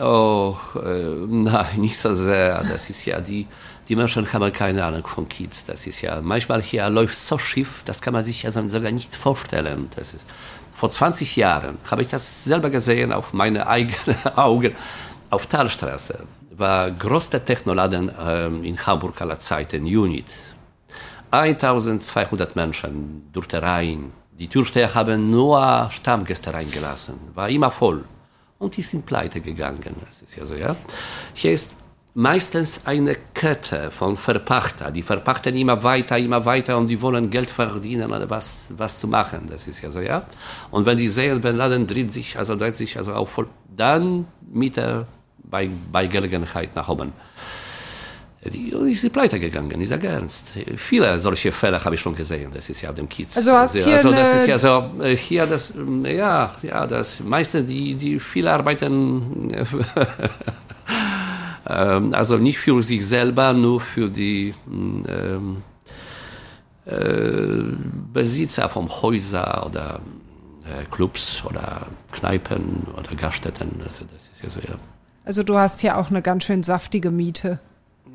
Oh, 0.00 0.56
äh, 0.84 1.26
nein, 1.28 1.66
nicht 1.76 1.98
so 1.98 2.14
sehr. 2.14 2.64
Das 2.64 2.90
ist 2.90 3.04
ja 3.04 3.20
die, 3.20 3.46
die 3.88 3.96
Menschen 3.96 4.32
haben 4.32 4.52
keine 4.52 4.84
Ahnung 4.84 5.06
von 5.06 5.28
Kids. 5.28 5.66
Das 5.66 5.86
ist 5.86 6.00
ja, 6.00 6.20
manchmal 6.20 6.62
hier 6.62 6.88
läuft 6.88 7.16
so 7.16 7.38
schief, 7.38 7.82
das 7.84 8.00
kann 8.00 8.12
man 8.12 8.24
sich 8.24 8.42
ja 8.42 8.50
sogar 8.50 8.90
nicht 8.92 9.14
vorstellen. 9.14 9.90
Das 9.96 10.14
ist, 10.14 10.26
vor 10.74 10.90
20 10.90 11.36
Jahren 11.36 11.78
habe 11.90 12.02
ich 12.02 12.08
das 12.08 12.44
selber 12.44 12.70
gesehen 12.70 13.12
auf 13.12 13.32
meine 13.32 13.66
eigenen 13.78 14.18
Augen 14.36 14.74
auf 15.30 15.46
Talstraße 15.46 16.26
war 16.58 16.90
größter 16.90 17.44
Technoladen 17.44 18.10
ähm, 18.20 18.64
in 18.64 18.78
Hamburg 18.86 19.20
aller 19.20 19.38
Zeiten, 19.38 19.84
Unit. 19.84 20.30
1200 21.30 22.54
Menschen 22.54 23.28
durfte 23.32 23.60
rein. 23.60 24.12
Die 24.32 24.48
Türsteher 24.48 24.94
haben 24.94 25.30
nur 25.30 25.88
Stammgäste 25.90 26.52
reingelassen. 26.52 27.14
War 27.34 27.48
immer 27.48 27.70
voll. 27.70 28.04
Und 28.58 28.76
die 28.76 28.82
sind 28.82 29.04
pleite 29.04 29.40
gegangen. 29.40 29.96
Das 30.06 30.22
ist 30.22 30.36
ja 30.36 30.46
so, 30.46 30.54
ja. 30.54 30.76
Hier 31.34 31.52
ist 31.52 31.74
meistens 32.14 32.82
eine 32.84 33.16
Kette 33.34 33.90
von 33.90 34.16
Verpachter. 34.16 34.90
Die 34.92 35.02
verpachten 35.02 35.56
immer 35.56 35.82
weiter, 35.82 36.16
immer 36.16 36.44
weiter 36.44 36.78
und 36.78 36.86
die 36.86 37.02
wollen 37.02 37.28
Geld 37.30 37.50
verdienen 37.50 38.12
oder 38.12 38.30
was, 38.30 38.66
was 38.76 39.00
zu 39.00 39.08
machen. 39.08 39.48
Das 39.50 39.66
ist 39.66 39.82
ja 39.82 39.90
so, 39.90 40.00
ja. 40.00 40.22
Und 40.70 40.86
wenn 40.86 40.96
die 40.96 41.08
sehen, 41.08 41.42
wenn 41.42 41.56
Laden 41.56 41.86
dreht 41.86 42.12
sich, 42.12 42.38
also 42.38 42.54
dreht 42.54 42.76
sich 42.76 42.96
also 42.96 43.14
auch 43.14 43.28
voll, 43.28 43.48
dann 43.76 44.26
Mieter 44.52 45.06
bei, 45.42 45.68
bei 45.90 46.06
Gelegenheit 46.06 46.74
nach 46.76 46.88
oben. 46.88 47.12
Die 48.52 48.68
ist 48.92 49.10
pleite 49.10 49.40
gegangen, 49.40 49.86
sage 49.86 50.08
ernst. 50.08 50.52
Viele 50.76 51.18
solche 51.18 51.50
Fälle 51.50 51.82
habe 51.82 51.94
ich 51.94 52.00
schon 52.00 52.14
gesehen, 52.14 52.50
das 52.52 52.68
ist 52.68 52.82
ja 52.82 52.90
auf 52.90 52.94
dem 52.94 53.08
Kiez. 53.08 53.34
Also 53.38 53.52
hast 53.52 53.72
hier 53.72 53.86
also 53.86 54.10
das 54.10 54.34
ist 54.34 54.46
ja 54.46 54.58
so, 54.58 54.90
äh, 55.02 55.16
hier 55.16 55.46
das, 55.46 55.72
ja, 56.04 56.54
ja, 56.60 56.86
das 56.86 57.20
meiste, 57.20 57.62
die, 57.62 57.94
die 57.94 58.20
viele 58.20 58.52
arbeiten, 58.52 59.48
also 61.68 62.36
nicht 62.36 62.58
für 62.58 62.82
sich 62.82 63.06
selber, 63.06 63.52
nur 63.52 63.80
für 63.80 64.10
die 64.10 64.54
ähm, 64.68 65.62
äh, 66.86 67.62
Besitzer 68.12 68.68
von 68.68 68.88
Häuser 68.88 69.66
oder 69.66 70.00
äh, 70.64 70.84
Clubs 70.90 71.42
oder 71.44 71.86
Kneipen 72.12 72.86
oder 72.96 73.14
Gaststätten. 73.14 73.80
Also 73.84 74.04
das 74.12 74.28
ist 74.32 74.42
ja 74.42 74.50
so, 74.50 74.60
ja. 74.60 74.78
Also 75.24 75.42
du 75.42 75.56
hast 75.56 75.80
hier 75.80 75.96
auch 75.96 76.10
eine 76.10 76.20
ganz 76.20 76.44
schön 76.44 76.62
saftige 76.62 77.10
Miete. 77.10 77.58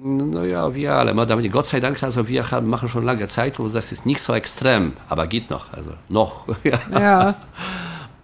Naja, 0.01 0.73
wir 0.73 0.93
alle. 0.93 1.13
Madame, 1.13 1.49
Gott 1.49 1.65
sei 1.65 1.79
Dank, 1.79 2.01
also 2.03 2.27
wir 2.27 2.51
haben, 2.51 2.67
machen 2.67 2.87
schon 2.87 3.03
lange 3.03 3.27
Zeit 3.27 3.59
und 3.59 3.73
das 3.75 3.91
ist 3.91 4.05
nicht 4.05 4.21
so 4.21 4.33
extrem, 4.33 4.93
aber 5.09 5.27
geht 5.27 5.49
noch, 5.49 5.73
also 5.73 5.93
noch. 6.07 6.45
Ja. 6.63 6.79
Ja. 6.91 7.35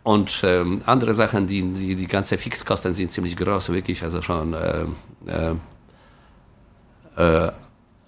Und 0.06 0.42
ähm, 0.44 0.84
andere 0.86 1.16
Sachen, 1.16 1.48
die, 1.48 1.64
die, 1.64 1.96
die 1.96 2.06
ganze 2.06 2.38
Fixkosten 2.38 2.94
sind 2.94 3.12
ziemlich 3.12 3.36
groß, 3.36 3.70
wirklich, 3.70 4.04
also 4.04 4.22
schon. 4.22 4.54
Äh, 4.54 4.86
äh, 5.26 5.56
äh, 7.18 7.52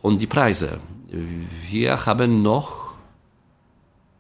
und 0.04 0.22
die 0.22 0.28
Preise. 0.28 0.78
Wir 1.72 2.06
haben 2.06 2.44
noch 2.44 2.94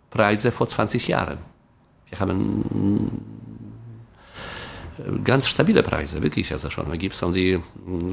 Preise 0.09 0.51
vor 0.51 0.67
20 0.67 1.07
Jahren. 1.07 1.37
Wir 2.09 2.19
haben 2.19 3.21
äh, 4.97 5.19
ganz 5.23 5.47
stabile 5.47 5.83
Preise, 5.83 6.19
wirklich, 6.19 6.51
also 6.51 6.71
schon. 6.71 6.89
Da 6.89 6.95
gibt's 6.95 7.23
die, 7.35 7.59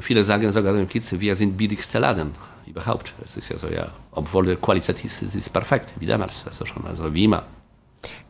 viele 0.03 0.25
sagen 0.25 0.53
sogar 0.53 0.77
im 0.77 0.87
Kiez, 0.87 1.11
wir 1.19 1.35
sind 1.35 1.57
billigste 1.57 2.01
Laden 2.01 2.33
überhaupt. 2.67 3.15
Es 3.25 3.39
ist 3.39 3.49
ja 3.49 3.57
so, 3.57 3.69
ja. 3.69 3.89
Obwohl 4.11 4.57
Qualität 4.57 5.03
ist, 5.07 5.23
ist 5.23 5.51
perfekt, 5.51 5.95
wie 5.99 6.05
damals, 6.05 6.47
also 6.47 6.67
schon, 6.67 6.87
also 6.87 7.15
wie 7.15 7.25
immer. 7.25 7.45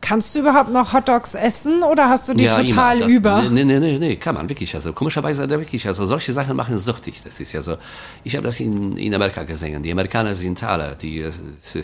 Kannst 0.01 0.35
du 0.35 0.39
überhaupt 0.39 0.71
noch 0.71 0.93
Hotdogs 0.93 1.35
essen 1.35 1.83
oder 1.83 2.09
hast 2.09 2.27
du 2.29 2.33
die 2.33 2.45
total 2.47 2.97
immer. 2.97 3.05
Das- 3.05 3.11
über? 3.11 3.41
Nee, 3.49 3.63
nee, 3.63 3.79
nee, 3.79 3.97
nee, 3.97 4.15
kann 4.17 4.35
man 4.35 4.47
wirklich. 4.49 4.73
Also 4.75 4.93
komischerweise 4.93 5.49
wirklich. 5.49 5.87
Also 5.87 6.05
solche 6.05 6.33
Sachen 6.33 6.55
machen 6.55 6.77
süchtig. 6.77 7.21
Das 7.23 7.39
ist 7.39 7.51
ja 7.53 7.61
so. 7.61 7.77
Ich 8.23 8.35
habe 8.35 8.45
das 8.45 8.59
in, 8.59 8.95
in 8.97 9.13
Amerika 9.15 9.43
gesehen. 9.43 9.81
Die 9.83 9.91
Amerikaner 9.91 10.35
sind 10.35 10.61
alle. 10.63 10.95
Die, 11.01 11.25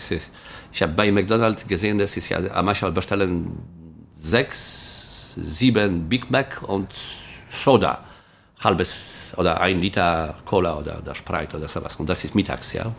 ich 0.72 0.82
habe 0.82 0.94
bei 0.94 1.12
McDonald's 1.12 1.68
gesehen, 1.68 1.98
das 1.98 2.16
ist 2.18 2.30
ja 2.30 2.40
manchmal 2.62 2.92
bestellen 2.92 3.58
sechs, 4.20 5.34
sieben 5.36 6.08
Big 6.08 6.30
Mac 6.30 6.62
und 6.68 6.90
Soda, 7.50 8.04
halbes 8.64 9.34
oder 9.38 9.60
ein 9.62 9.82
Liter 9.82 10.36
Cola 10.46 10.78
oder, 10.78 11.00
oder 11.00 11.16
Sprite 11.16 11.58
oder 11.58 11.68
sowas. 11.68 11.96
Und 11.98 12.10
das 12.10 12.24
ist 12.24 12.36
mittags, 12.36 12.74
ja. 12.74 12.92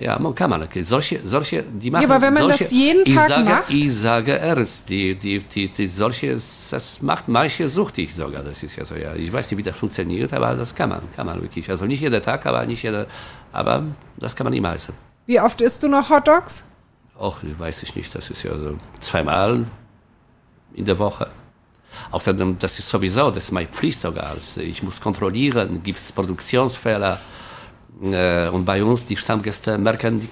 Ja, 0.00 0.18
man 0.18 0.34
kann 0.34 0.48
man. 0.48 0.62
Okay. 0.62 0.80
Solche, 0.80 1.20
solche, 1.24 1.62
die 1.62 1.90
machen 1.90 2.10
aber 2.10 2.22
wenn 2.22 2.32
man 2.32 2.44
solche, 2.44 2.64
das 2.64 2.72
jeden 2.72 3.02
ich 3.06 3.14
Tag 3.14 3.28
sage, 3.28 3.44
macht? 3.44 3.70
Ich 3.70 3.94
sage 3.94 4.38
ernst, 4.38 4.88
die, 4.88 5.14
die, 5.14 5.40
die, 5.40 5.68
die 5.68 5.86
solche, 5.86 6.40
das 6.70 7.02
macht 7.02 7.28
manche 7.28 7.68
suchtig 7.68 8.14
sogar. 8.14 8.42
Das 8.42 8.62
ist 8.62 8.76
ja 8.76 8.84
so, 8.86 8.94
ja. 8.94 9.14
Ich 9.14 9.30
weiß 9.30 9.50
nicht, 9.50 9.58
wie 9.58 9.62
das 9.62 9.76
funktioniert, 9.76 10.32
aber 10.32 10.54
das 10.54 10.74
kann 10.74 10.88
man, 10.88 11.02
kann 11.14 11.26
man 11.26 11.42
wirklich. 11.42 11.68
Also 11.68 11.84
nicht 11.84 12.00
jeden 12.00 12.22
Tag, 12.22 12.46
aber 12.46 12.64
nicht 12.64 12.82
jeder, 12.82 13.06
aber 13.52 13.84
das 14.16 14.34
kann 14.34 14.44
man 14.44 14.54
immer 14.54 14.74
essen. 14.74 14.94
Wie 15.26 15.38
oft 15.38 15.60
isst 15.60 15.82
du 15.82 15.88
noch 15.88 16.08
Hotdogs? 16.08 16.64
Auch 17.18 17.38
weiß 17.58 17.82
ich 17.82 17.94
nicht, 17.94 18.14
das 18.14 18.30
ist 18.30 18.42
ja 18.42 18.56
so 18.56 18.78
zweimal 19.00 19.66
in 20.72 20.86
der 20.86 20.98
Woche. 20.98 21.28
Außerdem, 22.10 22.58
das 22.58 22.78
ist 22.78 22.88
sowieso, 22.88 23.30
das 23.30 23.44
ist 23.44 23.52
meine 23.52 23.68
Pflicht 23.68 24.00
sogar. 24.00 24.30
Also 24.30 24.62
ich 24.62 24.82
muss 24.82 24.98
kontrollieren, 24.98 25.82
gibt 25.82 25.98
es 25.98 26.10
Produktionsfehler. 26.10 27.20
Äh, 28.02 28.48
und 28.48 28.64
bei 28.64 28.82
uns, 28.82 29.06
die 29.06 29.16
Stammgäste 29.16 29.78
merken 29.78 30.20
die 30.20 30.28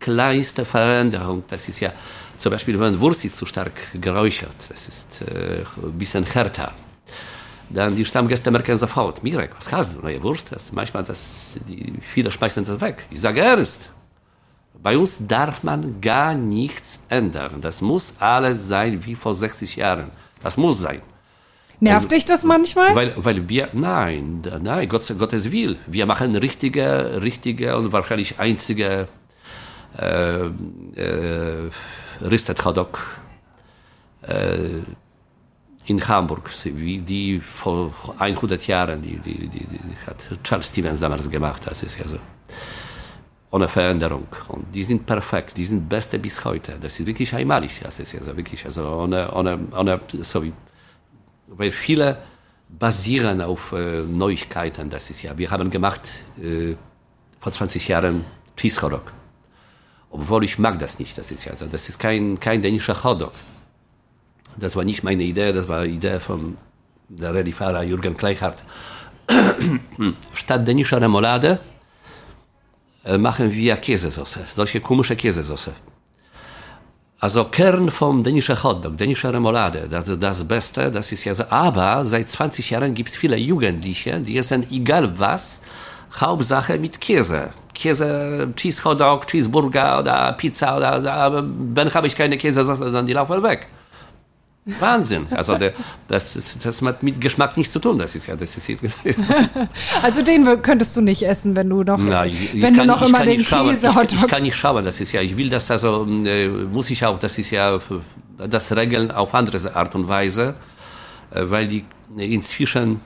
kleinste 0.00 0.64
Veränderung. 0.64 1.44
Das 1.48 1.68
ist 1.68 1.80
ja 1.80 1.92
zum 2.36 2.52
Beispiel, 2.52 2.78
wenn 2.78 2.98
Wurst 2.98 3.24
ist 3.24 3.36
zu 3.36 3.46
stark 3.46 3.72
geräuchert, 3.94 4.56
das 4.68 4.88
ist 4.88 5.22
äh, 5.22 5.64
ein 5.82 5.98
bisschen 5.98 6.24
härter. 6.24 6.72
Dann 7.70 7.96
die 7.96 8.04
Stammgäste 8.04 8.50
merken 8.50 8.76
sofort, 8.76 9.22
Mirek, 9.22 9.50
was 9.56 9.70
hast 9.72 9.94
du, 9.94 10.00
neue 10.00 10.22
Wurst? 10.22 10.50
Das, 10.50 10.72
manchmal, 10.72 11.04
das, 11.04 11.54
die, 11.68 11.94
viele 12.02 12.30
schmeißen 12.30 12.64
das 12.64 12.80
weg. 12.80 13.06
Ich 13.10 13.20
sage 13.20 13.40
ernst. 13.40 13.90
Bei 14.82 14.98
uns 14.98 15.18
darf 15.26 15.62
man 15.62 16.00
gar 16.00 16.34
nichts 16.34 17.00
ändern. 17.08 17.60
Das 17.60 17.80
muss 17.80 18.14
alles 18.18 18.66
sein 18.66 19.04
wie 19.06 19.14
vor 19.14 19.34
60 19.34 19.76
Jahren. 19.76 20.10
Das 20.42 20.56
muss 20.56 20.80
sein. 20.80 21.00
Nervt 21.82 22.12
dich 22.12 22.24
das 22.24 22.44
manchmal? 22.44 22.94
Weil, 22.94 23.12
weil 23.16 23.48
wir, 23.48 23.68
nein, 23.72 24.40
nein, 24.62 24.88
Gott, 24.88 25.12
Gottes 25.18 25.50
Will. 25.50 25.76
Wir 25.88 26.06
machen 26.06 26.36
richtige, 26.36 27.20
richtige 27.20 27.76
und 27.76 27.92
wahrscheinlich 27.92 28.38
einzige 28.38 29.08
äh, 29.98 30.46
äh, 30.46 31.70
Ristet 32.20 32.64
Hotdog 32.64 33.00
äh, 34.22 34.78
in 35.86 36.06
Hamburg, 36.06 36.50
wie 36.64 36.98
die 37.00 37.40
vor 37.40 37.92
100 38.16 38.64
Jahren, 38.68 39.02
die, 39.02 39.16
die, 39.16 39.48
die, 39.48 39.66
die 39.66 39.96
hat 40.06 40.24
Charles 40.44 40.68
Stevens 40.68 41.00
damals 41.00 41.28
gemacht. 41.28 41.62
Das 41.66 41.82
ist 41.82 41.98
ja 41.98 42.06
so 42.06 42.18
ohne 43.50 43.66
Veränderung. 43.66 44.28
Und 44.46 44.72
die 44.72 44.84
sind 44.84 45.04
perfekt, 45.04 45.56
die 45.56 45.64
sind 45.64 45.88
beste 45.88 46.20
bis 46.20 46.44
heute. 46.44 46.78
Das 46.80 47.00
ist 47.00 47.06
wirklich 47.06 47.34
einmalig. 47.34 47.80
Das 47.82 47.98
ist 47.98 48.14
also 48.14 48.36
wirklich, 48.36 48.64
also 48.64 48.88
ohne, 48.88 49.32
ohne, 49.32 49.58
ohne, 49.76 50.00
so 50.20 50.44
wie, 50.44 50.52
weil 51.56 51.72
viele 51.72 52.18
basieren 52.68 53.40
auf 53.40 53.72
äh, 53.72 54.02
Neuigkeiten. 54.02 54.90
Das 54.90 55.10
ist 55.10 55.22
ja, 55.22 55.36
wir 55.36 55.50
haben 55.50 55.70
gemacht 55.70 56.02
äh, 56.42 56.74
vor 57.40 57.52
20 57.52 57.88
Jahren 57.88 58.24
Cheese 58.56 58.80
Hotdog. 58.82 59.12
Obwohl 60.10 60.44
ich 60.44 60.58
mag 60.58 60.78
das 60.78 60.98
nicht. 60.98 61.16
Das 61.18 61.30
ist 61.30 61.44
ja, 61.44 61.52
also 61.52 61.66
das 61.66 61.88
ist 61.88 61.98
kein, 61.98 62.38
kein 62.40 62.62
dänischer 62.62 63.02
Hotdog. 63.04 63.32
Das 64.58 64.76
war 64.76 64.84
nicht 64.84 65.02
meine 65.02 65.22
Idee, 65.22 65.52
das 65.52 65.68
war 65.68 65.84
die 65.84 65.94
Idee 65.94 66.20
von 66.20 66.58
der 67.08 67.34
Rallye-Fahrer 67.34 67.82
Jürgen 67.84 68.16
Kleichhardt. 68.16 68.62
Statt 70.34 70.66
dänischer 70.66 71.00
Remoulade 71.00 71.58
äh, 73.04 73.16
machen 73.16 73.52
wir 73.52 73.76
Käsesauce, 73.76 74.38
solche 74.54 74.80
komische 74.80 75.16
Käsesauce. 75.16 75.70
Also 77.22 77.44
Kern 77.44 77.88
vom 77.88 78.24
dänischen 78.24 78.60
Hotdog, 78.64 78.96
dänische 78.96 79.32
Remoulade, 79.32 79.86
das 79.88 80.10
das 80.18 80.42
Beste, 80.42 80.90
das 80.90 81.12
ist 81.12 81.22
ja 81.22 81.32
so. 81.32 81.44
Aber 81.50 82.04
seit 82.04 82.28
20 82.28 82.68
Jahren 82.70 82.94
gibt 82.94 83.10
es 83.10 83.16
viele 83.16 83.36
Jugendliche, 83.36 84.18
die 84.18 84.36
essen 84.36 84.66
egal 84.72 85.08
was, 85.20 85.60
Hauptsache 86.20 86.80
mit 86.80 87.00
Käse. 87.00 87.50
Käse, 87.72 88.48
Cheese 88.56 88.82
Hotdog, 88.84 89.28
Cheeseburger 89.28 90.00
oder 90.00 90.32
Pizza 90.32 90.76
oder, 90.76 90.98
oder 90.98 91.44
wenn 91.46 91.94
habe 91.94 92.08
ich 92.08 92.16
keine 92.16 92.36
Käsesauce, 92.36 92.80
dann 92.80 93.06
die 93.06 93.12
laufen 93.12 93.40
weg. 93.44 93.68
Wahnsinn. 94.64 95.26
Also 95.30 95.56
der, 95.56 95.72
das, 96.06 96.36
ist, 96.36 96.64
das 96.64 96.80
hat 96.82 97.02
mit 97.02 97.20
Geschmack 97.20 97.56
nichts 97.56 97.72
zu 97.72 97.80
tun. 97.80 97.98
Das 97.98 98.14
ist 98.14 98.28
ja, 98.28 98.36
das 98.36 98.56
ist 98.56 98.68
Also 100.02 100.22
den 100.22 100.62
könntest 100.62 100.96
du 100.96 101.00
nicht 101.00 101.24
essen, 101.24 101.56
wenn 101.56 101.68
du 101.68 101.82
noch, 101.82 101.98
Na, 101.98 102.24
wenn 102.24 102.74
du 102.74 102.78
kann, 102.78 102.86
noch 102.86 103.02
ich 103.02 103.08
immer 103.08 103.24
den 103.24 103.38
nicht 103.38 103.48
schauen. 103.48 103.70
Käse 103.70 103.88
Ich, 103.88 104.12
ich 104.12 104.28
kann 104.28 104.42
nicht 104.42 104.54
schauen, 104.54 104.84
das 104.84 105.00
ist 105.00 105.10
ja, 105.10 105.20
ich 105.20 105.36
will 105.36 105.50
das 105.50 105.68
also, 105.70 106.06
äh, 106.06 106.48
muss 106.48 106.90
ich 106.90 107.04
auch, 107.04 107.18
das 107.18 107.38
ist 107.38 107.50
ja, 107.50 107.80
das 108.38 108.74
regeln 108.74 109.10
auf 109.10 109.34
andere 109.34 109.74
Art 109.74 109.96
und 109.96 110.06
Weise, 110.06 110.54
äh, 111.32 111.42
weil 111.44 111.66
die 111.66 111.84
inzwischen 112.16 113.00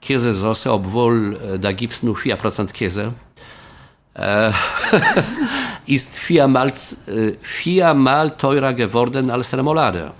Käsesauce, 0.00 0.66
obwohl 0.66 1.36
äh, 1.36 1.58
da 1.58 1.72
gibt's 1.72 2.04
nur 2.04 2.16
4% 2.16 2.72
Käse, 2.72 3.12
äh, 4.14 4.52
ist 5.86 6.16
viermal, 6.16 6.72
äh, 7.08 7.32
viermal 7.40 8.36
teurer 8.36 8.72
geworden 8.72 9.30
als 9.30 9.52
Remoulade. 9.52 10.12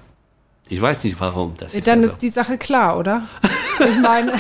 Ich 0.73 0.81
weiß 0.81 1.03
nicht 1.03 1.19
warum. 1.19 1.57
Das 1.57 1.75
ist 1.75 1.87
Dann 1.89 2.01
ja 2.01 2.07
ist 2.07 2.19
die 2.19 2.31
Sache 2.31 2.57
klar, 2.57 2.97
oder? 2.97 3.25
Ich 3.81 3.99
meine, 3.99 4.33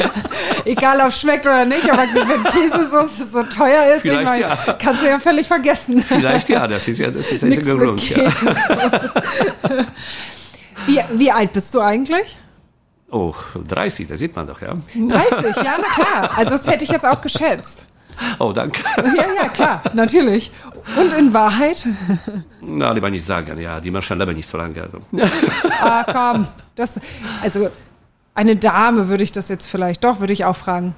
egal 0.64 1.00
ob 1.00 1.08
es 1.08 1.20
schmeckt 1.20 1.46
oder 1.46 1.64
nicht, 1.64 1.90
aber 1.90 2.02
wenn 2.02 2.44
Käsesauce 2.44 3.32
so 3.32 3.42
teuer 3.42 3.94
ist, 3.96 4.04
ich 4.04 4.12
Vielleicht 4.12 4.24
meine, 4.24 4.40
ja. 4.42 4.56
kannst 4.78 5.02
du 5.02 5.08
ja 5.08 5.18
völlig 5.18 5.48
vergessen. 5.48 6.04
Vielleicht 6.06 6.48
ja, 6.48 6.68
das 6.68 6.86
ist 6.86 6.98
ja, 6.98 7.10
das 7.10 7.32
ist 7.32 7.42
Nix 7.42 7.66
ein 7.66 7.76
mit 7.76 7.86
Grund. 7.86 8.08
Ja. 8.08 8.30
Wie, 10.86 11.00
wie 11.14 11.32
alt 11.32 11.52
bist 11.52 11.74
du 11.74 11.80
eigentlich? 11.80 12.36
Oh, 13.10 13.34
30, 13.66 14.06
das 14.06 14.20
sieht 14.20 14.36
man 14.36 14.46
doch, 14.46 14.60
ja. 14.60 14.76
30, 14.94 15.56
ja, 15.56 15.76
na 15.78 16.04
klar. 16.04 16.30
Also 16.36 16.52
das 16.52 16.68
hätte 16.68 16.84
ich 16.84 16.90
jetzt 16.90 17.06
auch 17.06 17.20
geschätzt. 17.20 17.84
Oh, 18.38 18.52
danke. 18.52 18.80
Ja, 18.96 19.42
ja, 19.42 19.48
klar, 19.48 19.82
natürlich. 19.92 20.52
Und 20.98 21.12
in 21.14 21.32
Wahrheit? 21.32 21.86
Na, 22.60 22.92
lieber 22.92 23.10
nicht 23.10 23.24
sagen, 23.24 23.58
ja, 23.58 23.80
die 23.80 23.90
Menschen 23.90 24.18
leben 24.18 24.34
nicht 24.34 24.48
so 24.48 24.58
lange. 24.58 24.82
Also. 24.82 25.00
Ah, 25.80 26.04
komm. 26.04 26.48
Das, 26.76 27.00
also 27.42 27.70
eine 28.34 28.56
Dame 28.56 29.08
würde 29.08 29.24
ich 29.24 29.32
das 29.32 29.48
jetzt 29.48 29.66
vielleicht, 29.66 30.04
doch, 30.04 30.20
würde 30.20 30.32
ich 30.32 30.44
auch 30.44 30.56
fragen. 30.56 30.94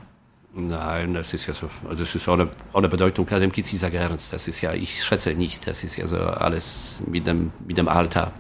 Nein, 0.55 1.13
das 1.13 1.35
ist 1.35 1.47
ja 1.47 1.53
so, 1.53 1.69
das 1.91 2.15
ist 2.15 2.27
ohne, 2.29 2.49
ohne 2.73 2.89
Bedeutung, 2.89 3.27
dem 3.27 3.53
geht 3.53 3.71
ich 3.71 3.79
sage 3.79 3.99
ernst, 3.99 4.33
das 4.33 4.49
ist 4.49 4.63
ja, 4.63 4.73
ich 4.73 5.05
schätze 5.05 5.35
nicht, 5.35 5.67
das 5.67 5.85
ist 5.85 5.97
ja 5.97 6.07
so 6.07 6.17
alles 6.17 6.97
mit 7.07 7.27
dem, 7.27 7.53
mit 7.67 7.77
dem 7.77 7.89
Alter. 7.89 8.33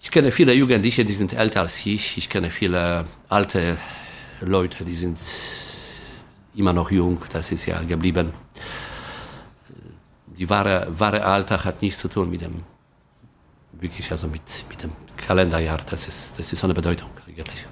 Ich 0.00 0.10
kenne 0.10 0.32
viele 0.32 0.54
Jugendliche, 0.54 1.04
die 1.04 1.12
sind 1.12 1.34
älter 1.34 1.60
als 1.60 1.84
ich, 1.84 2.16
ich 2.16 2.30
kenne 2.30 2.50
viele 2.50 3.04
alte 3.28 3.76
Leute, 4.40 4.86
die 4.86 4.94
sind 4.94 5.18
immer 6.54 6.72
noch 6.72 6.90
jung, 6.90 7.18
das 7.30 7.52
ist 7.52 7.66
ja 7.66 7.82
geblieben. 7.82 8.32
Die 10.40 10.50
wahre, 10.50 10.88
wahre 10.90 11.24
Alter 11.24 11.64
hat 11.64 11.82
nichts 11.82 12.00
zu 12.00 12.08
tun 12.08 12.30
mit 12.30 12.40
dem, 12.40 12.64
wirklich 13.72 14.10
also 14.10 14.26
mit, 14.26 14.42
mit 14.68 14.82
dem 14.82 14.90
Kalenderjahr, 15.16 15.78
das 15.88 16.08
ist, 16.08 16.36
das 16.36 16.52
ist 16.52 16.64
ohne 16.64 16.74
Bedeutung 16.74 17.10
eigentlich 17.28 17.66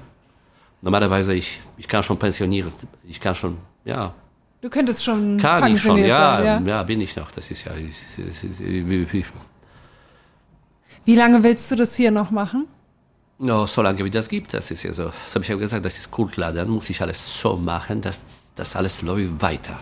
normalerweise 0.81 1.35
ich, 1.35 1.61
ich 1.77 1.89
kann 1.89 2.03
schon 2.03 2.19
pensionieren, 2.19 2.73
ich 3.07 3.21
kann 3.21 3.35
schon, 3.35 3.59
ja. 3.85 4.15
Du 4.61 4.69
könntest 4.69 5.05
schon 5.05 5.39
kann 5.39 5.73
ich 5.73 5.81
schon, 5.81 5.99
ja, 5.99 6.37
sein, 6.37 6.67
ja, 6.67 6.77
ja, 6.77 6.83
bin 6.83 7.01
ich 7.01 7.15
noch. 7.15 7.31
Das 7.31 7.49
ist 7.49 7.65
ja. 7.65 7.73
Ich, 7.77 7.97
ich, 8.19 9.15
ich, 9.15 9.27
wie 11.05 11.15
lange 11.15 11.43
willst 11.45 11.71
du 11.71 11.77
das 11.77 11.95
hier 11.95 12.11
noch 12.11 12.33
machen? 12.33 12.67
No, 13.39 13.67
so 13.67 13.83
lange 13.83 14.05
wie 14.05 14.11
das 14.11 14.29
gibt. 14.29 14.53
Das 14.53 14.73
ist 14.73 14.83
ja 14.83 14.93
so. 14.93 15.05
Das 15.05 15.35
habe 15.37 15.45
ich 15.45 15.49
ja 15.49 15.55
gesagt, 15.55 15.85
das 15.85 15.97
ist 15.97 16.11
Kultladen. 16.11 16.69
Muss 16.69 16.91
ich 16.91 17.01
alles 17.01 17.41
so 17.41 17.57
machen, 17.57 18.01
dass 18.01 18.53
das 18.57 18.75
alles 18.75 19.01
läuft 19.03 19.41
weiter. 19.41 19.79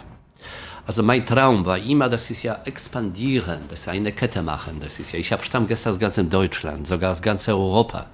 Also 0.87 1.03
mein 1.03 1.27
Traum 1.27 1.67
war 1.67 1.79
immer, 1.79 2.09
das 2.09 2.31
ist 2.31 2.45
ja 2.45 2.61
expandieren, 2.65 3.63
das 3.69 3.81
ist 3.81 3.89
eine 3.89 4.13
Kette 4.13 4.43
machen. 4.43 4.79
Das 4.81 5.01
ist 5.01 5.13
ja. 5.13 5.19
Ich 5.19 5.33
habe 5.33 5.43
Stammgäste 5.43 5.91
aus 5.91 5.99
ganzem 5.99 6.31
Deutschland, 6.31 6.87
sogar 6.87 7.13
aus 7.13 7.23
ganz 7.23 7.49
Europa. 7.49 8.07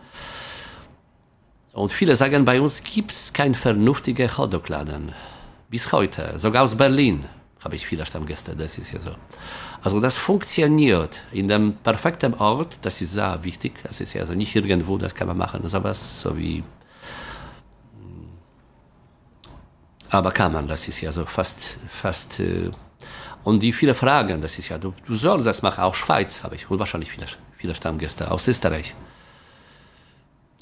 Und 1.75 1.93
viele 1.93 2.17
sagen, 2.17 2.45
bei 2.45 2.61
uns 2.61 2.83
gibt's 2.83 3.33
kein 3.33 3.55
vernünftige 3.55 4.37
Hotdog-Laden. 4.37 5.15
Bis 5.69 5.93
heute. 5.93 6.39
Sogar 6.39 6.65
aus 6.65 6.75
Berlin 6.75 7.25
habe 7.65 7.77
ich 7.77 7.87
viele 7.87 8.05
Stammgäste, 8.05 8.57
das 8.57 8.77
ist 8.77 8.93
ja 8.93 9.01
so. 9.01 9.15
Also 9.83 10.01
das 10.01 10.17
funktioniert 10.17 11.23
in 11.33 11.49
dem 11.49 11.75
perfekten 11.75 12.35
Ort, 12.35 12.79
das 12.83 13.01
ist 13.01 13.13
sehr 13.13 13.39
wichtig. 13.43 13.75
Das 13.83 14.01
ist 14.01 14.13
ja 14.15 14.23
also 14.23 14.35
nicht 14.35 14.55
irgendwo, 14.55 14.99
das 14.99 15.15
kann 15.15 15.29
man 15.29 15.39
machen, 15.39 15.67
sowas 15.67 16.21
so 16.21 16.37
wie. 16.37 16.63
Hm. 17.97 18.29
Aber 20.13 20.31
kann 20.31 20.53
man, 20.53 20.69
das 20.69 20.89
ist 20.89 21.01
ja 21.01 21.11
so 21.11 21.25
fast, 21.25 21.79
fast. 22.03 22.39
Äh, 22.39 22.71
und 23.45 23.61
die 23.61 23.73
viele 23.73 23.95
Fragen, 23.95 24.43
das 24.43 24.59
ist 24.59 24.69
ja, 24.69 24.77
du, 24.77 24.93
du 25.07 25.15
sollst 25.15 25.47
das 25.47 25.63
machen, 25.63 25.83
auch 25.83 25.95
Schweiz 25.95 26.43
habe 26.45 26.55
ich 26.55 26.71
und 26.71 26.79
wahrscheinlich 26.79 27.11
viele, 27.11 27.27
viele 27.57 27.75
Stammgäste 27.75 28.31
aus 28.31 28.47
Österreich. 28.47 28.95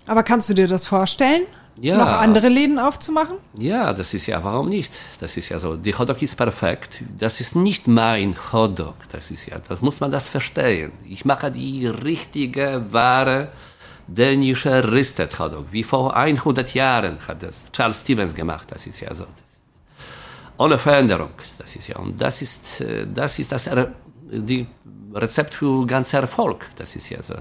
Aber 0.07 0.23
kannst 0.23 0.49
du 0.49 0.55
dir 0.55 0.69
das 0.69 0.87
vorstellen? 0.87 1.43
Ja. 1.81 1.99
Noch 1.99 2.13
andere 2.13 2.49
Läden 2.49 2.79
aufzumachen? 2.79 3.39
Ja, 3.59 3.93
das 3.93 4.15
ist 4.15 4.27
ja, 4.27 4.43
warum 4.45 4.69
nicht? 4.69 4.93
Das 5.19 5.37
ist 5.37 5.49
ja 5.49 5.59
so. 5.59 5.77
Die 5.77 5.95
Hotdog 5.95 6.23
ist 6.23 6.37
perfekt. 6.37 7.03
Das 7.19 7.41
ist 7.41 7.57
nicht 7.57 7.89
mein 7.89 8.37
Hotdog. 8.53 8.95
Das 9.11 9.33
ist 9.33 9.47
ja, 9.47 9.59
das 9.69 9.81
muss 9.81 9.99
man 9.99 10.13
das 10.13 10.29
verstehen. 10.29 10.93
Ich 11.09 11.25
mache 11.25 11.51
die 11.51 11.87
richtige, 11.87 12.85
wahre 12.91 13.49
dänische 14.15 14.93
Ristet 14.93 15.39
Hotdog. 15.39 15.67
Wie 15.71 15.85
vor 15.85 16.17
100 16.17 16.75
Jahren 16.75 17.19
hat 17.27 17.43
das 17.43 17.71
Charles 17.73 18.01
Stevens 18.01 18.35
gemacht. 18.35 18.67
Das 18.71 18.87
ist 18.87 19.01
ja 19.01 19.15
so. 19.15 19.27
ohne 20.59 20.79
Veränderung. 20.79 21.31
Das 21.59 21.75
ist 21.77 21.89
ja, 21.89 21.97
und 21.97 22.21
das 22.21 22.43
ist, 22.43 22.81
äh, 22.81 23.07
das 23.13 23.39
ist 23.39 23.51
das, 23.53 23.69
die 24.31 24.67
Rezept 25.15 25.55
für 25.55 25.87
ganz 25.87 26.13
Erfolg. 26.13 26.67
Das 26.77 26.97
ist 26.97 27.09
ja 27.09 27.23
so. 27.23 27.35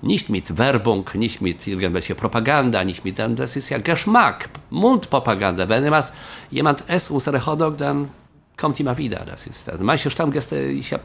Nicht 0.00 0.28
mit 0.30 0.58
Werbung, 0.58 1.08
nicht 1.14 1.40
mit 1.40 1.64
irgendwelcher 1.66 2.14
Propaganda, 2.14 2.82
nicht 2.84 3.04
mit 3.04 3.18
dem, 3.18 3.36
das 3.36 3.54
ist 3.54 3.68
ja 3.68 3.78
Geschmack, 3.78 4.48
Mundpropaganda. 4.70 5.68
Wenn 5.68 5.90
was, 5.90 6.12
jemand 6.50 6.80
isst 6.82 7.10
unsere 7.10 7.44
Hotdog, 7.46 7.78
dann 7.78 8.08
kommt 8.56 8.80
immer 8.80 8.96
wieder. 8.96 9.24
Das 9.24 9.46
ist, 9.46 9.70
also 9.70 9.84
manche 9.84 10.10
Stammgäste, 10.10 10.56
ich 10.56 10.92
habe 10.92 11.04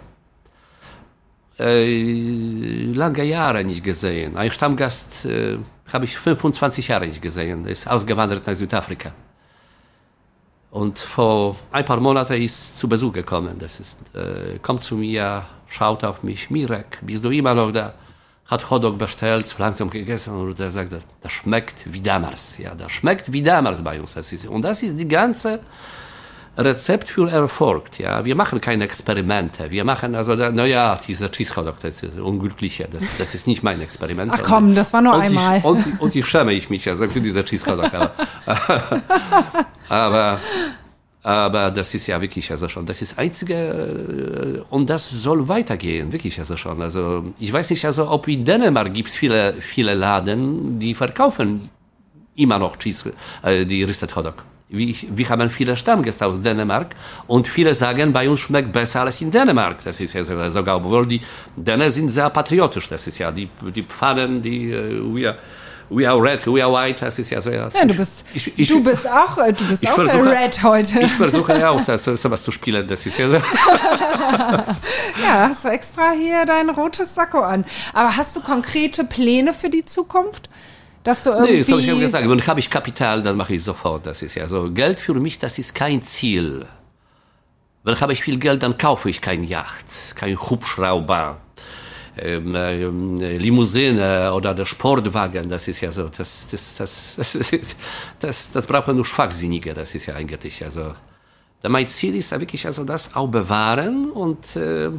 äh, 1.60 2.92
lange 2.94 3.24
Jahre 3.24 3.64
nicht 3.64 3.84
gesehen. 3.84 4.36
Ein 4.36 4.52
Stammgast 4.52 5.26
äh, 5.26 5.58
habe 5.92 6.06
ich 6.06 6.18
25 6.18 6.88
Jahre 6.88 7.08
nicht 7.08 7.22
gesehen. 7.22 7.66
Er 7.66 7.72
ist 7.72 7.88
ausgewandert 7.88 8.46
nach 8.46 8.56
Südafrika. 8.56 9.12
Und 10.72 11.00
vor 11.00 11.56
ein 11.72 11.86
paar 11.86 12.00
Monaten 12.00 12.42
ist 12.42 12.78
zu 12.78 12.88
Besuch 12.88 13.14
gekommen. 13.14 13.58
Das 13.60 13.80
ist, 13.80 14.00
äh, 14.14 14.60
kommt 14.60 14.84
zu 14.84 14.96
mir, 14.96 15.46
schaut 15.68 16.04
auf 16.04 16.24
mich, 16.24 16.50
Mirek, 16.50 17.00
bist 17.02 17.24
du 17.24 17.30
immer 17.30 17.54
noch 17.54 17.72
da? 17.72 17.94
hat 18.48 18.70
Hotdog 18.70 18.98
bestellt, 18.98 19.48
so 19.48 19.58
langsam 19.60 19.90
gegessen 19.90 20.34
und 20.34 20.60
er 20.60 20.72
sagt, 20.72 20.94
das, 21.22 21.32
schmeckt 21.32 21.92
wie 21.92 22.02
damals. 22.02 22.58
Ja, 22.58 22.74
das 22.76 22.92
schmeckt 22.94 23.32
wie 23.32 23.42
damals 23.42 23.84
bei 23.84 24.00
uns. 24.00 24.14
Das 24.14 24.32
ist, 24.32 24.48
und 24.48 24.62
das 24.62 24.84
ist 24.84 24.98
die 24.98 25.08
ganze 25.08 25.60
Rezept 26.58 27.10
für 27.10 27.30
Erfolg. 27.30 28.00
Ja, 28.00 28.26
wir 28.26 28.36
machen 28.36 28.60
keine 28.60 28.84
Experimente. 28.86 29.70
Wir 29.70 29.84
machen 29.84 30.16
also, 30.16 30.36
naja, 30.36 31.00
dieser 31.08 31.32
Cheese 31.32 31.56
Hotdog, 31.56 31.80
das 31.82 32.04
ist 32.04 32.20
unglücklicher. 32.20 32.88
Das, 32.92 33.04
das 33.18 33.36
ist 33.36 33.48
nicht 33.48 33.64
mein 33.64 33.80
Experiment. 33.82 34.32
Ach 34.34 34.44
komm, 34.44 34.76
das 34.76 34.92
war 34.94 35.02
nur 35.02 35.16
und 35.16 35.22
einmal. 35.22 35.60
Ich, 35.60 35.64
und, 35.64 36.02
und 36.02 36.16
ich 36.16 36.26
schäme 36.26 36.54
ich 36.54 36.70
mich 36.70 36.88
also 36.90 37.08
für 37.08 37.22
dieser 37.22 37.46
Cheese 37.46 37.72
Hotdog. 37.72 37.92
Aber, 37.94 38.12
aber 39.90 40.40
aber 41.28 41.72
das 41.72 41.94
ist 41.94 42.08
ja 42.08 42.22
wirklich 42.22 42.50
also 42.52 42.70
schon, 42.70 42.86
das 42.86 43.02
ist 43.02 43.20
einzige, 43.20 43.54
äh, 43.54 44.74
und 44.74 44.90
das 44.90 45.10
soll 45.10 45.50
weitergehen, 45.50 46.14
wirklich 46.14 46.40
also 46.40 46.56
schon. 46.56 46.82
Also 46.82 47.34
ich 47.38 47.52
weiß 47.52 47.70
nicht, 47.70 47.84
also 47.84 48.10
ob 48.10 48.30
in 48.30 48.46
Dänemark 48.46 48.94
gibt 48.94 49.10
es 49.10 49.18
viele, 49.18 49.54
viele 49.54 49.94
Laden, 49.94 50.80
die 50.80 50.96
verkaufen 50.96 51.70
immer 52.36 52.60
noch 52.60 52.78
Cheese, 52.78 53.12
äh, 53.44 53.66
die 53.66 53.84
Ristet 53.84 54.16
Hotdog. 54.16 54.46
Wir, 54.70 55.30
haben 55.30 55.50
viele 55.50 55.78
Stammgäste 55.78 56.26
aus 56.26 56.42
Dänemark 56.42 56.94
und 57.26 57.48
viele 57.48 57.74
sagen, 57.74 58.12
bei 58.12 58.30
uns 58.30 58.42
schmeckt 58.42 58.74
besser 58.74 59.02
als 59.02 59.22
in 59.22 59.32
Dänemark. 59.32 59.78
Das 59.86 59.98
ist 60.02 60.14
ja 60.14 60.24
sogar, 60.26 60.76
obwohl 60.76 61.08
die 61.08 61.22
Dänen 61.56 61.90
sind 61.90 62.10
sehr 62.10 62.30
patriotisch. 62.30 62.90
Das 62.90 63.08
ist 63.08 63.18
ja 63.18 63.32
die, 63.32 63.50
die 63.74 63.84
Pfannen, 63.84 64.42
die 64.42 64.74
uh, 64.74 65.16
wir 65.16 65.38
We 65.90 66.06
are 66.06 66.22
red, 66.22 66.46
we 66.46 66.62
are 66.62 66.70
white, 66.70 67.00
das 67.00 67.18
ist 67.18 67.30
ja 67.30 67.42
so, 67.42 67.50
ja. 67.50 67.70
Ja, 67.74 67.86
du 67.86 67.94
bist, 67.94 68.26
ich, 68.34 68.60
ich, 68.60 68.68
du 68.68 68.84
bist 68.84 69.10
auch, 69.10 69.38
äh, 69.38 69.54
du 69.54 69.64
bist 69.70 69.88
auch 69.88 69.96
versuche, 69.96 70.24
sehr 70.26 70.40
red 70.44 70.64
heute. 70.64 71.00
Ich 71.00 71.14
versuche 71.14 71.58
ja 71.58 71.70
auch, 71.70 71.82
das, 71.86 72.04
sowas 72.04 72.44
zu 72.44 72.52
spielen, 72.52 72.86
das 72.86 73.06
ist 73.06 73.18
ja 73.18 73.30
so. 73.30 73.36
ja, 75.24 75.48
hast 75.48 75.64
du 75.64 75.70
extra 75.70 76.12
hier 76.12 76.46
dein 76.46 76.70
rotes 76.70 77.16
Sakko 77.16 77.40
an. 77.40 77.64
Aber 77.94 78.18
hast 78.18 78.36
du 78.36 78.42
konkrete 78.42 79.06
Pläne 79.06 79.54
für 79.54 79.70
die 79.70 79.86
Zukunft? 79.86 80.50
Dass 81.08 81.24
du 81.24 81.30
irgendwie... 81.30 81.54
Nee, 81.54 81.60
das 81.60 81.70
habe 81.70 81.80
ich 81.80 81.88
ja 81.88 81.96
gesagt. 81.96 82.30
Wenn 82.30 82.48
habe 82.48 82.60
ich 82.60 82.70
Kapital, 82.70 83.22
dann 83.22 83.38
mache 83.38 83.54
ich 83.56 83.64
sofort. 83.64 84.06
Das 84.06 84.22
ist 84.22 84.36
ja 84.36 84.46
so. 84.46 84.70
Geld 84.70 85.00
für 85.00 85.14
mich, 85.14 85.40
das 85.40 85.58
ist 85.58 85.74
kein 85.74 86.02
Ziel. 86.02 86.68
Wenn 87.86 87.98
habe 88.02 88.12
ich 88.12 88.22
viel 88.22 88.38
Geld, 88.38 88.62
dann 88.62 88.78
kaufe 88.78 89.10
ich 89.10 89.22
kein 89.22 89.46
Yacht, 89.46 89.86
kein 90.16 90.38
Hubschrauber 90.38 91.38
ähm, 92.18 92.56
äh, 92.56 93.38
Limousine 93.38 94.34
oder 94.34 94.54
der 94.54 94.66
Sportwagen, 94.66 95.48
das 95.48 95.70
ist 95.70 95.80
ja 95.80 95.94
so, 95.94 96.10
das, 96.10 96.48
das, 96.52 96.76
das, 96.76 97.16
das, 97.16 97.38
das, 98.20 98.52
das 98.52 98.66
braucht 98.66 98.88
nur 98.90 99.06
Schwachsinnige, 99.06 99.74
das 99.74 99.96
ist 99.96 100.08
ja 100.08 100.16
eigentlich, 100.16 100.62
also, 100.62 100.94
mein 101.64 101.88
Ziel 101.88 102.16
ist 102.16 102.32
wirklich 102.32 102.66
also 102.66 102.84
das 102.84 103.16
auch 103.16 103.28
bewahren 103.28 104.12
und 104.12 104.58
äh, 104.58 104.92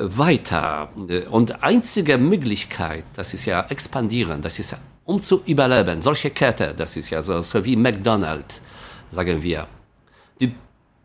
weiter. 0.00 0.88
Und 1.30 1.62
einzige 1.62 2.18
Möglichkeit, 2.18 3.04
das 3.14 3.34
ist 3.34 3.44
ja 3.44 3.66
expandieren, 3.68 4.40
das 4.42 4.58
ist 4.58 4.76
um 5.04 5.20
zu 5.20 5.42
überleben. 5.46 6.02
Solche 6.02 6.30
Kette, 6.30 6.74
das 6.76 6.96
ist 6.96 7.10
ja 7.10 7.22
so, 7.22 7.42
so 7.42 7.64
wie 7.64 7.76
McDonald's, 7.76 8.60
sagen 9.10 9.42
wir. 9.42 9.66
Die, 10.40 10.54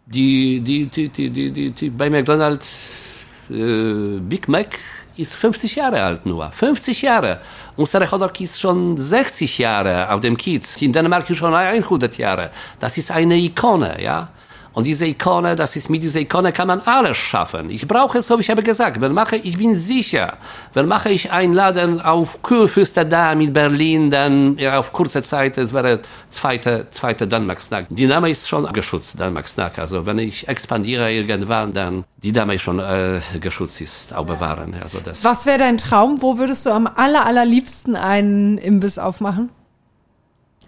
die, 0.06 0.62
die, 0.62 0.86
die, 0.86 1.10
die, 1.10 1.30
die, 1.30 1.52
die, 1.52 1.72
die 1.72 1.90
bei 1.90 2.10
McDonald's 2.10 3.16
äh, 3.50 4.20
Big 4.20 4.48
Mac 4.48 4.78
ist 5.18 5.36
50 5.36 5.76
Jahre 5.76 6.02
alt 6.04 6.26
nur. 6.26 6.52
50 6.52 7.02
Jahre. 7.02 7.40
Unsere 7.78 8.10
Hotdog 8.10 8.40
ist 8.42 8.60
schon 8.60 8.98
60 8.98 9.58
Jahre 9.58 10.12
auf 10.12 10.20
dem 10.22 10.38
Kiez. 10.38 10.76
In 10.82 10.92
Dänemark 10.92 11.30
ist 11.30 11.38
schon 11.38 11.54
100 11.54 12.18
Jahre. 12.18 12.52
Das 12.80 12.98
ist 12.98 13.12
eine 13.12 13.36
Ikone, 13.38 14.02
ja. 14.02 14.30
Und 14.76 14.86
diese 14.86 15.06
Ikone, 15.06 15.56
das 15.56 15.78
ist 15.78 15.90
mit 15.90 16.04
dieser 16.04 16.20
Ikone 16.20 16.52
kann 16.52 16.68
man 16.68 16.82
alles 16.82 17.16
schaffen. 17.16 17.70
Ich 17.70 17.88
brauche 17.88 18.18
es, 18.18 18.28
so 18.28 18.38
wie 18.38 18.42
ich 18.42 18.50
habe 18.50 18.62
gesagt, 18.62 19.00
wenn 19.00 19.14
mache 19.14 19.38
ich 19.38 19.58
bin 19.58 19.78
sicher, 19.78 20.34
wenn 20.74 20.86
mache 20.86 21.10
ich 21.12 21.32
einen 21.32 21.54
Laden 21.54 22.02
auf 22.02 22.42
Kurfürster 22.42 23.06
da 23.06 23.32
in 23.32 23.54
Berlin, 23.54 24.12
dann 24.12 24.58
ja, 24.58 24.78
auf 24.78 24.92
kurze 24.92 25.24
Zeit, 25.24 25.58
es 25.58 25.74
wäre 25.74 26.02
zweite, 26.30 26.88
zweite 26.92 27.26
Danmarksnack. 27.26 27.86
Die 27.90 28.06
Name 28.06 28.30
ist 28.30 28.50
schon 28.50 28.72
geschützt, 28.74 29.18
Danmarksnack. 29.18 29.80
Also 29.80 30.06
wenn 30.06 30.20
ich 30.20 30.50
expandiere 30.50 31.10
irgendwann, 31.10 31.72
dann 31.72 32.04
die 32.18 32.34
Name 32.34 32.56
ist 32.56 32.64
schon 32.64 32.80
äh, 32.80 33.22
geschützt 33.40 33.80
ist, 33.80 34.14
auch 34.14 34.26
bewahren. 34.26 34.76
Also 34.84 35.00
das. 35.00 35.24
Was 35.24 35.46
wäre 35.46 35.58
dein 35.58 35.78
Traum? 35.78 36.22
Wo 36.22 36.38
würdest 36.38 36.66
du 36.66 36.72
am 36.72 36.86
aller, 36.86 37.26
allerliebsten 37.26 37.96
einen 37.96 38.58
Imbiss 38.58 39.00
aufmachen? 39.00 39.52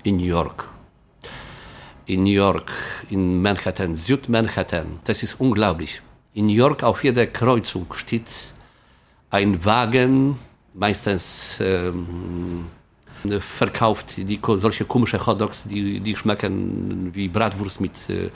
In 0.04 0.16
New 0.16 0.24
York 0.24 0.77
in 2.08 2.24
New 2.24 2.32
York, 2.32 2.72
in 3.10 3.42
Manhattan, 3.42 3.96
Südmanhattan. 3.96 5.00
Das 5.04 5.24
ist 5.24 5.40
unglaublich. 5.40 6.02
In 6.34 6.48
New 6.48 6.54
York 6.54 6.84
auf 6.84 7.04
jeder 7.04 7.28
Kreuzung 7.28 7.94
steht 7.94 8.30
ein 9.30 9.64
Wagen, 9.66 10.38
meistens 10.74 11.58
ähm, 11.60 12.68
verkauft 13.40 14.16
die 14.18 14.40
solche 14.56 14.86
komische 14.86 15.26
Hotdogs, 15.26 15.64
die, 15.64 16.00
die 16.00 16.16
schmecken 16.16 17.12
wie 17.14 17.28
Bratwurst 17.28 17.82
mit 17.82 18.10
äh, 18.10 18.30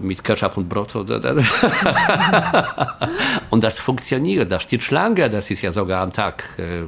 mit 0.00 0.22
Ketchup 0.22 0.56
und 0.56 0.68
Brot. 0.68 0.94
und 3.50 3.64
das 3.64 3.80
funktioniert, 3.80 4.52
da 4.52 4.60
steht 4.60 4.82
Schlange, 4.82 5.28
das 5.28 5.50
ist 5.50 5.62
ja 5.62 5.72
sogar 5.72 6.02
am 6.02 6.12
Tag. 6.12 6.44
Äh, 6.58 6.82
äh, 6.82 6.86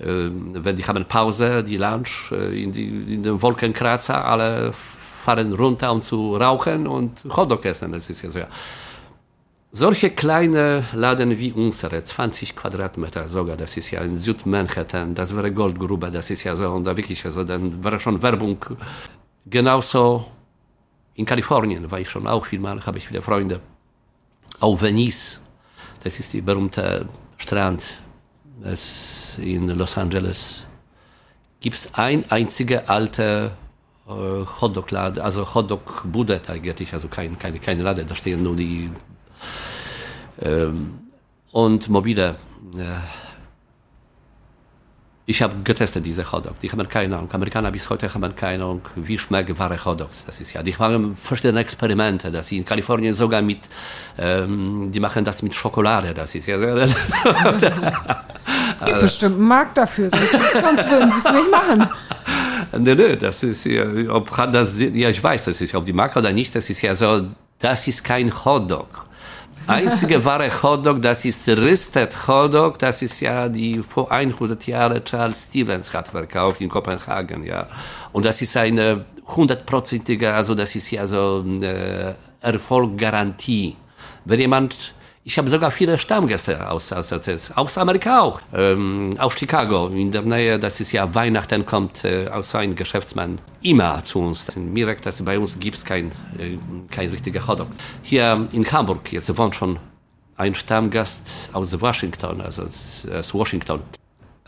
wenn 0.00 0.76
die 0.76 0.84
haben 0.84 1.04
Pause, 1.06 1.64
die 1.64 1.76
Lunch 1.76 2.32
äh, 2.32 2.62
in, 2.62 2.72
die, 2.72 3.14
in 3.14 3.22
den 3.22 3.42
Wolkenkratzer, 3.42 4.24
alle 4.24 4.72
fahren 5.24 5.52
runter, 5.52 5.92
um 5.92 6.02
zu 6.02 6.36
rauchen 6.36 6.86
und 6.86 7.24
Hotdog 7.36 7.64
essen. 7.64 7.92
Das 7.92 8.08
ist 8.10 8.22
ja 8.22 8.30
so. 8.30 8.40
Solche 9.72 10.10
kleine 10.10 10.84
Laden 10.92 11.38
wie 11.38 11.52
unsere, 11.52 12.02
20 12.02 12.56
Quadratmeter 12.56 13.28
sogar, 13.28 13.56
das 13.56 13.76
ist 13.76 13.92
ja 13.92 14.00
in 14.00 14.18
Südmanhattan, 14.18 15.14
das 15.14 15.36
wäre 15.36 15.52
Goldgrube, 15.52 16.10
das 16.10 16.28
ist 16.30 16.42
ja 16.42 16.56
so, 16.56 16.68
und 16.72 16.82
da 16.82 16.96
wirklich, 16.96 17.24
also 17.24 17.44
dann 17.44 17.84
wäre 17.84 18.00
schon 18.00 18.20
Werbung. 18.20 18.58
Genauso 19.46 20.26
in 21.14 21.24
Kalifornien 21.24 21.88
war 21.88 22.00
ich 22.00 22.10
schon 22.10 22.26
auch 22.26 22.46
vielmal, 22.46 22.84
habe 22.84 22.98
ich 22.98 23.06
viele 23.06 23.22
Freunde. 23.22 23.60
Auf 24.58 24.82
Venice, 24.82 25.38
das 26.02 26.18
ist 26.18 26.32
die 26.32 26.40
berühmte 26.40 27.06
Strand 27.36 27.82
in 29.38 29.68
Los 29.68 29.96
Angeles, 29.96 30.66
gibt 31.60 31.76
es 31.76 31.94
ein 31.94 32.28
einzige 32.28 32.88
alte 32.88 33.52
äh, 34.10 34.44
Hotdog-Laden, 34.60 35.22
also 35.22 35.54
Hotdog-Bude 35.54 36.42
eigentlich, 36.48 36.92
also 36.92 37.08
kein, 37.08 37.38
keine, 37.38 37.58
keine 37.60 37.82
Laden, 37.82 38.06
da 38.06 38.14
stehen 38.14 38.42
nur 38.42 38.56
die 38.56 38.90
ähm, 40.42 40.98
und 41.52 41.88
mobile. 41.88 42.36
Äh, 42.76 42.84
ich 45.26 45.40
habe 45.42 45.54
getestet 45.62 46.04
diese 46.04 46.32
Hotdog. 46.32 46.58
Die 46.60 46.68
haben 46.72 46.88
keine 46.88 47.16
Ahnung. 47.16 47.30
Amerikaner 47.32 47.70
bis 47.70 47.88
heute 47.88 48.12
haben 48.12 48.34
keine 48.34 48.64
Ahnung, 48.64 48.82
wie 48.96 49.16
schmecken 49.16 49.56
wahre 49.56 49.78
Hotdogs. 49.84 50.24
Das 50.24 50.40
ist 50.40 50.52
ja. 50.54 50.62
Die 50.62 50.74
machen 50.76 51.16
verschiedene 51.16 51.60
Experimente. 51.60 52.32
Das 52.32 52.50
in 52.50 52.64
Kalifornien 52.64 53.14
sogar 53.14 53.40
mit, 53.40 53.68
ähm, 54.18 54.90
die 54.90 54.98
machen 54.98 55.24
das 55.24 55.42
mit 55.42 55.54
Schokolade. 55.54 56.14
Das 56.14 56.34
ist 56.34 56.46
ja. 56.46 56.56
Gibt 58.84 59.00
bestimmt 59.00 59.36
einen 59.36 59.46
Markt 59.46 59.78
dafür, 59.78 60.10
sonst, 60.10 60.32
sonst 60.32 60.90
würden 60.90 61.10
sie 61.12 61.18
es 61.18 61.32
nicht 61.32 61.50
machen. 61.50 61.88
Nee, 62.78 62.94
nee, 62.94 63.16
das 63.16 63.42
ist 63.42 63.64
ja, 63.64 63.84
ob 64.10 64.34
das, 64.52 64.80
ja, 64.80 65.08
ich 65.08 65.22
weiß, 65.22 65.46
das 65.46 65.60
ist, 65.60 65.74
ob 65.74 65.84
die 65.84 65.92
mag 65.92 66.16
oder 66.16 66.32
nicht, 66.32 66.54
das 66.54 66.70
ist 66.70 66.82
ja 66.82 66.94
so, 66.94 67.26
das 67.58 67.88
ist 67.88 68.04
kein 68.04 68.32
Hotdog. 68.44 69.06
Einzige 69.66 70.24
wahre 70.24 70.50
Hotdog, 70.62 71.02
das 71.02 71.24
ist 71.24 71.46
Risted 71.48 72.26
Hotdog, 72.26 72.78
das 72.78 73.02
ist 73.02 73.20
ja 73.20 73.48
die 73.48 73.82
vor 73.82 74.10
100 74.10 74.66
Jahren 74.66 75.04
Charles 75.04 75.44
Stevens 75.48 75.92
hat 75.92 76.08
verkauft 76.08 76.60
in 76.60 76.68
Kopenhagen, 76.68 77.44
ja. 77.44 77.66
Und 78.12 78.24
das 78.24 78.40
ist 78.40 78.56
eine 78.56 79.04
hundertprozentige, 79.26 80.32
also 80.32 80.54
das 80.54 80.74
ist 80.74 80.90
ja 80.90 81.06
so 81.06 81.44
eine 81.44 82.16
Erfolggarantie. 82.40 83.76
Wenn 84.24 84.40
jemand 84.40 84.94
ich 85.22 85.36
habe 85.36 85.50
sogar 85.50 85.70
viele 85.70 85.98
Stammgäste 85.98 86.70
aus, 86.70 86.92
aus, 86.92 87.12
aus 87.54 87.78
Amerika 87.78 88.20
auch, 88.20 88.40
ähm, 88.54 89.14
aus 89.18 89.34
Chicago 89.38 89.88
in 89.88 90.10
der 90.10 90.22
Nähe. 90.22 90.58
Das 90.58 90.80
ist 90.80 90.92
ja 90.92 91.14
Weihnachten 91.14 91.66
kommt 91.66 92.04
äh, 92.04 92.28
aus 92.28 92.54
ein 92.54 92.74
Geschäftsmann 92.74 93.38
immer 93.60 94.02
zu 94.02 94.20
uns. 94.20 94.54
Mirek, 94.56 95.02
das 95.02 95.22
bei 95.22 95.38
uns 95.38 95.58
gibt's 95.58 95.84
kein 95.84 96.12
äh, 96.38 96.56
kein 96.90 97.10
richtiger 97.10 97.46
Hotdog. 97.46 97.68
Hier 98.02 98.48
in 98.52 98.70
Hamburg 98.72 99.12
jetzt 99.12 99.36
wohnt 99.36 99.54
schon 99.54 99.78
ein 100.36 100.54
Stammgast 100.54 101.50
aus 101.52 101.78
Washington, 101.78 102.40
also 102.40 102.62
aus 102.62 103.34
Washington. 103.34 103.82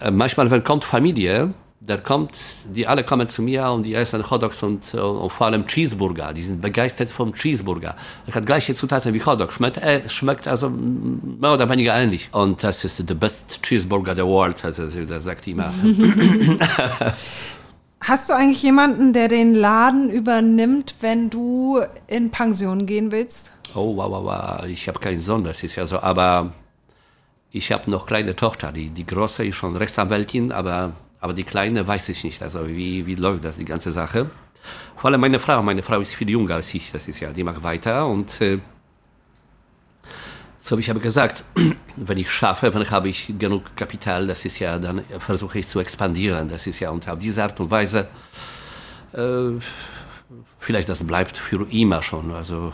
Äh, 0.00 0.10
manchmal 0.10 0.50
wenn 0.50 0.64
kommt 0.64 0.84
Familie 0.84 1.52
der 1.88 1.98
kommt, 1.98 2.36
die 2.64 2.86
alle 2.86 3.02
kommen 3.02 3.26
zu 3.26 3.42
mir 3.42 3.68
und 3.70 3.82
die 3.82 3.94
essen 3.94 4.30
Hotdogs 4.30 4.62
und, 4.62 4.94
und 4.94 5.32
vor 5.32 5.48
allem 5.48 5.66
Cheeseburger. 5.66 6.32
Die 6.32 6.42
sind 6.42 6.60
begeistert 6.60 7.10
vom 7.10 7.34
Cheeseburger. 7.34 7.96
Er 8.26 8.34
hat 8.34 8.46
gleiche 8.46 8.74
Zutaten 8.74 9.12
wie 9.14 9.24
Hotdog. 9.24 9.52
Schmeckt, 9.52 9.78
äh, 9.78 10.08
schmeckt 10.08 10.46
also 10.46 10.70
mehr 10.70 11.52
oder 11.52 11.68
weniger 11.68 11.94
ähnlich. 11.96 12.28
Und 12.30 12.62
das 12.62 12.84
ist 12.84 13.02
the 13.08 13.14
best 13.14 13.60
Cheeseburger 13.62 14.14
the 14.14 14.22
world, 14.22 14.64
also 14.64 14.86
das 14.86 15.24
sagt 15.24 15.48
immer. 15.48 15.72
Hast 18.00 18.28
du 18.30 18.34
eigentlich 18.34 18.62
jemanden, 18.62 19.12
der 19.12 19.26
den 19.28 19.54
Laden 19.54 20.08
übernimmt, 20.08 20.96
wenn 21.00 21.30
du 21.30 21.80
in 22.06 22.30
Pension 22.30 22.86
gehen 22.86 23.10
willst? 23.10 23.52
Oh, 23.74 23.96
wow, 23.96 24.10
wow, 24.10 24.24
wow. 24.24 24.66
Ich 24.66 24.86
habe 24.86 25.00
keinen 25.00 25.20
Sohn, 25.20 25.44
das 25.44 25.62
ist 25.62 25.76
ja 25.76 25.86
so. 25.86 26.00
Aber 26.00 26.52
ich 27.50 27.72
habe 27.72 27.90
noch 27.90 28.06
kleine 28.06 28.36
Tochter. 28.36 28.70
Die, 28.70 28.90
die 28.90 29.06
große 29.06 29.44
ist 29.44 29.56
schon 29.56 29.76
Rechtsanwältin, 29.76 30.52
aber 30.52 30.92
aber 31.22 31.34
die 31.34 31.44
Kleine 31.44 31.86
weiß 31.86 32.08
ich 32.08 32.24
nicht. 32.24 32.42
Also 32.42 32.66
wie, 32.66 33.06
wie 33.06 33.14
läuft 33.14 33.44
das, 33.44 33.56
die 33.56 33.64
ganze 33.64 33.92
Sache? 33.92 34.28
Vor 34.96 35.08
allem 35.08 35.20
meine 35.20 35.38
Frau. 35.38 35.62
Meine 35.62 35.84
Frau 35.84 36.00
ist 36.00 36.14
viel 36.14 36.28
jünger 36.28 36.56
als 36.56 36.74
ich. 36.74 36.90
Das 36.90 37.06
ist 37.06 37.20
ja, 37.20 37.32
die 37.32 37.44
macht 37.44 37.62
weiter. 37.62 38.08
Und 38.08 38.40
äh, 38.40 38.58
so 40.58 40.76
ich 40.78 40.90
habe 40.90 40.98
gesagt, 40.98 41.44
wenn 41.96 42.18
ich 42.18 42.28
schaffe, 42.28 42.70
dann 42.70 42.90
habe 42.90 43.08
ich 43.08 43.32
genug 43.38 43.76
Kapital. 43.76 44.26
Das 44.26 44.44
ist 44.44 44.58
ja, 44.58 44.80
dann 44.80 45.04
versuche 45.20 45.60
ich 45.60 45.68
zu 45.68 45.78
expandieren. 45.78 46.48
Das 46.48 46.66
ist 46.66 46.80
ja, 46.80 46.90
und 46.90 47.08
auf 47.08 47.20
diese 47.20 47.40
Art 47.44 47.60
und 47.60 47.70
Weise, 47.70 48.08
äh, 49.12 49.60
vielleicht 50.58 50.88
das 50.88 51.04
bleibt 51.04 51.38
für 51.38 51.70
immer 51.70 52.02
schon. 52.02 52.32
Also 52.32 52.72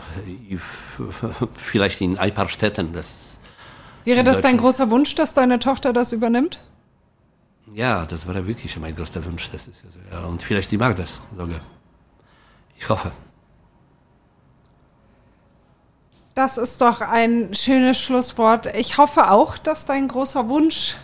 vielleicht 1.55 2.01
in 2.01 2.17
ein 2.17 2.33
paar 2.33 2.49
Städten. 2.49 2.93
Das 2.93 3.37
Wäre 4.05 4.23
das 4.23 4.41
dein 4.41 4.57
großer 4.57 4.89
Wunsch, 4.89 5.13
dass 5.13 5.35
deine 5.35 5.59
Tochter 5.59 5.93
das 5.93 6.13
übernimmt? 6.13 6.59
Ja, 7.73 8.05
das 8.05 8.27
war 8.27 8.35
wirklich 8.47 8.77
mein 8.77 8.95
größter 8.95 9.23
Wunsch. 9.25 9.49
Das 9.51 9.67
ist 9.67 9.83
also, 9.85 9.99
ja, 10.11 10.27
und 10.27 10.41
vielleicht 10.41 10.71
die 10.71 10.77
mag 10.77 10.95
das 10.95 11.21
sogar. 11.35 11.61
Ich 12.77 12.89
hoffe. 12.89 13.11
Das 16.35 16.57
ist 16.57 16.81
doch 16.81 17.01
ein 17.01 17.53
schönes 17.53 17.99
Schlusswort. 17.99 18.73
Ich 18.75 18.97
hoffe 18.97 19.29
auch, 19.29 19.57
dass 19.57 19.85
dein 19.85 20.07
großer 20.07 20.47
Wunsch 20.47 20.95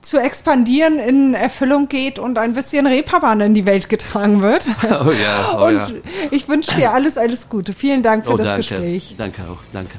zu 0.00 0.18
expandieren 0.18 0.98
in 0.98 1.34
Erfüllung 1.34 1.88
geht 1.88 2.18
und 2.18 2.38
ein 2.38 2.54
bisschen 2.54 2.86
Reeperbahn 2.86 3.40
in 3.42 3.54
die 3.54 3.66
Welt 3.66 3.88
getragen 3.88 4.40
wird. 4.40 4.68
Oh 4.82 5.12
ja, 5.12 5.58
oh 5.58 5.66
und 5.66 5.76
ja. 5.76 5.88
ich 6.30 6.48
wünsche 6.48 6.74
dir 6.74 6.92
alles, 6.92 7.18
alles 7.18 7.48
Gute. 7.48 7.72
Vielen 7.72 8.02
Dank 8.02 8.24
für 8.24 8.32
oh, 8.32 8.36
das 8.36 8.48
danke. 8.48 8.68
Gespräch. 8.68 9.14
Danke 9.16 9.42
auch, 9.42 9.58
danke. 9.72 9.98